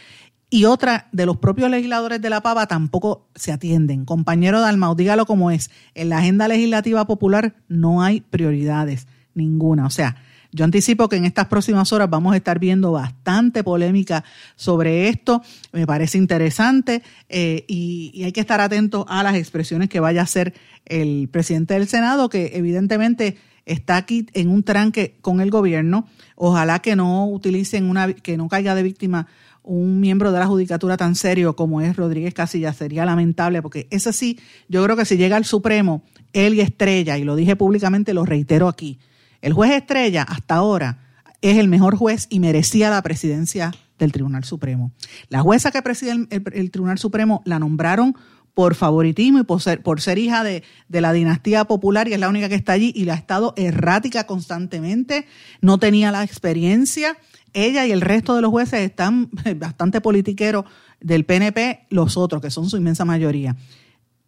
y 0.51 0.64
otra 0.64 1.09
de 1.12 1.26
los 1.26 1.36
propios 1.36 1.70
legisladores 1.70 2.22
de 2.22 2.30
la 2.30 2.41
Pava 2.41 2.66
tampoco 2.66 3.28
se 3.34 3.53
atienden. 3.53 4.07
Compañero 4.07 4.61
Dalmau, 4.61 4.95
dígalo 4.95 5.26
como 5.26 5.51
es. 5.51 5.70
En 5.95 6.09
la 6.09 6.18
agenda 6.18 6.49
legislativa 6.49 7.07
popular 7.07 7.55
no 7.68 8.03
hay 8.03 8.22
prioridades, 8.22 9.07
ninguna. 9.34 9.84
O 9.84 9.91
sea, 9.91 10.16
yo 10.51 10.65
anticipo 10.65 11.09
que 11.09 11.17
en 11.17 11.25
estas 11.25 11.47
próximas 11.47 11.93
horas 11.93 12.09
vamos 12.09 12.33
a 12.33 12.37
estar 12.37 12.59
viendo 12.59 12.93
bastante 12.93 13.63
polémica 13.63 14.25
sobre 14.57 15.09
esto. 15.09 15.43
Me 15.73 15.87
parece 15.87 16.17
interesante 16.17 17.03
eh, 17.29 17.65
y, 17.69 18.23
hay 18.25 18.33
que 18.33 18.41
estar 18.41 18.61
atentos 18.61 19.05
a 19.09 19.23
las 19.23 19.35
expresiones 19.35 19.89
que 19.89 20.01
vaya 20.01 20.21
a 20.21 20.25
hacer 20.25 20.55
el 20.87 21.29
presidente 21.31 21.75
del 21.75 21.87
Senado, 21.87 22.31
que 22.31 22.53
evidentemente 22.55 23.37
está 23.67 23.97
aquí 23.97 24.27
en 24.33 24.49
un 24.49 24.63
tranque 24.63 25.19
con 25.21 25.41
el 25.41 25.51
gobierno. 25.51 26.09
Ojalá 26.35 26.79
que 26.79 26.97
no 26.97 27.27
utilicen 27.27 27.85
una, 27.85 28.15
que 28.15 28.39
no 28.39 28.49
caiga 28.49 28.75
de 28.75 28.83
víctima 28.83 29.27
un 29.63 30.01
miembro 30.01 30.33
de 30.33 30.39
la 30.39 30.47
judicatura 30.47 30.97
tan 30.97 31.15
serio 31.15 31.55
como 31.55 31.83
es 31.83 31.95
Rodríguez 31.95 32.33
Casilla. 32.33 32.73
Sería 32.73 33.05
lamentable 33.05 33.61
porque 33.61 33.87
eso 33.91 34.13
sí, 34.13 34.39
yo 34.69 34.83
creo 34.83 34.97
que 34.97 35.05
si 35.05 35.19
llega 35.19 35.37
al 35.37 35.45
Supremo, 35.45 36.03
él 36.33 36.55
y 36.55 36.63
Estrella, 36.63 37.19
y 37.19 37.25
lo 37.25 37.37
dije 37.37 37.55
públicamente, 37.55 38.15
lo 38.15 38.25
reitero 38.25 38.67
aquí, 38.67 38.99
el 39.43 39.53
juez 39.53 39.72
Estrella 39.72 40.22
hasta 40.22 40.57
ahora 40.57 40.99
es 41.41 41.59
el 41.59 41.68
mejor 41.68 41.97
juez 41.97 42.26
y 42.30 42.41
merecía 42.41 42.91
la 42.91 43.03
presidencia 43.03 43.72
del 43.99 44.12
Tribunal 44.12 44.45
Supremo. 44.45 44.93
La 45.28 45.41
jueza 45.41 45.70
que 45.70 45.82
preside 45.82 46.26
el, 46.30 46.70
Tribunal 46.70 46.99
Supremo 46.99 47.43
la 47.45 47.59
nombraron 47.59 48.16
por 48.55 48.74
favoritismo 48.74 49.39
y 49.39 49.45
por 49.45 50.01
ser, 50.01 50.18
hija 50.18 50.43
de, 50.43 50.64
de, 50.89 51.01
la 51.01 51.12
dinastía 51.12 51.64
popular 51.64 52.09
y 52.09 52.14
es 52.14 52.20
la 52.20 52.28
única 52.28 52.49
que 52.49 52.57
está 52.57 52.72
allí 52.72 52.93
y 52.95 53.05
la 53.05 53.14
ha 53.14 53.16
estado 53.16 53.55
errática 53.57 54.26
constantemente, 54.26 55.26
no 55.61 55.78
tenía 55.78 56.11
la 56.11 56.24
experiencia. 56.24 57.16
Ella 57.53 57.86
y 57.86 57.93
el 57.93 58.01
resto 58.01 58.34
de 58.34 58.43
los 58.43 58.51
jueces 58.51 58.80
están 58.80 59.30
bastante 59.57 60.01
politiqueros 60.01 60.64
del 61.01 61.24
PNP, 61.24 61.86
los 61.91 62.16
otros, 62.16 62.43
que 62.43 62.51
son 62.51 62.68
su 62.68 62.76
inmensa 62.76 63.05
mayoría. 63.05 63.57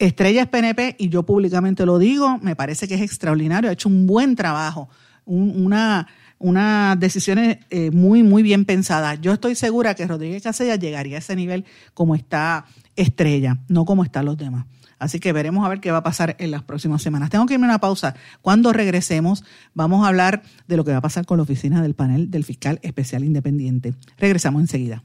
Estrella 0.01 0.40
es 0.40 0.48
PNP 0.48 0.96
y 0.98 1.11
yo 1.11 1.24
públicamente 1.24 1.84
lo 1.84 1.98
digo, 1.98 2.38
me 2.38 2.57
parece 2.57 2.88
que 2.88 2.94
es 2.94 3.03
extraordinario, 3.03 3.68
ha 3.68 3.74
hecho 3.74 3.90
un 3.90 4.07
buen 4.07 4.34
trabajo, 4.34 4.88
una, 5.26 6.09
unas 6.38 6.98
decisiones 6.98 7.59
eh, 7.68 7.90
muy, 7.90 8.22
muy 8.22 8.42
bien 8.42 8.64
pensadas. 8.64 9.20
Yo 9.20 9.34
estoy 9.34 9.55
segura 9.55 9.94
que 9.94 10.07
Rodríguez 10.07 10.42
Casella 10.42 10.76
llegaría 10.76 11.16
a 11.16 11.18
ese 11.18 11.36
nivel 11.36 11.66
como 11.92 12.14
está 12.14 12.64
Estrella, 12.96 13.59
no 13.68 13.84
como 13.84 14.03
están 14.03 14.24
los 14.24 14.38
demás. 14.38 14.64
Así 14.98 15.20
que 15.20 15.34
veremos 15.34 15.66
a 15.66 15.68
ver 15.68 15.80
qué 15.80 15.90
va 15.90 15.98
a 15.98 16.03
pasar 16.03 16.34
en 16.38 16.51
las 16.51 16.62
próximas 16.62 17.03
semanas. 17.03 17.28
Tengo 17.28 17.44
que 17.44 17.55
irme 17.55 17.66
a 17.66 17.68
una 17.70 17.78
pausa. 17.78 18.14
Cuando 18.40 18.72
regresemos, 18.72 19.44
vamos 19.74 20.03
a 20.07 20.09
hablar 20.09 20.42
de 20.66 20.78
lo 20.78 20.84
que 20.84 20.92
va 20.92 20.98
a 20.98 21.03
pasar 21.03 21.26
con 21.26 21.36
la 21.36 21.42
oficina 21.42 21.82
del 21.82 21.94
panel 21.94 22.30
del 22.30 22.44
fiscal 22.44 22.78
especial 22.82 23.22
independiente. 23.22 23.94
Regresamos 24.16 24.62
enseguida. 24.62 25.05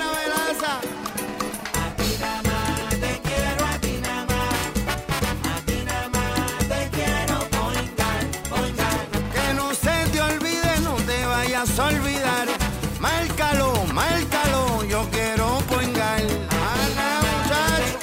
puedes 11.71 11.79
olvidar. 11.79 12.47
Márcalo, 12.99 13.73
márcalo, 13.93 14.83
yo 14.83 15.07
quiero 15.11 15.59
poingar. 15.69 16.19
Ana, 16.19 17.19
muchacho. 17.21 17.97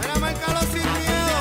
Mira, 0.00 0.14
márcalo 0.20 0.60
sin 0.72 0.82
miedo. 0.82 1.36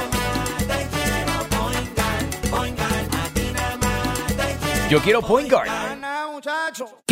Te 0.59 0.87
quiero 0.93 1.35
poingar, 1.49 2.49
poingar, 2.51 3.05
a 3.11 3.33
ti 3.33 3.51
nada 3.53 3.77
más. 3.77 4.89
Yo 4.89 5.01
quiero 5.01 5.21
poingar. 5.21 5.82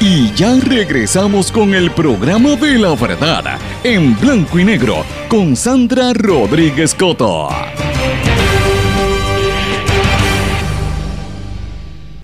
Y 0.00 0.32
ya 0.34 0.54
regresamos 0.60 1.50
con 1.50 1.74
el 1.74 1.90
programa 1.90 2.56
de 2.56 2.78
la 2.78 2.94
verdad 2.94 3.58
en 3.82 4.18
blanco 4.18 4.58
y 4.58 4.64
negro 4.64 5.04
con 5.28 5.56
Sandra 5.56 6.12
Rodríguez 6.12 6.94
Coto. 6.94 7.48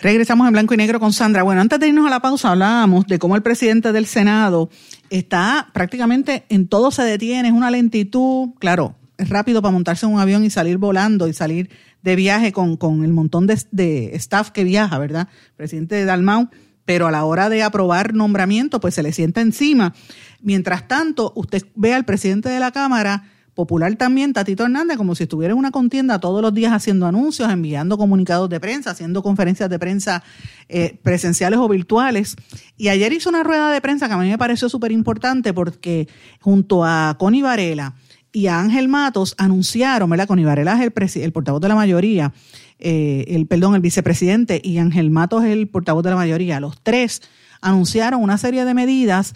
Regresamos 0.01 0.47
en 0.47 0.53
blanco 0.53 0.75
y 0.75 0.77
negro 0.77 1.01
con 1.01 1.13
Sandra. 1.13 1.43
Bueno, 1.43 1.61
antes 1.61 1.81
de 1.81 1.89
irnos 1.89 2.07
a 2.07 2.11
la 2.11 2.21
pausa 2.21 2.51
hablábamos 2.51 3.07
de 3.07 3.19
cómo 3.19 3.35
el 3.35 3.43
presidente 3.43 3.93
del 3.93 4.07
Senado 4.07 4.69
está 5.11 5.69
prácticamente 5.73 6.45
en 6.49 6.69
todo 6.69 6.91
se 6.91 7.03
detiene, 7.03 7.49
es 7.49 7.55
una 7.55 7.71
lentitud, 7.71 8.51
claro, 8.59 8.95
es 9.19 9.29
rápido 9.29 9.63
para 9.63 9.73
montarse 9.73 10.07
en 10.07 10.13
un 10.13 10.21
avión 10.21 10.45
y 10.45 10.51
salir 10.51 10.79
volando 10.79 11.29
y 11.29 11.33
salir 11.33 11.71
de 12.03 12.17
viaje 12.17 12.53
con, 12.53 12.77
con 12.77 13.05
el 13.05 13.13
montón 13.13 13.47
de, 13.47 13.61
de, 13.71 14.15
staff 14.17 14.51
que 14.51 14.65
viaja, 14.65 14.99
¿verdad? 14.99 15.29
Presidente 15.57 15.97
de 15.97 16.05
Dalmau, 16.05 16.49
pero 16.85 17.07
a 17.07 17.11
la 17.11 17.25
hora 17.25 17.49
de 17.49 17.63
aprobar 17.63 18.15
nombramiento, 18.15 18.81
pues 18.81 18.95
se 18.95 19.03
le 19.03 19.13
sienta 19.13 19.41
encima. 19.41 19.95
Mientras 20.41 20.87
tanto, 20.89 21.33
usted 21.35 21.63
ve 21.75 21.95
al 21.95 22.05
presidente 22.05 22.49
de 22.49 22.61
la 22.61 22.71
Cámara 22.71 23.25
popular 23.57 23.97
también, 23.97 24.35
Tatito 24.35 24.65
Hernández, 24.65 24.99
como 24.99 25.15
si 25.15 25.25
estuviera 25.25 25.53
en 25.53 25.59
una 25.59 25.71
contienda 25.71 26.21
todos 26.21 26.43
los 26.43 26.53
días 26.53 26.73
haciendo 26.73 27.07
anuncios, 27.07 27.51
enviando 27.51 27.97
comunicados 27.97 28.51
de 28.51 28.61
prensa, 28.61 28.91
haciendo 28.91 29.23
conferencias 29.23 29.71
de 29.71 29.79
prensa 29.79 30.23
eh, 30.69 30.99
presenciales 31.03 31.59
o 31.59 31.67
virtuales. 31.67 32.37
Y 32.77 32.89
ayer 32.89 33.15
hizo 33.15 33.31
una 33.31 33.43
rueda 33.43 33.73
de 33.73 33.81
prensa 33.81 34.09
que 34.09 34.15
a 34.15 34.19
mí 34.19 34.29
me 34.29 34.37
pareció 34.37 34.69
súper 34.69 34.93
importante 34.93 35.55
porque 35.55 36.07
junto 36.39 36.85
a 36.85 37.17
Connie 37.19 37.43
Varela 37.43 37.95
y 38.33 38.49
a 38.49 38.61
Ángel 38.61 38.89
Matos 38.89 39.35
anunciaron, 39.39 40.11
¿verdad? 40.11 40.27
Connie 40.27 40.45
Varela 40.45 40.75
es 40.75 41.17
el, 41.17 41.23
el 41.23 41.33
portavoz 41.33 41.61
de 41.61 41.69
la 41.69 41.75
mayoría, 41.75 42.33
eh, 42.79 43.25
el 43.29 43.47
perdón, 43.47 43.75
el 43.75 43.81
vicepresidente 43.81 44.61
y 44.63 44.79
Ángel 44.79 45.11
Matos 45.11 45.45
el 45.45 45.69
portavoz 45.69 46.05
de 46.05 46.11
la 46.11 46.17
mayoría. 46.17 46.61
Los 46.61 46.81
tres 46.83 47.23
anunciaron 47.61 48.23
una 48.23 48.39
serie 48.39 48.65
de 48.65 48.75
medidas 48.75 49.35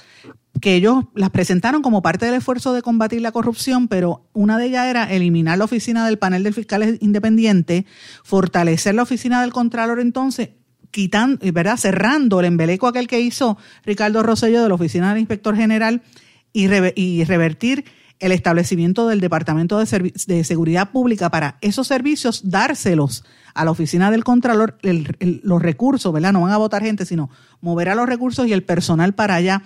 que 0.60 0.74
ellos 0.74 1.04
las 1.14 1.30
presentaron 1.30 1.80
como 1.80 2.02
parte 2.02 2.26
del 2.26 2.34
esfuerzo 2.34 2.72
de 2.74 2.82
combatir 2.82 3.22
la 3.22 3.32
corrupción, 3.32 3.88
pero 3.88 4.28
una 4.32 4.58
de 4.58 4.66
ellas 4.66 4.86
era 4.86 5.10
eliminar 5.10 5.56
la 5.58 5.64
oficina 5.64 6.04
del 6.06 6.18
panel 6.18 6.42
del 6.42 6.54
fiscal 6.54 6.98
independiente, 7.00 7.86
fortalecer 8.22 8.94
la 8.94 9.02
oficina 9.02 9.40
del 9.40 9.52
contralor 9.52 10.00
entonces, 10.00 10.50
quitando, 10.90 11.38
¿verdad? 11.52 11.76
cerrando 11.76 12.40
el 12.40 12.46
embeleco 12.46 12.88
aquel 12.88 13.06
que 13.06 13.20
hizo 13.20 13.56
Ricardo 13.84 14.22
Rosello 14.22 14.62
de 14.62 14.68
la 14.68 14.74
oficina 14.74 15.10
del 15.10 15.20
inspector 15.20 15.56
general 15.56 16.02
y 16.52 16.66
revertir 17.24 17.84
el 18.20 18.32
establecimiento 18.32 19.08
del 19.08 19.20
Departamento 19.20 19.78
de, 19.78 20.12
de, 20.26 20.44
Seguridad 20.44 20.90
Pública 20.90 21.30
para 21.30 21.56
esos 21.62 21.86
servicios, 21.86 22.42
dárselos 22.44 23.24
a 23.54 23.64
la 23.64 23.70
oficina 23.70 24.10
del 24.10 24.24
Contralor, 24.24 24.78
los 24.82 25.62
recursos, 25.62 26.12
¿verdad? 26.12 26.32
No 26.32 26.42
van 26.42 26.52
a 26.52 26.56
votar 26.56 26.82
gente, 26.82 27.04
sino 27.04 27.30
mover 27.60 27.88
a 27.88 27.94
los 27.94 28.06
recursos 28.06 28.46
y 28.46 28.52
el 28.52 28.62
personal 28.62 29.14
para 29.14 29.34
allá. 29.34 29.62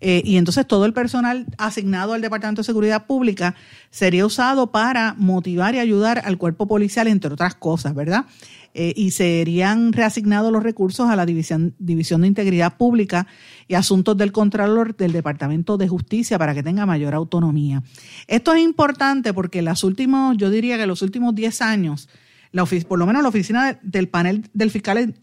Eh, 0.00 0.22
y 0.24 0.36
entonces 0.36 0.66
todo 0.66 0.86
el 0.86 0.92
personal 0.92 1.46
asignado 1.56 2.14
al 2.14 2.20
Departamento 2.20 2.62
de 2.62 2.66
Seguridad 2.66 3.06
Pública 3.06 3.54
sería 3.90 4.26
usado 4.26 4.72
para 4.72 5.14
motivar 5.18 5.74
y 5.74 5.78
ayudar 5.78 6.22
al 6.24 6.38
cuerpo 6.38 6.66
policial, 6.66 7.06
entre 7.08 7.32
otras 7.32 7.54
cosas, 7.54 7.94
¿verdad? 7.94 8.26
Eh, 8.74 8.92
y 8.96 9.12
serían 9.12 9.92
reasignados 9.92 10.52
los 10.52 10.62
recursos 10.62 11.08
a 11.08 11.16
la 11.16 11.26
División, 11.26 11.74
División 11.78 12.20
de 12.20 12.28
Integridad 12.28 12.76
Pública 12.76 13.26
y 13.68 13.74
Asuntos 13.74 14.16
del 14.16 14.32
Contralor 14.32 14.96
del 14.96 15.12
Departamento 15.12 15.76
de 15.76 15.86
Justicia 15.86 16.38
para 16.38 16.54
que 16.54 16.62
tenga 16.62 16.86
mayor 16.86 17.14
autonomía. 17.14 17.82
Esto 18.26 18.54
es 18.54 18.64
importante 18.64 19.34
porque 19.34 19.62
los 19.62 19.84
últimos, 19.84 20.36
yo 20.38 20.50
diría 20.50 20.78
que 20.78 20.86
los 20.86 21.02
últimos 21.02 21.34
10 21.34 21.62
años, 21.62 22.08
la 22.50 22.64
por 22.64 22.98
lo 22.98 23.06
menos 23.06 23.22
la 23.22 23.28
oficina 23.28 23.78
del 23.82 24.08
panel 24.08 24.48
del 24.54 24.70
fiscal 24.70 25.14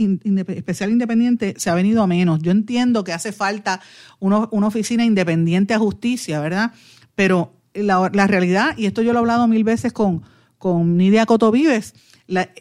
especial 0.47 0.91
independiente 0.91 1.55
se 1.57 1.71
ha 1.71 1.73
venido 1.75 2.03
a 2.03 2.07
menos. 2.07 2.39
Yo 2.41 2.51
entiendo 2.51 3.03
que 3.03 3.13
hace 3.13 3.31
falta 3.31 3.81
una 4.19 4.67
oficina 4.67 5.03
independiente 5.03 5.73
a 5.73 5.79
justicia, 5.79 6.39
¿verdad? 6.39 6.71
Pero 7.15 7.55
la, 7.73 8.11
la, 8.13 8.27
realidad, 8.27 8.77
y 8.77 8.85
esto 8.85 9.01
yo 9.01 9.11
lo 9.11 9.19
he 9.19 9.21
hablado 9.21 9.47
mil 9.47 9.63
veces 9.63 9.91
con, 9.91 10.21
con 10.59 10.97
Nidia 10.97 11.25
Cotovives, 11.25 11.93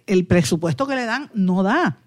el 0.07 0.27
presupuesto 0.27 0.87
que 0.87 0.97
le 0.97 1.05
dan 1.05 1.31
no 1.35 1.63
da. 1.63 1.99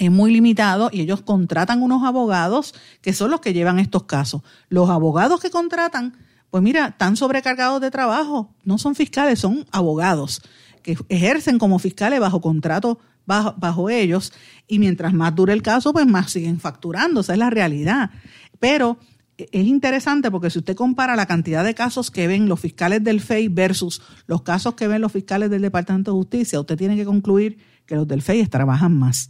Es 0.00 0.10
muy 0.10 0.32
limitado 0.32 0.88
y 0.90 1.02
ellos 1.02 1.20
contratan 1.20 1.82
unos 1.82 2.04
abogados 2.04 2.74
que 3.02 3.12
son 3.12 3.30
los 3.30 3.40
que 3.40 3.52
llevan 3.52 3.78
estos 3.78 4.04
casos. 4.04 4.40
Los 4.70 4.88
abogados 4.88 5.40
que 5.40 5.50
contratan, 5.50 6.16
pues 6.48 6.62
mira, 6.62 6.86
están 6.86 7.16
sobrecargados 7.16 7.82
de 7.82 7.90
trabajo. 7.90 8.54
No 8.64 8.78
son 8.78 8.94
fiscales, 8.94 9.40
son 9.40 9.66
abogados 9.72 10.40
que 10.82 10.96
ejercen 11.10 11.58
como 11.58 11.78
fiscales 11.78 12.18
bajo 12.18 12.40
contrato 12.40 12.98
bajo, 13.26 13.90
ellos 13.90 14.32
y 14.66 14.78
mientras 14.78 15.12
más 15.12 15.34
dure 15.34 15.52
el 15.52 15.60
caso, 15.60 15.92
pues 15.92 16.06
más 16.06 16.32
siguen 16.32 16.58
facturando. 16.58 17.20
Esa 17.20 17.34
es 17.34 17.38
la 17.38 17.50
realidad. 17.50 18.10
Pero 18.58 18.96
es 19.36 19.66
interesante 19.66 20.30
porque 20.30 20.48
si 20.48 20.60
usted 20.60 20.76
compara 20.76 21.14
la 21.14 21.26
cantidad 21.26 21.62
de 21.62 21.74
casos 21.74 22.10
que 22.10 22.26
ven 22.26 22.48
los 22.48 22.58
fiscales 22.58 23.04
del 23.04 23.20
FEI 23.20 23.48
versus 23.48 24.00
los 24.26 24.40
casos 24.40 24.76
que 24.76 24.88
ven 24.88 25.02
los 25.02 25.12
fiscales 25.12 25.50
del 25.50 25.60
Departamento 25.60 26.12
de 26.12 26.16
Justicia, 26.16 26.58
usted 26.58 26.78
tiene 26.78 26.96
que 26.96 27.04
concluir 27.04 27.58
que 27.84 27.96
los 27.96 28.08
del 28.08 28.22
FEI 28.22 28.46
trabajan 28.46 28.94
más. 28.96 29.28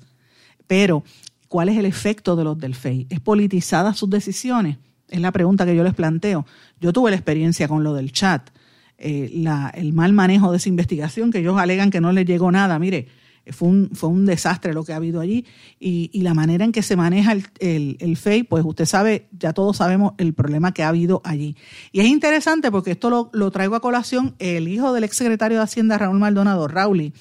Pero, 0.70 1.02
¿cuál 1.48 1.68
es 1.68 1.76
el 1.76 1.84
efecto 1.84 2.36
de 2.36 2.44
los 2.44 2.56
del 2.56 2.76
FEI? 2.76 3.08
¿Es 3.10 3.18
politizada 3.18 3.92
sus 3.92 4.08
decisiones? 4.08 4.76
Es 5.08 5.20
la 5.20 5.32
pregunta 5.32 5.66
que 5.66 5.74
yo 5.74 5.82
les 5.82 5.94
planteo. 5.94 6.46
Yo 6.80 6.92
tuve 6.92 7.10
la 7.10 7.16
experiencia 7.16 7.66
con 7.66 7.82
lo 7.82 7.92
del 7.92 8.12
chat, 8.12 8.50
eh, 8.96 9.44
el 9.74 9.92
mal 9.92 10.12
manejo 10.12 10.52
de 10.52 10.58
esa 10.58 10.68
investigación, 10.68 11.32
que 11.32 11.40
ellos 11.40 11.58
alegan 11.58 11.90
que 11.90 12.00
no 12.00 12.12
les 12.12 12.24
llegó 12.24 12.52
nada. 12.52 12.78
Mire, 12.78 13.08
fue 13.48 13.66
un, 13.66 13.90
fue 13.94 14.10
un 14.10 14.26
desastre 14.26 14.72
lo 14.72 14.84
que 14.84 14.92
ha 14.92 14.96
habido 14.96 15.20
allí 15.20 15.44
y, 15.80 16.08
la 16.22 16.34
manera 16.34 16.64
en 16.64 16.70
que 16.70 16.84
se 16.84 16.94
maneja 16.94 17.32
el, 17.32 17.96
el, 17.98 18.16
FEI, 18.16 18.44
pues 18.44 18.64
usted 18.64 18.84
sabe, 18.84 19.26
ya 19.36 19.52
todos 19.52 19.78
sabemos 19.78 20.12
el 20.18 20.34
problema 20.34 20.72
que 20.72 20.84
ha 20.84 20.88
habido 20.88 21.20
allí. 21.24 21.56
Y 21.90 21.98
es 21.98 22.06
interesante 22.06 22.70
porque 22.70 22.92
esto 22.92 23.10
lo, 23.10 23.28
lo 23.32 23.50
traigo 23.50 23.74
a 23.74 23.80
colación, 23.80 24.36
el 24.38 24.68
hijo 24.68 24.92
del 24.92 25.02
exsecretario 25.02 25.58
de 25.58 25.64
Hacienda, 25.64 25.98
Raúl 25.98 26.20
Maldonado, 26.20 26.68
Rauli, 26.68 27.12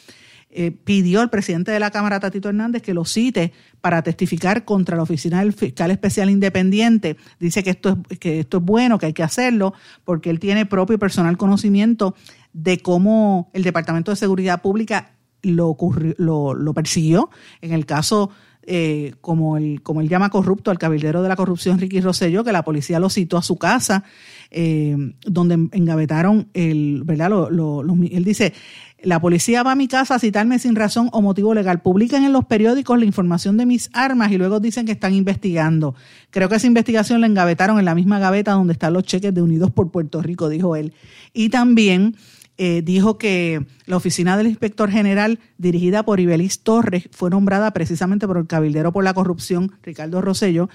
eh, 0.52 0.72
pidió 0.72 1.22
al 1.22 1.30
presidente 1.30 1.72
de 1.72 1.80
la 1.80 1.91
Cámara, 1.91 2.20
Tatito 2.20 2.50
Hernández, 2.50 2.82
que 2.82 2.95
lo 2.95 3.06
cite 3.06 3.54
para 3.82 4.02
testificar 4.02 4.66
contra 4.66 4.97
la 4.97 5.04
oficina 5.04 5.41
del 5.41 5.54
fiscal 5.54 5.91
especial 5.91 6.30
independiente. 6.30 7.18
Dice 7.39 7.64
que 7.64 7.70
esto 7.70 8.00
es, 8.10 8.18
que 8.18 8.39
esto 8.39 8.58
es 8.58 8.64
bueno, 8.64 8.97
que 8.97 9.06
hay 9.06 9.14
que 9.14 9.22
hacerlo, 9.22 9.74
porque 10.04 10.32
él 10.32 10.39
tiene 10.39 10.66
propio 10.66 10.95
y 10.95 10.97
personal 10.97 11.38
conocimiento 11.38 12.16
de 12.52 12.80
cómo 12.80 13.52
el 13.54 13.62
Departamento 13.62 14.12
de 14.12 14.18
Seguridad 14.18 14.62
Pública 14.64 15.12
lo, 15.43 15.78
lo, 16.18 16.74
persiguió. 16.74 17.30
En 17.62 17.72
el 17.72 17.86
caso 17.86 18.32
eh, 18.64 19.14
como, 19.22 19.58
el, 19.58 19.82
como 19.84 20.02
él 20.02 20.10
llama 20.10 20.30
corrupto 20.30 20.72
al 20.72 20.80
cabildero 20.80 21.22
de 21.22 21.30
la 21.30 21.36
corrupción 21.36 21.80
Ricky 21.80 22.02
Rosselló, 22.02 22.43
que 22.43 22.52
la 22.52 22.64
policía 22.64 23.00
lo 23.00 23.10
citó 23.10 23.38
a 23.38 23.43
su 23.43 23.58
casa, 23.58 24.04
eh, 24.52 24.95
donde 25.26 25.70
engavetaron 25.72 26.50
el, 26.54 27.04
¿verdad? 27.06 27.30
Lo, 27.30 27.50
lo, 27.50 27.82
él 27.93 28.24
dice, 28.24 28.54
la 29.02 29.20
policía 29.22 29.64
va 29.64 29.74
a 29.74 29.76
mi 29.76 29.88
casa 29.88 30.16
a 30.16 30.20
citarme 30.20 30.60
sin 30.60 30.76
razón 30.76 31.10
o 31.12 31.22
motivo 31.22 31.54
legal. 31.54 31.82
Publican 31.82 32.24
en 32.24 32.34
los 32.34 32.45
periódicos 32.45 33.00
la 33.00 33.06
información 33.06 33.58
de 33.58 33.66
mis 33.66 33.89
armas 33.93 34.32
y 34.32 34.38
luego 34.38 34.60
dicen 34.60 34.86
que 34.86 34.91
están 34.91 35.14
investigando. 35.14 35.95
Creo 36.32 36.50
que 36.50 36.56
esa 36.56 36.68
investigación 36.68 37.22
la 37.22 37.28
engavetaron 37.28 37.80
en 37.80 37.86
la 37.86 37.95
misma 37.95 38.20
gaveta 38.20 38.54
donde 38.54 38.74
están 38.74 38.93
los 38.93 39.04
cheques 39.04 39.34
de 39.34 39.41
Unidos 39.41 39.72
por 39.72 39.91
Puerto 39.91 40.22
Rico, 40.22 40.50
dijo 40.50 40.76
él. 40.76 40.93
Y 41.34 41.50
también 41.50 42.16
eh, 42.58 42.82
dijo 42.84 43.18
que 43.18 43.66
la 43.86 43.95
oficina 43.95 44.36
del 44.36 44.47
inspector 44.47 44.91
general, 44.91 45.39
dirigida 45.58 46.04
por 46.04 46.20
Ibelis 46.20 46.60
Torres, 46.60 47.08
fue 47.12 47.30
nombrada 47.30 47.72
precisamente 47.72 48.28
por 48.28 48.38
el 48.38 48.47
cabildero 48.47 48.91
por 48.91 49.06
la 49.06 49.14
corrupción, 49.14 49.72
Ricardo 49.82 50.20
Rosello, 50.20 50.70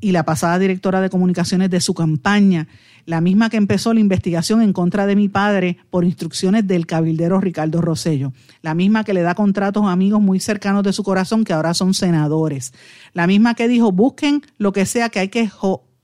y 0.00 0.12
la 0.12 0.24
pasada 0.24 0.58
directora 0.58 1.00
de 1.00 1.10
comunicaciones 1.10 1.70
de 1.70 1.80
su 1.80 1.94
campaña, 1.94 2.68
la 3.06 3.20
misma 3.20 3.50
que 3.50 3.56
empezó 3.56 3.92
la 3.92 4.00
investigación 4.00 4.62
en 4.62 4.72
contra 4.72 5.06
de 5.06 5.16
mi 5.16 5.28
padre 5.28 5.78
por 5.90 6.04
instrucciones 6.04 6.66
del 6.66 6.86
cabildero 6.86 7.40
Ricardo 7.40 7.80
Rosello, 7.80 8.32
la 8.62 8.74
misma 8.74 9.04
que 9.04 9.14
le 9.14 9.22
da 9.22 9.34
contratos 9.34 9.84
a 9.84 9.92
amigos 9.92 10.20
muy 10.20 10.40
cercanos 10.40 10.82
de 10.82 10.92
su 10.92 11.04
corazón 11.04 11.44
que 11.44 11.52
ahora 11.52 11.74
son 11.74 11.94
senadores, 11.94 12.72
la 13.12 13.26
misma 13.26 13.54
que 13.54 13.68
dijo 13.68 13.92
busquen 13.92 14.42
lo 14.58 14.72
que 14.72 14.86
sea 14.86 15.08
que 15.08 15.20
hay 15.20 15.28
que 15.28 15.50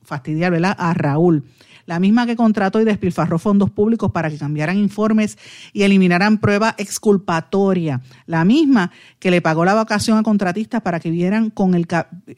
fastidiar 0.02 0.52
¿verdad? 0.52 0.76
a 0.78 0.94
Raúl 0.94 1.44
la 1.90 1.98
misma 1.98 2.24
que 2.24 2.36
contrató 2.36 2.80
y 2.80 2.84
despilfarró 2.84 3.36
fondos 3.40 3.68
públicos 3.68 4.12
para 4.12 4.30
que 4.30 4.38
cambiaran 4.38 4.78
informes 4.78 5.36
y 5.72 5.82
eliminaran 5.82 6.38
prueba 6.38 6.76
exculpatoria, 6.78 8.00
la 8.26 8.44
misma 8.44 8.92
que 9.18 9.32
le 9.32 9.42
pagó 9.42 9.64
la 9.64 9.74
vacación 9.74 10.16
a 10.16 10.22
contratistas 10.22 10.82
para 10.82 11.00
que 11.00 11.10
vieran 11.10 11.50
con 11.50 11.74
el, 11.74 11.88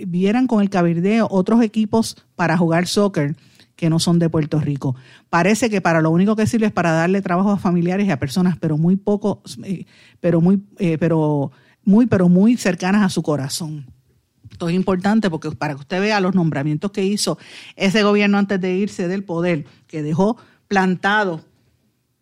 vieran 0.07 0.47
con 0.47 0.63
el 0.63 0.71
cabildeo 0.71 1.29
otros 1.31 1.61
equipos 1.63 2.17
para 2.35 2.57
jugar 2.57 2.87
soccer 2.87 3.37
que 3.77 3.91
no 3.91 3.99
son 3.99 4.19
de 4.19 4.31
Puerto 4.31 4.59
Rico. 4.59 4.97
Parece 5.29 5.69
que 5.69 5.83
para 5.83 6.01
lo 6.01 6.11
único 6.11 6.35
que 6.35 6.47
sirve 6.47 6.69
es 6.69 6.73
para 6.73 6.93
darle 6.93 7.21
trabajo 7.21 7.51
a 7.51 7.59
familiares 7.59 8.07
y 8.07 8.11
a 8.11 8.19
personas, 8.19 8.57
pero 8.59 8.79
muy 8.79 8.97
poco, 8.97 9.43
eh, 9.65 9.85
pero 10.21 10.41
muy, 10.41 10.63
eh, 10.79 10.97
pero 10.97 11.53
muy, 11.85 12.07
pero 12.07 12.31
muy 12.31 12.57
cercanas 12.57 13.03
a 13.05 13.11
su 13.11 13.23
corazón. 13.23 13.85
Esto 14.63 14.69
es 14.69 14.77
importante 14.77 15.29
porque 15.29 15.51
para 15.51 15.75
que 15.75 15.81
usted 15.81 16.01
vea 16.01 16.21
los 16.21 16.37
nombramientos 16.37 16.93
que 16.93 17.05
hizo 17.05 17.37
ese 17.75 18.05
gobierno 18.05 18.39
antes 18.39 18.61
de 18.61 18.77
irse 18.77 19.09
del 19.09 19.25
poder, 19.25 19.65
que 19.89 20.05
dejó 20.05 20.37
plantado 20.69 21.45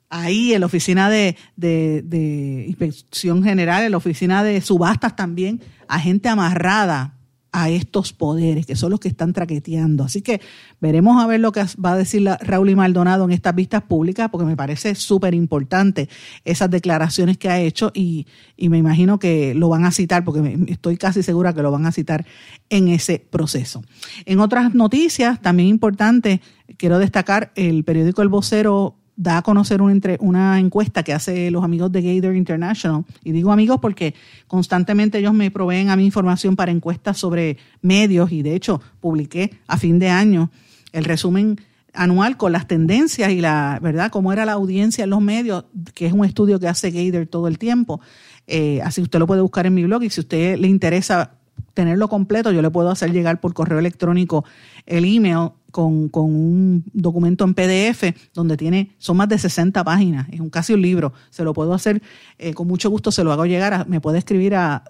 ahí 0.09 0.55
en 0.55 0.61
la 0.61 0.67
oficina 0.67 1.11
de, 1.11 1.37
de 1.57 2.65
inspección 2.67 3.45
general, 3.45 3.85
en 3.85 3.91
la 3.91 3.99
oficina 3.99 4.43
de 4.43 4.63
subastas 4.63 5.17
también, 5.17 5.61
a 5.87 6.01
gente 6.01 6.31
amarrada 6.31 7.20
a 7.53 7.69
estos 7.71 8.13
poderes, 8.13 8.67
que 8.67 8.77
son 8.77 8.91
los 8.91 9.01
que 9.01 9.09
están 9.09 9.33
traqueteando. 9.33 10.05
Así 10.05 10.23
que 10.23 10.41
veremos 10.81 11.23
a 11.23 11.27
ver 11.27 11.41
lo 11.41 11.53
que 11.53 11.65
va 11.85 11.93
a 11.93 11.97
decir 11.97 12.29
Raúl 12.41 12.71
y 12.71 12.77
Maldonado 12.77 13.25
en 13.25 13.33
estas 13.33 13.55
vistas 13.55 13.83
públicas, 13.83 14.29
porque 14.31 14.47
me 14.47 14.57
parece 14.57 14.95
súper 14.95 15.35
importante 15.35 16.09
esas 16.45 16.71
declaraciones 16.71 17.39
que 17.39 17.49
ha 17.49 17.61
hecho 17.61 17.91
y, 17.95 18.27
me 18.59 18.79
imagino 18.79 19.19
que 19.19 19.55
lo 19.55 19.69
van 19.69 19.85
a 19.85 19.91
citar, 19.91 20.25
porque 20.25 20.59
estoy 20.69 20.97
casi 20.97 21.23
segura 21.23 21.53
que 21.53 21.63
lo 21.63 21.73
van 21.73 21.87
a 21.87 21.93
citar 21.93 22.25
en 22.69 22.89
ese 22.89 23.19
proceso. 23.19 23.83
En 24.27 24.39
otras 24.39 24.75
noticias, 24.75 25.41
también 25.41 25.69
importante, 25.69 26.41
quiero 26.77 26.99
destacar 26.99 27.53
el 27.57 27.83
periódico 27.85 28.23
El 28.23 28.29
Vocero 28.29 29.00
da 29.21 29.37
a 29.37 29.43
conocer 29.43 29.83
una, 29.83 29.95
una 30.21 30.59
encuesta 30.59 31.03
que 31.03 31.13
hace 31.13 31.51
los 31.51 31.63
amigos 31.63 31.93
de 31.93 32.01
Gator 32.01 32.35
International. 32.35 33.05
Y 33.23 33.33
digo 33.33 33.53
amigos 33.53 33.79
porque 33.83 34.15
constantemente 34.47 35.19
ellos 35.19 35.35
me 35.35 35.51
proveen 35.51 35.91
a 35.91 35.97
mí 35.97 36.07
información 36.07 36.57
para 36.57 36.73
encuestas 36.73 37.19
sobre 37.19 37.59
medios 37.83 38.33
y 38.33 38.41
de 38.41 38.55
hecho 38.55 38.81
publiqué 38.99 39.59
a 39.67 39.77
fin 39.77 39.99
de 39.99 40.09
año 40.09 40.51
el 40.93 41.05
resumen 41.05 41.61
anual 41.93 42.39
con 42.39 42.53
las 42.53 42.67
tendencias 42.67 43.31
y 43.31 43.43
la 43.43 43.79
verdad 43.83 44.11
cómo 44.11 44.33
era 44.33 44.47
la 44.47 44.53
audiencia 44.53 45.05
en 45.05 45.11
los 45.11 45.21
medios, 45.21 45.67
que 45.93 46.07
es 46.07 46.15
un 46.15 46.25
estudio 46.25 46.59
que 46.59 46.69
hace 46.69 46.91
Gator 46.91 47.27
todo 47.27 47.47
el 47.47 47.59
tiempo. 47.59 48.01
Eh, 48.47 48.81
así 48.83 49.03
usted 49.03 49.19
lo 49.19 49.27
puede 49.27 49.43
buscar 49.43 49.67
en 49.67 49.75
mi 49.75 49.85
blog 49.85 50.03
y 50.03 50.09
si 50.09 50.21
a 50.21 50.23
usted 50.23 50.59
le 50.59 50.69
interesa 50.69 51.33
tenerlo 51.75 52.09
completo, 52.09 52.53
yo 52.53 52.63
le 52.63 52.71
puedo 52.71 52.91
hacer 52.91 53.13
llegar 53.13 53.39
por 53.39 53.53
correo 53.53 53.79
electrónico 53.79 54.47
el 54.87 55.05
email 55.05 55.51
con, 55.71 56.11
un 56.13 56.85
documento 56.93 57.45
en 57.45 57.55
PDF 57.55 58.15
donde 58.35 58.57
tiene, 58.57 58.95
son 58.99 59.17
más 59.17 59.29
de 59.29 59.39
60 59.39 59.83
páginas, 59.85 60.29
es 60.31 60.41
un, 60.41 60.51
casi 60.51 60.73
un 60.73 60.83
libro, 60.83 61.13
se 61.31 61.45
lo 61.45 61.53
puedo 61.55 61.75
hacer 61.75 62.03
eh, 62.39 62.55
con 62.55 62.67
mucho 62.67 62.91
gusto, 62.91 63.11
se 63.13 63.25
lo 63.25 63.33
hago 63.33 63.47
llegar, 63.47 63.89
me 63.89 64.01
puede 64.01 64.19
escribir 64.19 64.55
a, 64.55 64.85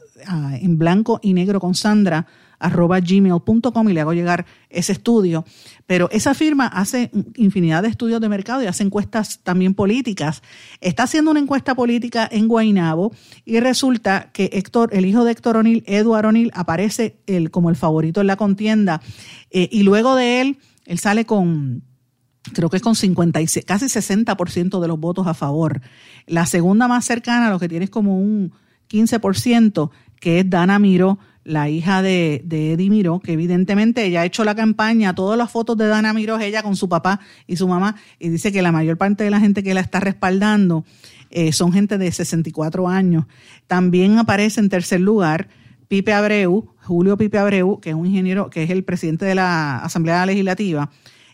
en 0.61 0.79
blanco 0.79 1.19
y 1.23 1.33
negro 1.33 1.61
con 1.61 1.75
Sandra 1.75 2.27
arroba 2.61 3.01
gmail.com 3.01 3.89
y 3.89 3.93
le 3.93 4.01
hago 4.01 4.13
llegar 4.13 4.47
ese 4.69 4.93
estudio. 4.93 5.45
Pero 5.87 6.09
esa 6.13 6.35
firma 6.35 6.67
hace 6.67 7.11
infinidad 7.35 7.83
de 7.83 7.89
estudios 7.89 8.21
de 8.21 8.29
mercado 8.29 8.63
y 8.63 8.67
hace 8.67 8.85
encuestas 8.85 9.41
también 9.43 9.75
políticas. 9.75 10.43
Está 10.81 11.05
haciendo 11.05 11.33
una 11.33 11.41
encuesta 11.41 11.75
política 11.75 12.29
en 12.31 12.47
Guainabo 12.47 13.13
y 13.45 13.59
resulta 13.59 14.31
que 14.33 14.51
Héctor, 14.53 14.91
el 14.93 15.07
hijo 15.07 15.25
de 15.25 15.33
Héctor 15.33 15.57
O'Neill, 15.57 15.83
Edward 15.87 16.27
O'Neill, 16.27 16.53
aparece 16.55 17.17
el, 17.27 17.51
como 17.51 17.71
el 17.71 17.77
favorito 17.77 18.21
en 18.21 18.29
la 18.29 18.37
contienda. 18.37 19.01
Eh, 19.51 19.69
y 19.73 19.83
luego 19.83 20.15
de 20.15 20.43
él, 20.43 20.59
él 20.91 20.99
sale 20.99 21.25
con 21.25 21.85
creo 22.53 22.69
que 22.69 22.77
es 22.77 22.83
con 22.83 22.97
56, 22.97 23.65
casi 23.65 23.87
60% 23.87 24.81
de 24.81 24.89
los 24.89 24.99
votos 24.99 25.29
a 25.29 25.35
favor. 25.35 25.83
La 26.27 26.47
segunda 26.47 26.89
más 26.89 27.05
cercana, 27.05 27.49
lo 27.49 27.61
que 27.61 27.69
tiene 27.69 27.85
es 27.85 27.91
como 27.91 28.19
un 28.19 28.53
15%, 28.91 29.91
que 30.19 30.41
es 30.41 30.51
Dana 30.51 30.81
Miro, 30.81 31.21
la 31.45 31.69
hija 31.69 32.03
de, 32.03 32.43
de 32.45 32.73
Eddie 32.73 32.91
Miró, 32.91 33.21
que 33.21 33.35
evidentemente 33.35 34.05
ella 34.05 34.23
ha 34.23 34.25
hecho 34.25 34.43
la 34.43 34.57
campaña, 34.57 35.15
todas 35.15 35.39
las 35.39 35.53
fotos 35.53 35.77
de 35.77 35.87
Dana 35.87 36.13
Miró 36.13 36.39
es 36.39 36.43
ella 36.43 36.65
con 36.65 36.75
su 36.75 36.89
papá 36.89 37.21
y 37.47 37.55
su 37.55 37.69
mamá, 37.69 37.95
y 38.19 38.29
dice 38.29 38.51
que 38.51 38.61
la 38.61 38.73
mayor 38.73 38.99
parte 38.99 39.23
de 39.23 39.31
la 39.31 39.39
gente 39.39 39.63
que 39.63 39.75
la 39.75 39.81
está 39.81 40.01
respaldando 40.01 40.85
eh, 41.31 41.53
son 41.53 41.73
gente 41.73 41.99
de 41.99 42.11
64 42.11 42.89
años. 42.89 43.27
También 43.69 44.19
aparece 44.19 44.59
en 44.59 44.69
tercer 44.69 45.01
lugar 45.01 45.49
Pipe 45.91 46.13
Abreu, 46.13 46.69
Julio 46.85 47.17
Pipe 47.17 47.37
Abreu, 47.37 47.81
que 47.81 47.91
es 47.91 47.97
un 47.97 48.07
ingeniero, 48.07 48.49
que 48.49 48.63
es 48.63 48.71
el 48.71 48.85
presidente 48.85 49.25
de 49.25 49.35
la 49.35 49.79
Asamblea 49.79 50.25
Legislativa, 50.25 50.89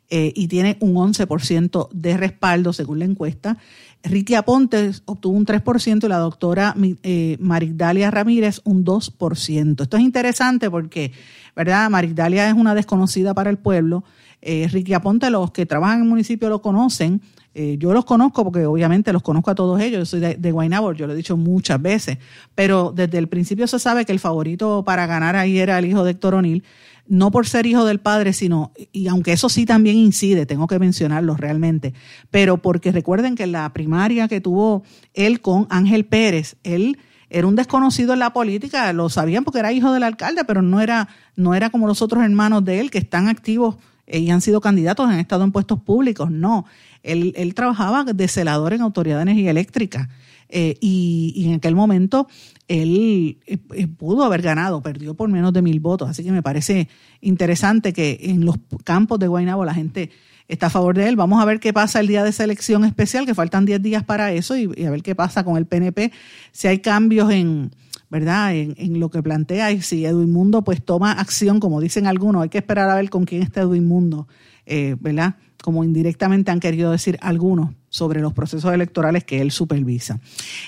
eh, 0.08 0.32
y 0.34 0.48
tiene 0.48 0.78
un 0.80 0.94
11% 0.94 1.90
de 1.92 2.16
respaldo 2.16 2.72
según 2.72 3.00
la 3.00 3.04
encuesta. 3.04 3.58
Ricky 4.02 4.34
Aponte 4.34 4.92
obtuvo 5.04 5.36
un 5.36 5.44
3% 5.44 6.04
y 6.04 6.08
la 6.08 6.16
doctora 6.16 6.74
eh, 7.02 7.36
Marigdalia 7.38 8.10
Ramírez 8.10 8.62
un 8.64 8.82
2%. 8.82 9.82
Esto 9.82 9.96
es 9.98 10.02
interesante 10.02 10.70
porque, 10.70 11.12
¿verdad? 11.54 11.90
Marigdalia 11.90 12.48
es 12.48 12.54
una 12.54 12.74
desconocida 12.74 13.34
para 13.34 13.50
el 13.50 13.58
pueblo. 13.58 14.04
Eh, 14.48 14.68
Ricky 14.70 14.94
Aponte, 14.94 15.28
los 15.28 15.50
que 15.50 15.66
trabajan 15.66 15.96
en 15.96 16.04
el 16.04 16.08
municipio 16.08 16.48
lo 16.48 16.62
conocen. 16.62 17.20
Eh, 17.52 17.76
yo 17.80 17.92
los 17.92 18.04
conozco 18.04 18.44
porque 18.44 18.64
obviamente 18.64 19.12
los 19.12 19.22
conozco 19.22 19.50
a 19.50 19.56
todos 19.56 19.80
ellos. 19.80 19.98
Yo 19.98 20.06
soy 20.06 20.20
de, 20.20 20.36
de 20.36 20.50
yo 20.96 21.06
lo 21.06 21.12
he 21.12 21.16
dicho 21.16 21.36
muchas 21.36 21.82
veces. 21.82 22.18
Pero 22.54 22.92
desde 22.94 23.18
el 23.18 23.28
principio 23.28 23.66
se 23.66 23.80
sabe 23.80 24.04
que 24.04 24.12
el 24.12 24.20
favorito 24.20 24.84
para 24.84 25.06
ganar 25.06 25.34
ahí 25.34 25.58
era 25.58 25.78
el 25.80 25.86
hijo 25.86 26.04
de 26.04 26.12
Héctor 26.12 26.34
O'Neill 26.34 26.62
no 27.08 27.30
por 27.30 27.46
ser 27.46 27.66
hijo 27.66 27.84
del 27.84 28.00
padre, 28.00 28.32
sino, 28.32 28.72
y 28.92 29.06
aunque 29.08 29.32
eso 29.32 29.48
sí 29.48 29.64
también 29.64 29.96
incide, 29.96 30.44
tengo 30.44 30.66
que 30.66 30.80
mencionarlo 30.80 31.36
realmente, 31.36 31.94
pero 32.32 32.56
porque 32.56 32.90
recuerden 32.90 33.36
que 33.36 33.46
la 33.46 33.72
primaria 33.72 34.26
que 34.26 34.40
tuvo 34.40 34.82
él 35.14 35.40
con 35.40 35.68
Ángel 35.70 36.04
Pérez, 36.04 36.56
él 36.64 36.98
era 37.30 37.46
un 37.46 37.56
desconocido 37.56 38.12
en 38.12 38.20
la 38.20 38.32
política, 38.32 38.92
lo 38.92 39.08
sabían 39.08 39.44
porque 39.44 39.58
era 39.58 39.72
hijo 39.72 39.92
del 39.92 40.02
alcalde, 40.02 40.44
pero 40.44 40.62
no 40.62 40.80
era, 40.80 41.08
no 41.34 41.54
era 41.54 41.70
como 41.70 41.86
los 41.86 42.02
otros 42.02 42.24
hermanos 42.24 42.64
de 42.64 42.80
él 42.80 42.90
que 42.90 42.98
están 42.98 43.28
activos 43.28 43.76
y 44.06 44.30
han 44.30 44.40
sido 44.40 44.60
candidatos, 44.60 45.08
han 45.08 45.18
estado 45.18 45.44
en 45.44 45.52
puestos 45.52 45.80
públicos, 45.80 46.30
no. 46.30 46.66
Él, 47.02 47.32
él 47.36 47.54
trabajaba 47.54 48.04
de 48.04 48.28
celador 48.28 48.72
en 48.72 48.82
Autoridad 48.82 49.16
de 49.16 49.22
Energía 49.22 49.50
Eléctrica. 49.50 50.08
Eh, 50.48 50.76
y, 50.80 51.44
en 51.48 51.54
aquel 51.54 51.74
momento 51.74 52.28
él 52.68 53.38
eh, 53.46 53.58
eh, 53.74 53.86
pudo 53.88 54.24
haber 54.24 54.42
ganado, 54.42 54.80
perdió 54.80 55.14
por 55.14 55.28
menos 55.28 55.52
de 55.52 55.62
mil 55.62 55.80
votos. 55.80 56.08
Así 56.08 56.22
que 56.22 56.32
me 56.32 56.42
parece 56.42 56.88
interesante 57.20 57.92
que 57.92 58.18
en 58.22 58.44
los 58.44 58.56
campos 58.84 59.18
de 59.18 59.28
Guaynabo 59.28 59.64
la 59.64 59.74
gente 59.74 60.10
está 60.48 60.66
a 60.66 60.70
favor 60.70 60.96
de 60.96 61.08
él. 61.08 61.16
Vamos 61.16 61.40
a 61.40 61.44
ver 61.44 61.60
qué 61.60 61.72
pasa 61.72 62.00
el 62.00 62.06
día 62.06 62.24
de 62.24 62.32
selección 62.32 62.84
especial, 62.84 63.26
que 63.26 63.34
faltan 63.34 63.64
10 63.64 63.82
días 63.82 64.04
para 64.04 64.32
eso, 64.32 64.56
y, 64.56 64.84
a 64.84 64.90
ver 64.90 65.02
qué 65.02 65.14
pasa 65.14 65.44
con 65.44 65.56
el 65.56 65.66
PNP, 65.66 66.12
si 66.52 66.68
hay 66.68 66.78
cambios 66.78 67.30
en, 67.30 67.70
¿verdad? 68.10 68.54
En, 68.54 69.00
lo 69.00 69.10
que 69.10 69.22
plantea 69.22 69.72
y 69.72 69.82
si 69.82 70.04
Edwin 70.04 70.32
Mundo 70.32 70.62
pues 70.62 70.84
toma 70.84 71.12
acción, 71.12 71.60
como 71.60 71.80
dicen 71.80 72.06
algunos, 72.06 72.42
hay 72.42 72.48
que 72.48 72.58
esperar 72.58 72.88
a 72.90 72.94
ver 72.94 73.10
con 73.10 73.24
quién 73.24 73.42
está 73.42 73.62
Edwin 73.62 73.86
Mundo, 73.86 74.28
¿verdad? 75.00 75.36
Como 75.62 75.84
indirectamente 75.84 76.50
han 76.50 76.60
querido 76.60 76.92
decir 76.92 77.18
algunos 77.20 77.70
sobre 77.96 78.20
los 78.20 78.34
procesos 78.34 78.72
electorales 78.74 79.24
que 79.24 79.40
él 79.40 79.50
supervisa. 79.50 80.20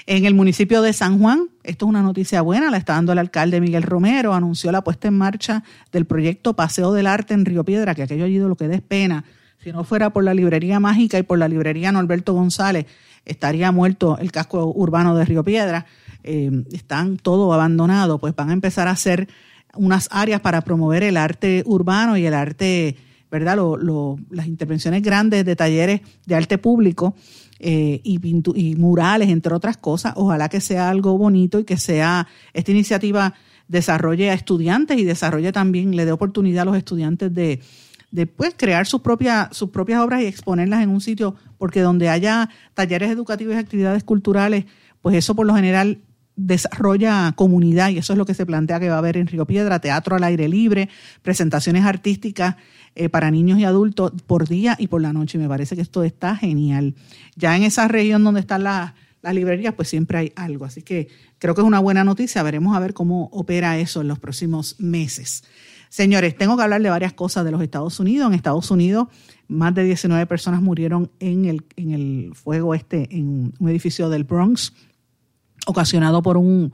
En 0.07 0.25
el 0.25 0.35
municipio 0.35 0.81
de 0.81 0.95
San 0.95 1.19
Juan, 1.19 1.49
esto 1.63 1.85
es 1.85 1.91
una 1.91 2.01
noticia 2.01 2.41
buena, 2.41 2.71
la 2.71 2.79
está 2.79 2.95
dando 2.95 3.13
el 3.13 3.19
alcalde 3.19 3.61
Miguel 3.61 3.83
Romero, 3.83 4.33
anunció 4.33 4.73
la 4.73 4.83
puesta 4.83 5.09
en 5.09 5.19
marcha 5.19 5.63
del 5.93 6.07
proyecto 6.07 6.57
Paseo 6.57 6.93
del 6.95 7.07
Arte 7.07 7.35
en 7.35 7.45
Río 7.45 7.65
Piedra, 7.65 7.95
que 7.95 8.03
aquello 8.03 8.25
allí 8.25 8.39
lo 8.39 8.57
que 8.57 8.73
es 8.73 8.81
pena. 8.81 9.25
Si 9.63 9.73
no 9.73 9.85
fuera 9.85 10.11
por 10.11 10.25
la 10.25 10.35
librería 10.35 10.81
mágica 10.81 11.19
y 11.19 11.23
por 11.23 11.39
la 11.39 11.49
librería 11.49 11.93
Norberto 11.93 12.33
González, 12.33 12.87
estaría 13.25 13.73
muerto 13.73 14.19
el 14.19 14.31
casco 14.33 14.73
urbano 14.75 15.17
de 15.17 15.25
Río 15.25 15.43
Piedra. 15.45 15.87
Eh, 16.25 16.65
están 16.73 17.17
todo 17.17 17.53
abandonado, 17.53 18.19
pues 18.19 18.35
van 18.35 18.51
a 18.51 18.53
empezar 18.53 18.89
a 18.89 18.93
hacer 18.93 19.29
unas 19.75 20.09
áreas 20.11 20.41
para 20.41 20.63
promover 20.63 21.03
el 21.03 21.17
arte 21.17 21.63
urbano 21.67 22.17
y 22.17 22.27
el 22.27 22.35
arte 22.35 22.97
¿verdad? 23.31 23.59
Las 24.31 24.47
intervenciones 24.47 25.03
grandes 25.03 25.45
de 25.45 25.57
talleres 25.57 26.01
de 26.25 26.35
arte 26.35 26.59
público 26.59 27.15
eh, 27.59 28.01
y, 28.03 28.21
y 28.55 28.77
murales, 28.77 29.29
entre 29.29 29.55
otras 29.55 29.77
cosas. 29.77 30.15
Ojalá 30.17 30.49
que 30.49 30.61
sea 30.61 30.89
algo 30.89 31.19
bonito 31.19 31.59
y 31.59 31.65
que 31.65 31.77
sea 31.77 32.27
esta 32.55 32.71
iniciativa 32.71 33.35
desarrolle 33.67 34.31
a 34.31 34.35
estudiantes 34.35 34.99
y 34.99 35.05
desarrolle 35.05 35.53
también, 35.53 35.95
le 35.95 36.07
dé 36.07 36.13
oportunidad 36.13 36.63
a 36.63 36.65
los 36.67 36.77
estudiantes 36.77 37.35
de, 37.35 37.61
de 38.11 38.27
pues, 38.27 38.55
crear 38.57 38.87
sus 38.87 39.01
propias, 39.01 39.57
sus 39.57 39.71
propias 39.71 40.01
obras 40.01 40.23
y 40.23 40.27
exponerlas 40.27 40.83
en 40.83 40.91
un 40.91 41.01
sitio, 41.01 41.35
porque 41.59 41.81
donde 41.81 42.09
haya 42.09 42.49
talleres 42.75 43.11
educativos 43.11 43.55
y 43.55 43.59
actividades 43.59 44.05
culturales, 44.05 44.65
pues 45.03 45.17
eso 45.17 45.35
por 45.35 45.47
lo 45.47 45.55
general 45.55 46.01
desarrolla 46.37 47.33
comunidad 47.35 47.91
y 47.91 47.99
eso 47.99 48.13
es 48.13 48.19
lo 48.19 48.25
que 48.25 48.33
se 48.33 48.47
plantea 48.47 48.79
que 48.79 48.89
va 48.89 48.95
a 48.95 48.99
haber 48.99 49.17
en 49.17 49.27
Río 49.27 49.45
Piedra, 49.45 49.81
teatro 49.81 50.15
al 50.15 50.23
aire 50.23 50.49
libre, 50.49 50.89
presentaciones 51.23 51.85
artísticas 51.85 52.55
eh, 52.95 53.09
para 53.09 53.31
niños 53.31 53.59
y 53.59 53.65
adultos 53.65 54.13
por 54.27 54.49
día 54.49 54.77
y 54.79 54.87
por 54.87 55.03
la 55.03 55.13
noche. 55.13 55.37
Me 55.37 55.49
parece 55.49 55.75
que 55.75 55.83
esto 55.83 56.05
está 56.05 56.37
genial. 56.37 56.95
Ya 57.35 57.57
en 57.57 57.65
esa 57.65 57.89
región 57.89 58.23
donde 58.23 58.41
están 58.41 58.63
las, 58.63 58.93
librerías, 59.23 59.75
pues 59.75 59.89
siempre 59.89 60.19
hay 60.19 60.33
algo. 60.37 60.65
Así 60.65 60.83
que 60.83 61.09
creo 61.39 61.55
que 61.55 61.61
es 61.61 61.67
una 61.67 61.79
buena 61.81 62.05
noticia. 62.05 62.43
Veremos 62.43 62.77
a 62.77 62.81
ver 62.81 62.95
cómo 62.95 63.29
opera 63.33 63.79
eso 63.79 64.01
en 64.01 64.09
los 64.09 64.19
próximos 64.19 64.77
meses. 64.79 65.45
Señores, 65.89 66.37
tengo 66.37 66.57
que 66.57 66.63
hablar 66.63 66.83
de 66.83 66.91
varias 66.91 67.15
cosas 67.15 67.45
de 67.45 67.51
los 67.51 67.63
Estados 67.63 67.99
Unidos. 67.99 68.29
En 68.29 68.35
Estados 68.35 68.71
Unidos, 68.71 69.09
más 69.49 69.75
de 69.75 69.85
19 69.85 70.27
personas 70.27 70.61
murieron 70.61 71.11
en 71.19 71.47
el, 71.47 71.65
en 71.77 71.93
el 71.93 72.33
fuego 72.35 72.75
este 72.75 73.09
en 73.17 73.55
un 73.59 73.69
edificio 73.69 74.11
del 74.11 74.25
Bronx, 74.25 74.75
ocasionado 75.67 76.23
por 76.23 76.37
un 76.37 76.73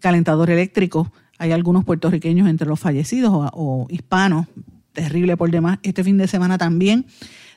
calentador 0.00 0.50
eléctrico. 0.50 1.10
Hay 1.38 1.52
algunos 1.52 1.84
puertorriqueños 1.84 2.48
entre 2.48 2.68
los 2.68 2.78
fallecidos 2.78 3.32
o, 3.32 3.86
hispanos, 3.88 4.46
terrible 4.92 5.36
por 5.36 5.50
demás. 5.50 5.78
Este 5.82 6.04
fin 6.04 6.18
de 6.18 6.28
semana 6.28 6.58
también 6.58 7.06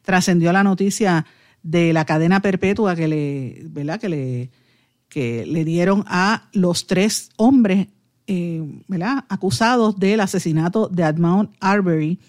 trascendió 0.04 0.54
la 0.54 0.64
noticia 0.64 1.26
de 1.64 1.94
la 1.94 2.06
cadena 2.06 2.42
perpetua 2.42 2.96
que 2.96 3.08
le, 3.08 3.64
¿verdad? 3.70 4.00
Que 4.00 4.10
le, 4.10 4.52
que 5.10 5.46
le 5.46 5.66
dieron 5.66 6.04
a 6.08 6.50
los 6.54 6.86
tres 6.88 7.30
hombres 7.38 7.88
eh, 8.28 8.62
¿verdad? 8.88 9.26
acusados 9.30 10.00
del 10.00 10.20
asesinato 10.20 10.88
de 10.88 11.04
Admount 11.04 11.52
Arbery, 11.60 12.20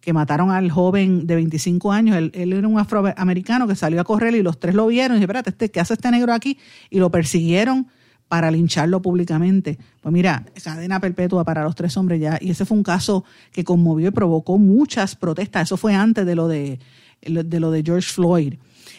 que 0.00 0.12
mataron 0.12 0.50
al 0.50 0.70
joven 0.70 1.26
de 1.26 1.36
25 1.36 1.92
años. 1.92 2.16
Él, 2.16 2.52
era 2.52 2.68
un 2.68 2.78
afroamericano 2.78 3.66
que 3.66 3.74
salió 3.74 4.00
a 4.00 4.04
correr 4.04 4.34
y 4.34 4.42
los 4.42 4.58
tres 4.58 4.74
lo 4.74 4.86
vieron 4.86 5.16
y 5.16 5.20
dijeron, 5.20 5.38
espérate, 5.38 5.50
este, 5.50 5.70
¿qué 5.70 5.80
hace 5.80 5.94
este 5.94 6.10
negro 6.10 6.32
aquí? 6.32 6.58
Y 6.90 6.98
lo 6.98 7.10
persiguieron 7.10 7.86
para 8.28 8.50
lincharlo 8.50 9.00
públicamente. 9.00 9.78
Pues 10.00 10.12
mira, 10.12 10.44
cadena 10.62 11.00
perpetua 11.00 11.44
para 11.44 11.62
los 11.62 11.74
tres 11.74 11.96
hombres 11.96 12.20
ya. 12.20 12.38
Y 12.40 12.50
ese 12.50 12.64
fue 12.64 12.76
un 12.76 12.82
caso 12.82 13.24
que 13.52 13.64
conmovió 13.64 14.08
y 14.08 14.12
provocó 14.12 14.58
muchas 14.58 15.14
protestas. 15.14 15.68
Eso 15.68 15.76
fue 15.76 15.94
antes 15.94 16.26
de 16.26 16.34
lo 16.34 16.48
de, 16.48 16.80
de, 17.22 17.60
lo 17.60 17.70
de 17.70 17.82
George 17.82 18.08
Floyd. 18.12 18.54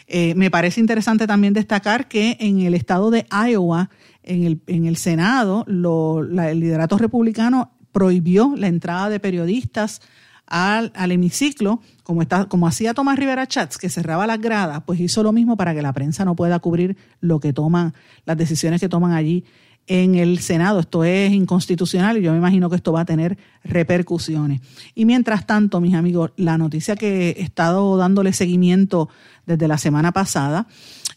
Eh, 0.06 0.34
me 0.34 0.50
parece 0.50 0.80
interesante 0.80 1.26
también 1.26 1.52
destacar 1.52 2.08
que 2.08 2.36
en 2.40 2.60
el 2.60 2.74
estado 2.74 3.10
de 3.10 3.26
Iowa 3.30 3.90
en 4.22 4.44
el, 4.44 4.60
en 4.66 4.86
el 4.86 4.96
Senado, 4.96 5.64
el 5.68 6.60
liderato 6.60 6.98
republicano 6.98 7.72
prohibió 7.92 8.54
la 8.56 8.66
entrada 8.66 9.08
de 9.08 9.20
periodistas 9.20 10.02
al, 10.46 10.92
hemiciclo, 11.10 11.80
como, 12.02 12.22
está, 12.22 12.44
como 12.46 12.68
hacía 12.68 12.94
Tomás 12.94 13.18
Rivera 13.18 13.46
Chats, 13.46 13.78
que 13.78 13.88
cerraba 13.88 14.26
las 14.26 14.40
gradas, 14.40 14.82
pues 14.86 15.00
hizo 15.00 15.22
lo 15.22 15.32
mismo 15.32 15.56
para 15.56 15.74
que 15.74 15.82
la 15.82 15.92
prensa 15.92 16.24
no 16.24 16.36
pueda 16.36 16.58
cubrir 16.58 16.96
lo 17.20 17.40
que 17.40 17.52
toman, 17.52 17.94
las 18.24 18.36
decisiones 18.36 18.80
que 18.80 18.88
toman 18.88 19.12
allí 19.12 19.44
en 19.88 20.14
el 20.14 20.38
Senado. 20.38 20.80
Esto 20.80 21.04
es 21.04 21.32
inconstitucional 21.32 22.18
y 22.18 22.22
yo 22.22 22.32
me 22.32 22.38
imagino 22.38 22.70
que 22.70 22.76
esto 22.76 22.92
va 22.92 23.00
a 23.00 23.04
tener 23.04 23.38
repercusiones. 23.64 24.60
Y 24.94 25.04
mientras 25.04 25.46
tanto, 25.46 25.80
mis 25.80 25.94
amigos, 25.94 26.32
la 26.36 26.58
noticia 26.58 26.96
que 26.96 27.30
he 27.30 27.42
estado 27.42 27.96
dándole 27.96 28.32
seguimiento 28.32 29.08
desde 29.46 29.68
la 29.68 29.78
semana 29.78 30.12
pasada 30.12 30.66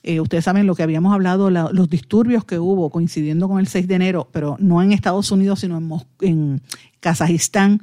eh, 0.01 0.21
ustedes 0.21 0.45
saben 0.45 0.65
lo 0.65 0.75
que 0.75 0.83
habíamos 0.83 1.13
hablado, 1.13 1.49
los 1.49 1.89
disturbios 1.89 2.45
que 2.45 2.57
hubo 2.57 2.89
coincidiendo 2.89 3.49
con 3.49 3.59
el 3.59 3.67
6 3.67 3.87
de 3.87 3.95
enero, 3.95 4.29
pero 4.31 4.55
no 4.59 4.81
en 4.81 4.93
Estados 4.93 5.31
Unidos, 5.31 5.59
sino 5.59 5.77
en, 5.77 5.91
en 6.21 6.61
Kazajistán. 7.01 7.81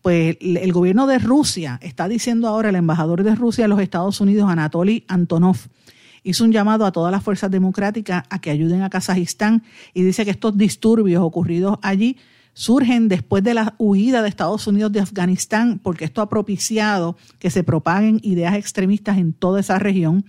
Pues 0.00 0.38
el 0.40 0.72
gobierno 0.72 1.06
de 1.06 1.18
Rusia 1.18 1.78
está 1.82 2.08
diciendo 2.08 2.48
ahora, 2.48 2.70
el 2.70 2.76
embajador 2.76 3.22
de 3.22 3.34
Rusia 3.34 3.64
en 3.64 3.70
los 3.70 3.80
Estados 3.80 4.22
Unidos, 4.22 4.48
Anatoly 4.48 5.04
Antonov, 5.08 5.58
hizo 6.22 6.44
un 6.44 6.52
llamado 6.52 6.86
a 6.86 6.92
todas 6.92 7.12
las 7.12 7.22
fuerzas 7.22 7.50
democráticas 7.50 8.24
a 8.30 8.40
que 8.40 8.50
ayuden 8.50 8.80
a 8.80 8.88
Kazajistán 8.88 9.62
y 9.92 10.02
dice 10.02 10.24
que 10.24 10.30
estos 10.30 10.56
disturbios 10.56 11.22
ocurridos 11.22 11.78
allí 11.82 12.16
surgen 12.52 13.08
después 13.08 13.42
de 13.42 13.54
la 13.54 13.74
huida 13.78 14.22
de 14.22 14.28
Estados 14.28 14.66
Unidos 14.66 14.92
de 14.92 15.00
Afganistán, 15.00 15.80
porque 15.82 16.04
esto 16.04 16.22
ha 16.22 16.28
propiciado 16.28 17.16
que 17.38 17.50
se 17.50 17.64
propaguen 17.64 18.20
ideas 18.22 18.54
extremistas 18.54 19.18
en 19.18 19.32
toda 19.32 19.60
esa 19.60 19.78
región. 19.78 20.24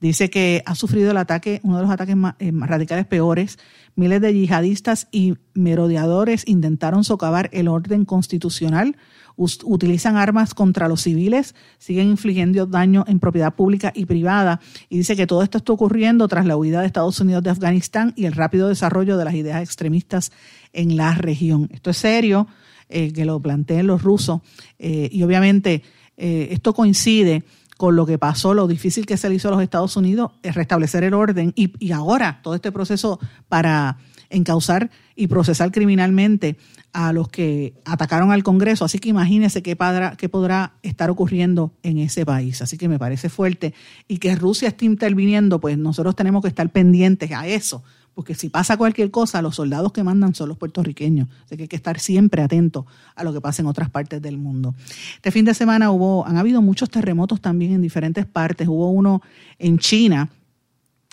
Dice 0.00 0.30
que 0.30 0.62
ha 0.64 0.74
sufrido 0.74 1.10
el 1.10 1.18
ataque, 1.18 1.60
uno 1.62 1.76
de 1.76 1.82
los 1.82 1.90
ataques 1.90 2.16
eh, 2.38 2.52
más, 2.52 2.70
radicales 2.70 3.06
peores. 3.06 3.58
Miles 3.96 4.22
de 4.22 4.32
yihadistas 4.32 5.08
y 5.12 5.34
merodeadores 5.52 6.48
intentaron 6.48 7.04
socavar 7.04 7.50
el 7.52 7.68
orden 7.68 8.06
constitucional, 8.06 8.96
utilizan 9.36 10.16
armas 10.16 10.54
contra 10.54 10.88
los 10.88 11.02
civiles, 11.02 11.54
siguen 11.78 12.08
infligiendo 12.08 12.64
daño 12.64 13.04
en 13.08 13.20
propiedad 13.20 13.54
pública 13.54 13.92
y 13.94 14.06
privada. 14.06 14.60
Y 14.88 14.96
dice 14.96 15.16
que 15.16 15.26
todo 15.26 15.42
esto 15.42 15.58
está 15.58 15.72
ocurriendo 15.74 16.28
tras 16.28 16.46
la 16.46 16.56
huida 16.56 16.80
de 16.80 16.86
Estados 16.86 17.20
Unidos 17.20 17.42
de 17.42 17.50
Afganistán 17.50 18.14
y 18.16 18.24
el 18.24 18.32
rápido 18.32 18.68
desarrollo 18.68 19.18
de 19.18 19.24
las 19.26 19.34
ideas 19.34 19.62
extremistas 19.62 20.32
en 20.72 20.96
la 20.96 21.14
región. 21.14 21.68
Esto 21.72 21.90
es 21.90 21.98
serio, 21.98 22.46
eh, 22.88 23.12
que 23.12 23.26
lo 23.26 23.38
planteen 23.38 23.86
los 23.86 24.02
rusos. 24.02 24.40
Eh, 24.78 25.10
y 25.12 25.22
obviamente 25.22 25.82
esto 26.22 26.74
coincide 26.74 27.44
con 27.80 27.96
lo 27.96 28.04
que 28.04 28.18
pasó, 28.18 28.52
lo 28.52 28.68
difícil 28.68 29.06
que 29.06 29.16
se 29.16 29.30
le 29.30 29.36
hizo 29.36 29.48
a 29.48 29.52
los 29.52 29.62
Estados 29.62 29.96
Unidos 29.96 30.32
es 30.42 30.54
restablecer 30.54 31.02
el 31.02 31.14
orden 31.14 31.54
y, 31.56 31.92
ahora 31.92 32.40
todo 32.42 32.54
este 32.54 32.70
proceso 32.72 33.18
para 33.48 33.96
encauzar 34.28 34.90
y 35.16 35.28
procesar 35.28 35.72
criminalmente 35.72 36.58
a 36.92 37.14
los 37.14 37.30
que 37.30 37.72
atacaron 37.86 38.32
al 38.32 38.42
Congreso. 38.42 38.84
Así 38.84 38.98
que 38.98 39.08
imagínense 39.08 39.62
qué, 39.62 39.78
qué 40.18 40.28
podrá 40.28 40.74
estar 40.82 41.08
ocurriendo 41.08 41.72
en 41.82 41.96
ese 41.96 42.26
país. 42.26 42.60
Así 42.60 42.76
que 42.76 42.86
me 42.86 42.98
parece 42.98 43.30
fuerte. 43.30 43.72
Y 44.06 44.18
que 44.18 44.36
Rusia 44.36 44.68
esté 44.68 44.84
interviniendo, 44.84 45.58
pues 45.58 45.78
nosotros 45.78 46.14
tenemos 46.14 46.42
que 46.42 46.48
estar 46.48 46.68
pendientes 46.68 47.32
a 47.32 47.46
eso, 47.46 47.82
porque 48.20 48.34
si 48.34 48.50
pasa 48.50 48.76
cualquier 48.76 49.10
cosa, 49.10 49.40
los 49.40 49.56
soldados 49.56 49.92
que 49.92 50.04
mandan 50.04 50.34
son 50.34 50.50
los 50.50 50.58
puertorriqueños. 50.58 51.26
Así 51.46 51.56
que 51.56 51.62
hay 51.62 51.68
que 51.68 51.76
estar 51.76 51.98
siempre 51.98 52.42
atentos 52.42 52.84
a 53.14 53.24
lo 53.24 53.32
que 53.32 53.40
pasa 53.40 53.62
en 53.62 53.66
otras 53.66 53.88
partes 53.88 54.20
del 54.20 54.36
mundo. 54.36 54.74
Este 55.14 55.30
fin 55.30 55.46
de 55.46 55.54
semana 55.54 55.90
hubo, 55.90 56.26
han 56.26 56.36
habido 56.36 56.60
muchos 56.60 56.90
terremotos 56.90 57.40
también 57.40 57.72
en 57.72 57.80
diferentes 57.80 58.26
partes. 58.26 58.68
Hubo 58.68 58.90
uno 58.90 59.22
en 59.58 59.78
China, 59.78 60.28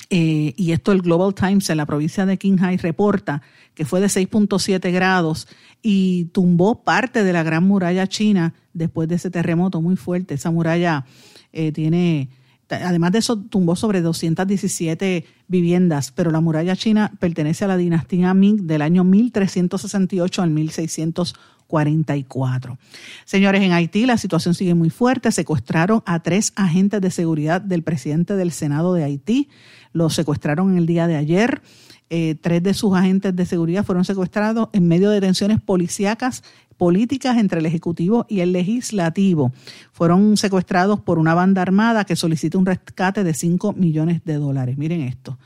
eh, 0.09 0.53
y 0.57 0.73
esto 0.73 0.91
el 0.91 1.01
Global 1.01 1.33
Times 1.33 1.69
en 1.69 1.77
la 1.77 1.85
provincia 1.85 2.25
de 2.25 2.37
Qinghai 2.37 2.75
reporta 2.75 3.41
que 3.73 3.85
fue 3.85 4.01
de 4.01 4.07
6.7 4.07 4.91
grados 4.91 5.47
y 5.81 6.25
tumbó 6.33 6.83
parte 6.83 7.23
de 7.23 7.31
la 7.31 7.43
gran 7.43 7.63
muralla 7.63 8.07
china 8.07 8.53
después 8.73 9.07
de 9.07 9.15
ese 9.15 9.31
terremoto 9.31 9.79
muy 9.79 9.95
fuerte. 9.95 10.33
Esa 10.33 10.51
muralla 10.51 11.05
eh, 11.53 11.71
tiene 11.71 12.27
Además 12.69 13.13
de 13.13 13.19
eso, 13.19 13.37
tumbó 13.37 13.75
sobre 13.75 14.01
217 14.01 15.25
viviendas, 15.47 16.11
pero 16.11 16.31
la 16.31 16.41
muralla 16.41 16.75
china 16.75 17.13
pertenece 17.19 17.65
a 17.65 17.69
la 17.69 17.77
dinastía 17.77 18.33
Ming 18.33 18.65
del 18.67 18.81
año 18.81 19.03
1368 19.03 20.41
al 20.41 20.49
1644. 20.49 22.77
Señores, 23.25 23.61
en 23.61 23.71
Haití 23.71 24.05
la 24.05 24.17
situación 24.17 24.53
sigue 24.53 24.73
muy 24.73 24.89
fuerte. 24.89 25.31
Secuestraron 25.31 26.03
a 26.05 26.21
tres 26.21 26.51
agentes 26.55 26.99
de 26.99 27.11
seguridad 27.11 27.61
del 27.61 27.83
presidente 27.83 28.35
del 28.35 28.51
Senado 28.51 28.93
de 28.93 29.05
Haití. 29.05 29.47
Los 29.93 30.15
secuestraron 30.15 30.77
el 30.77 30.85
día 30.85 31.07
de 31.07 31.15
ayer. 31.15 31.61
Eh, 32.09 32.35
tres 32.39 32.63
de 32.63 32.73
sus 32.73 32.95
agentes 32.95 33.35
de 33.35 33.45
seguridad 33.45 33.83
fueron 33.85 34.05
secuestrados 34.05 34.69
en 34.71 34.87
medio 34.87 35.09
de 35.09 35.19
tensiones 35.19 35.59
policíacas 35.59 36.43
políticas 36.77 37.37
entre 37.37 37.59
el 37.59 37.65
Ejecutivo 37.65 38.25
y 38.29 38.39
el 38.39 38.53
Legislativo. 38.53 39.51
Fueron 39.91 40.37
secuestrados 40.37 40.99
por 41.01 41.19
una 41.19 41.33
banda 41.33 41.61
armada 41.61 42.05
que 42.05 42.15
solicita 42.15 42.57
un 42.57 42.65
rescate 42.65 43.23
de 43.23 43.33
5 43.33 43.73
millones 43.73 44.21
de 44.23 44.35
dólares. 44.35 44.77
Miren 44.77 45.01
esto. 45.01 45.37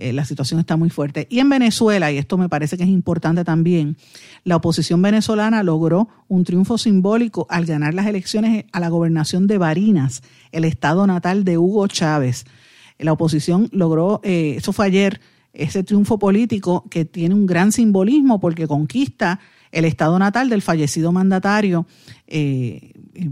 Eh, 0.00 0.14
la 0.14 0.24
situación 0.24 0.58
está 0.58 0.78
muy 0.78 0.88
fuerte. 0.88 1.26
Y 1.28 1.40
en 1.40 1.50
Venezuela, 1.50 2.10
y 2.10 2.16
esto 2.16 2.38
me 2.38 2.48
parece 2.48 2.78
que 2.78 2.84
es 2.84 2.88
importante 2.88 3.44
también, 3.44 3.98
la 4.44 4.56
oposición 4.56 5.02
venezolana 5.02 5.62
logró 5.62 6.08
un 6.26 6.44
triunfo 6.44 6.78
simbólico 6.78 7.46
al 7.50 7.66
ganar 7.66 7.92
las 7.92 8.06
elecciones 8.06 8.64
a 8.72 8.80
la 8.80 8.88
gobernación 8.88 9.46
de 9.46 9.58
Barinas, 9.58 10.22
el 10.52 10.64
estado 10.64 11.06
natal 11.06 11.44
de 11.44 11.58
Hugo 11.58 11.86
Chávez. 11.86 12.46
La 12.98 13.12
oposición 13.12 13.68
logró, 13.72 14.22
eh, 14.24 14.54
eso 14.56 14.72
fue 14.72 14.86
ayer, 14.86 15.20
ese 15.52 15.82
triunfo 15.82 16.18
político 16.18 16.86
que 16.90 17.04
tiene 17.04 17.34
un 17.34 17.46
gran 17.46 17.72
simbolismo 17.72 18.40
porque 18.40 18.68
conquista 18.68 19.40
el 19.72 19.84
estado 19.84 20.18
natal 20.18 20.48
del 20.48 20.62
fallecido 20.62 21.12
mandatario 21.12 21.86
eh, 22.26 22.92
eh, 23.14 23.30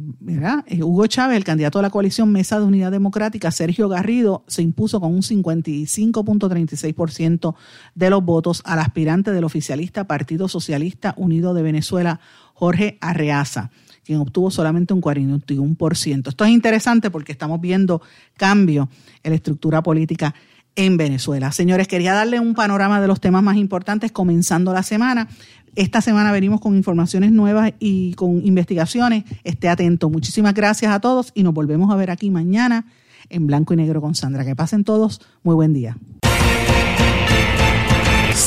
Hugo 0.82 1.06
Chávez, 1.06 1.36
el 1.36 1.44
candidato 1.44 1.78
de 1.78 1.84
la 1.84 1.90
coalición 1.90 2.32
Mesa 2.32 2.58
de 2.58 2.66
Unidad 2.66 2.90
Democrática, 2.90 3.50
Sergio 3.50 3.88
Garrido, 3.88 4.44
se 4.46 4.60
impuso 4.62 5.00
con 5.00 5.14
un 5.14 5.22
55.36% 5.22 7.54
de 7.94 8.10
los 8.10 8.22
votos 8.24 8.60
al 8.64 8.80
aspirante 8.80 9.32
del 9.32 9.44
oficialista 9.44 10.04
Partido 10.04 10.48
Socialista 10.48 11.14
Unido 11.16 11.54
de 11.54 11.62
Venezuela, 11.62 12.20
Jorge 12.54 12.98
Arreaza 13.00 13.70
quien 14.04 14.20
obtuvo 14.20 14.50
solamente 14.50 14.92
un 14.94 15.02
41%. 15.02 16.28
Esto 16.28 16.44
es 16.46 16.50
interesante 16.50 17.10
porque 17.10 17.32
estamos 17.32 17.60
viendo 17.60 18.00
cambio 18.38 18.88
en 19.22 19.32
la 19.32 19.36
estructura 19.36 19.82
política 19.82 20.34
en 20.78 20.96
Venezuela. 20.96 21.50
Señores, 21.50 21.88
quería 21.88 22.14
darle 22.14 22.38
un 22.38 22.54
panorama 22.54 23.00
de 23.00 23.08
los 23.08 23.20
temas 23.20 23.42
más 23.42 23.56
importantes 23.56 24.12
comenzando 24.12 24.72
la 24.72 24.84
semana. 24.84 25.28
Esta 25.74 26.00
semana 26.00 26.30
venimos 26.30 26.60
con 26.60 26.76
informaciones 26.76 27.32
nuevas 27.32 27.72
y 27.80 28.14
con 28.14 28.46
investigaciones. 28.46 29.24
Esté 29.42 29.68
atento. 29.68 30.08
Muchísimas 30.08 30.54
gracias 30.54 30.92
a 30.92 31.00
todos 31.00 31.32
y 31.34 31.42
nos 31.42 31.52
volvemos 31.52 31.90
a 31.92 31.96
ver 31.96 32.12
aquí 32.12 32.30
mañana 32.30 32.86
en 33.28 33.48
blanco 33.48 33.74
y 33.74 33.76
negro 33.76 34.00
con 34.00 34.14
Sandra. 34.14 34.44
Que 34.44 34.54
pasen 34.54 34.84
todos. 34.84 35.20
Muy 35.42 35.56
buen 35.56 35.72
día. 35.72 35.96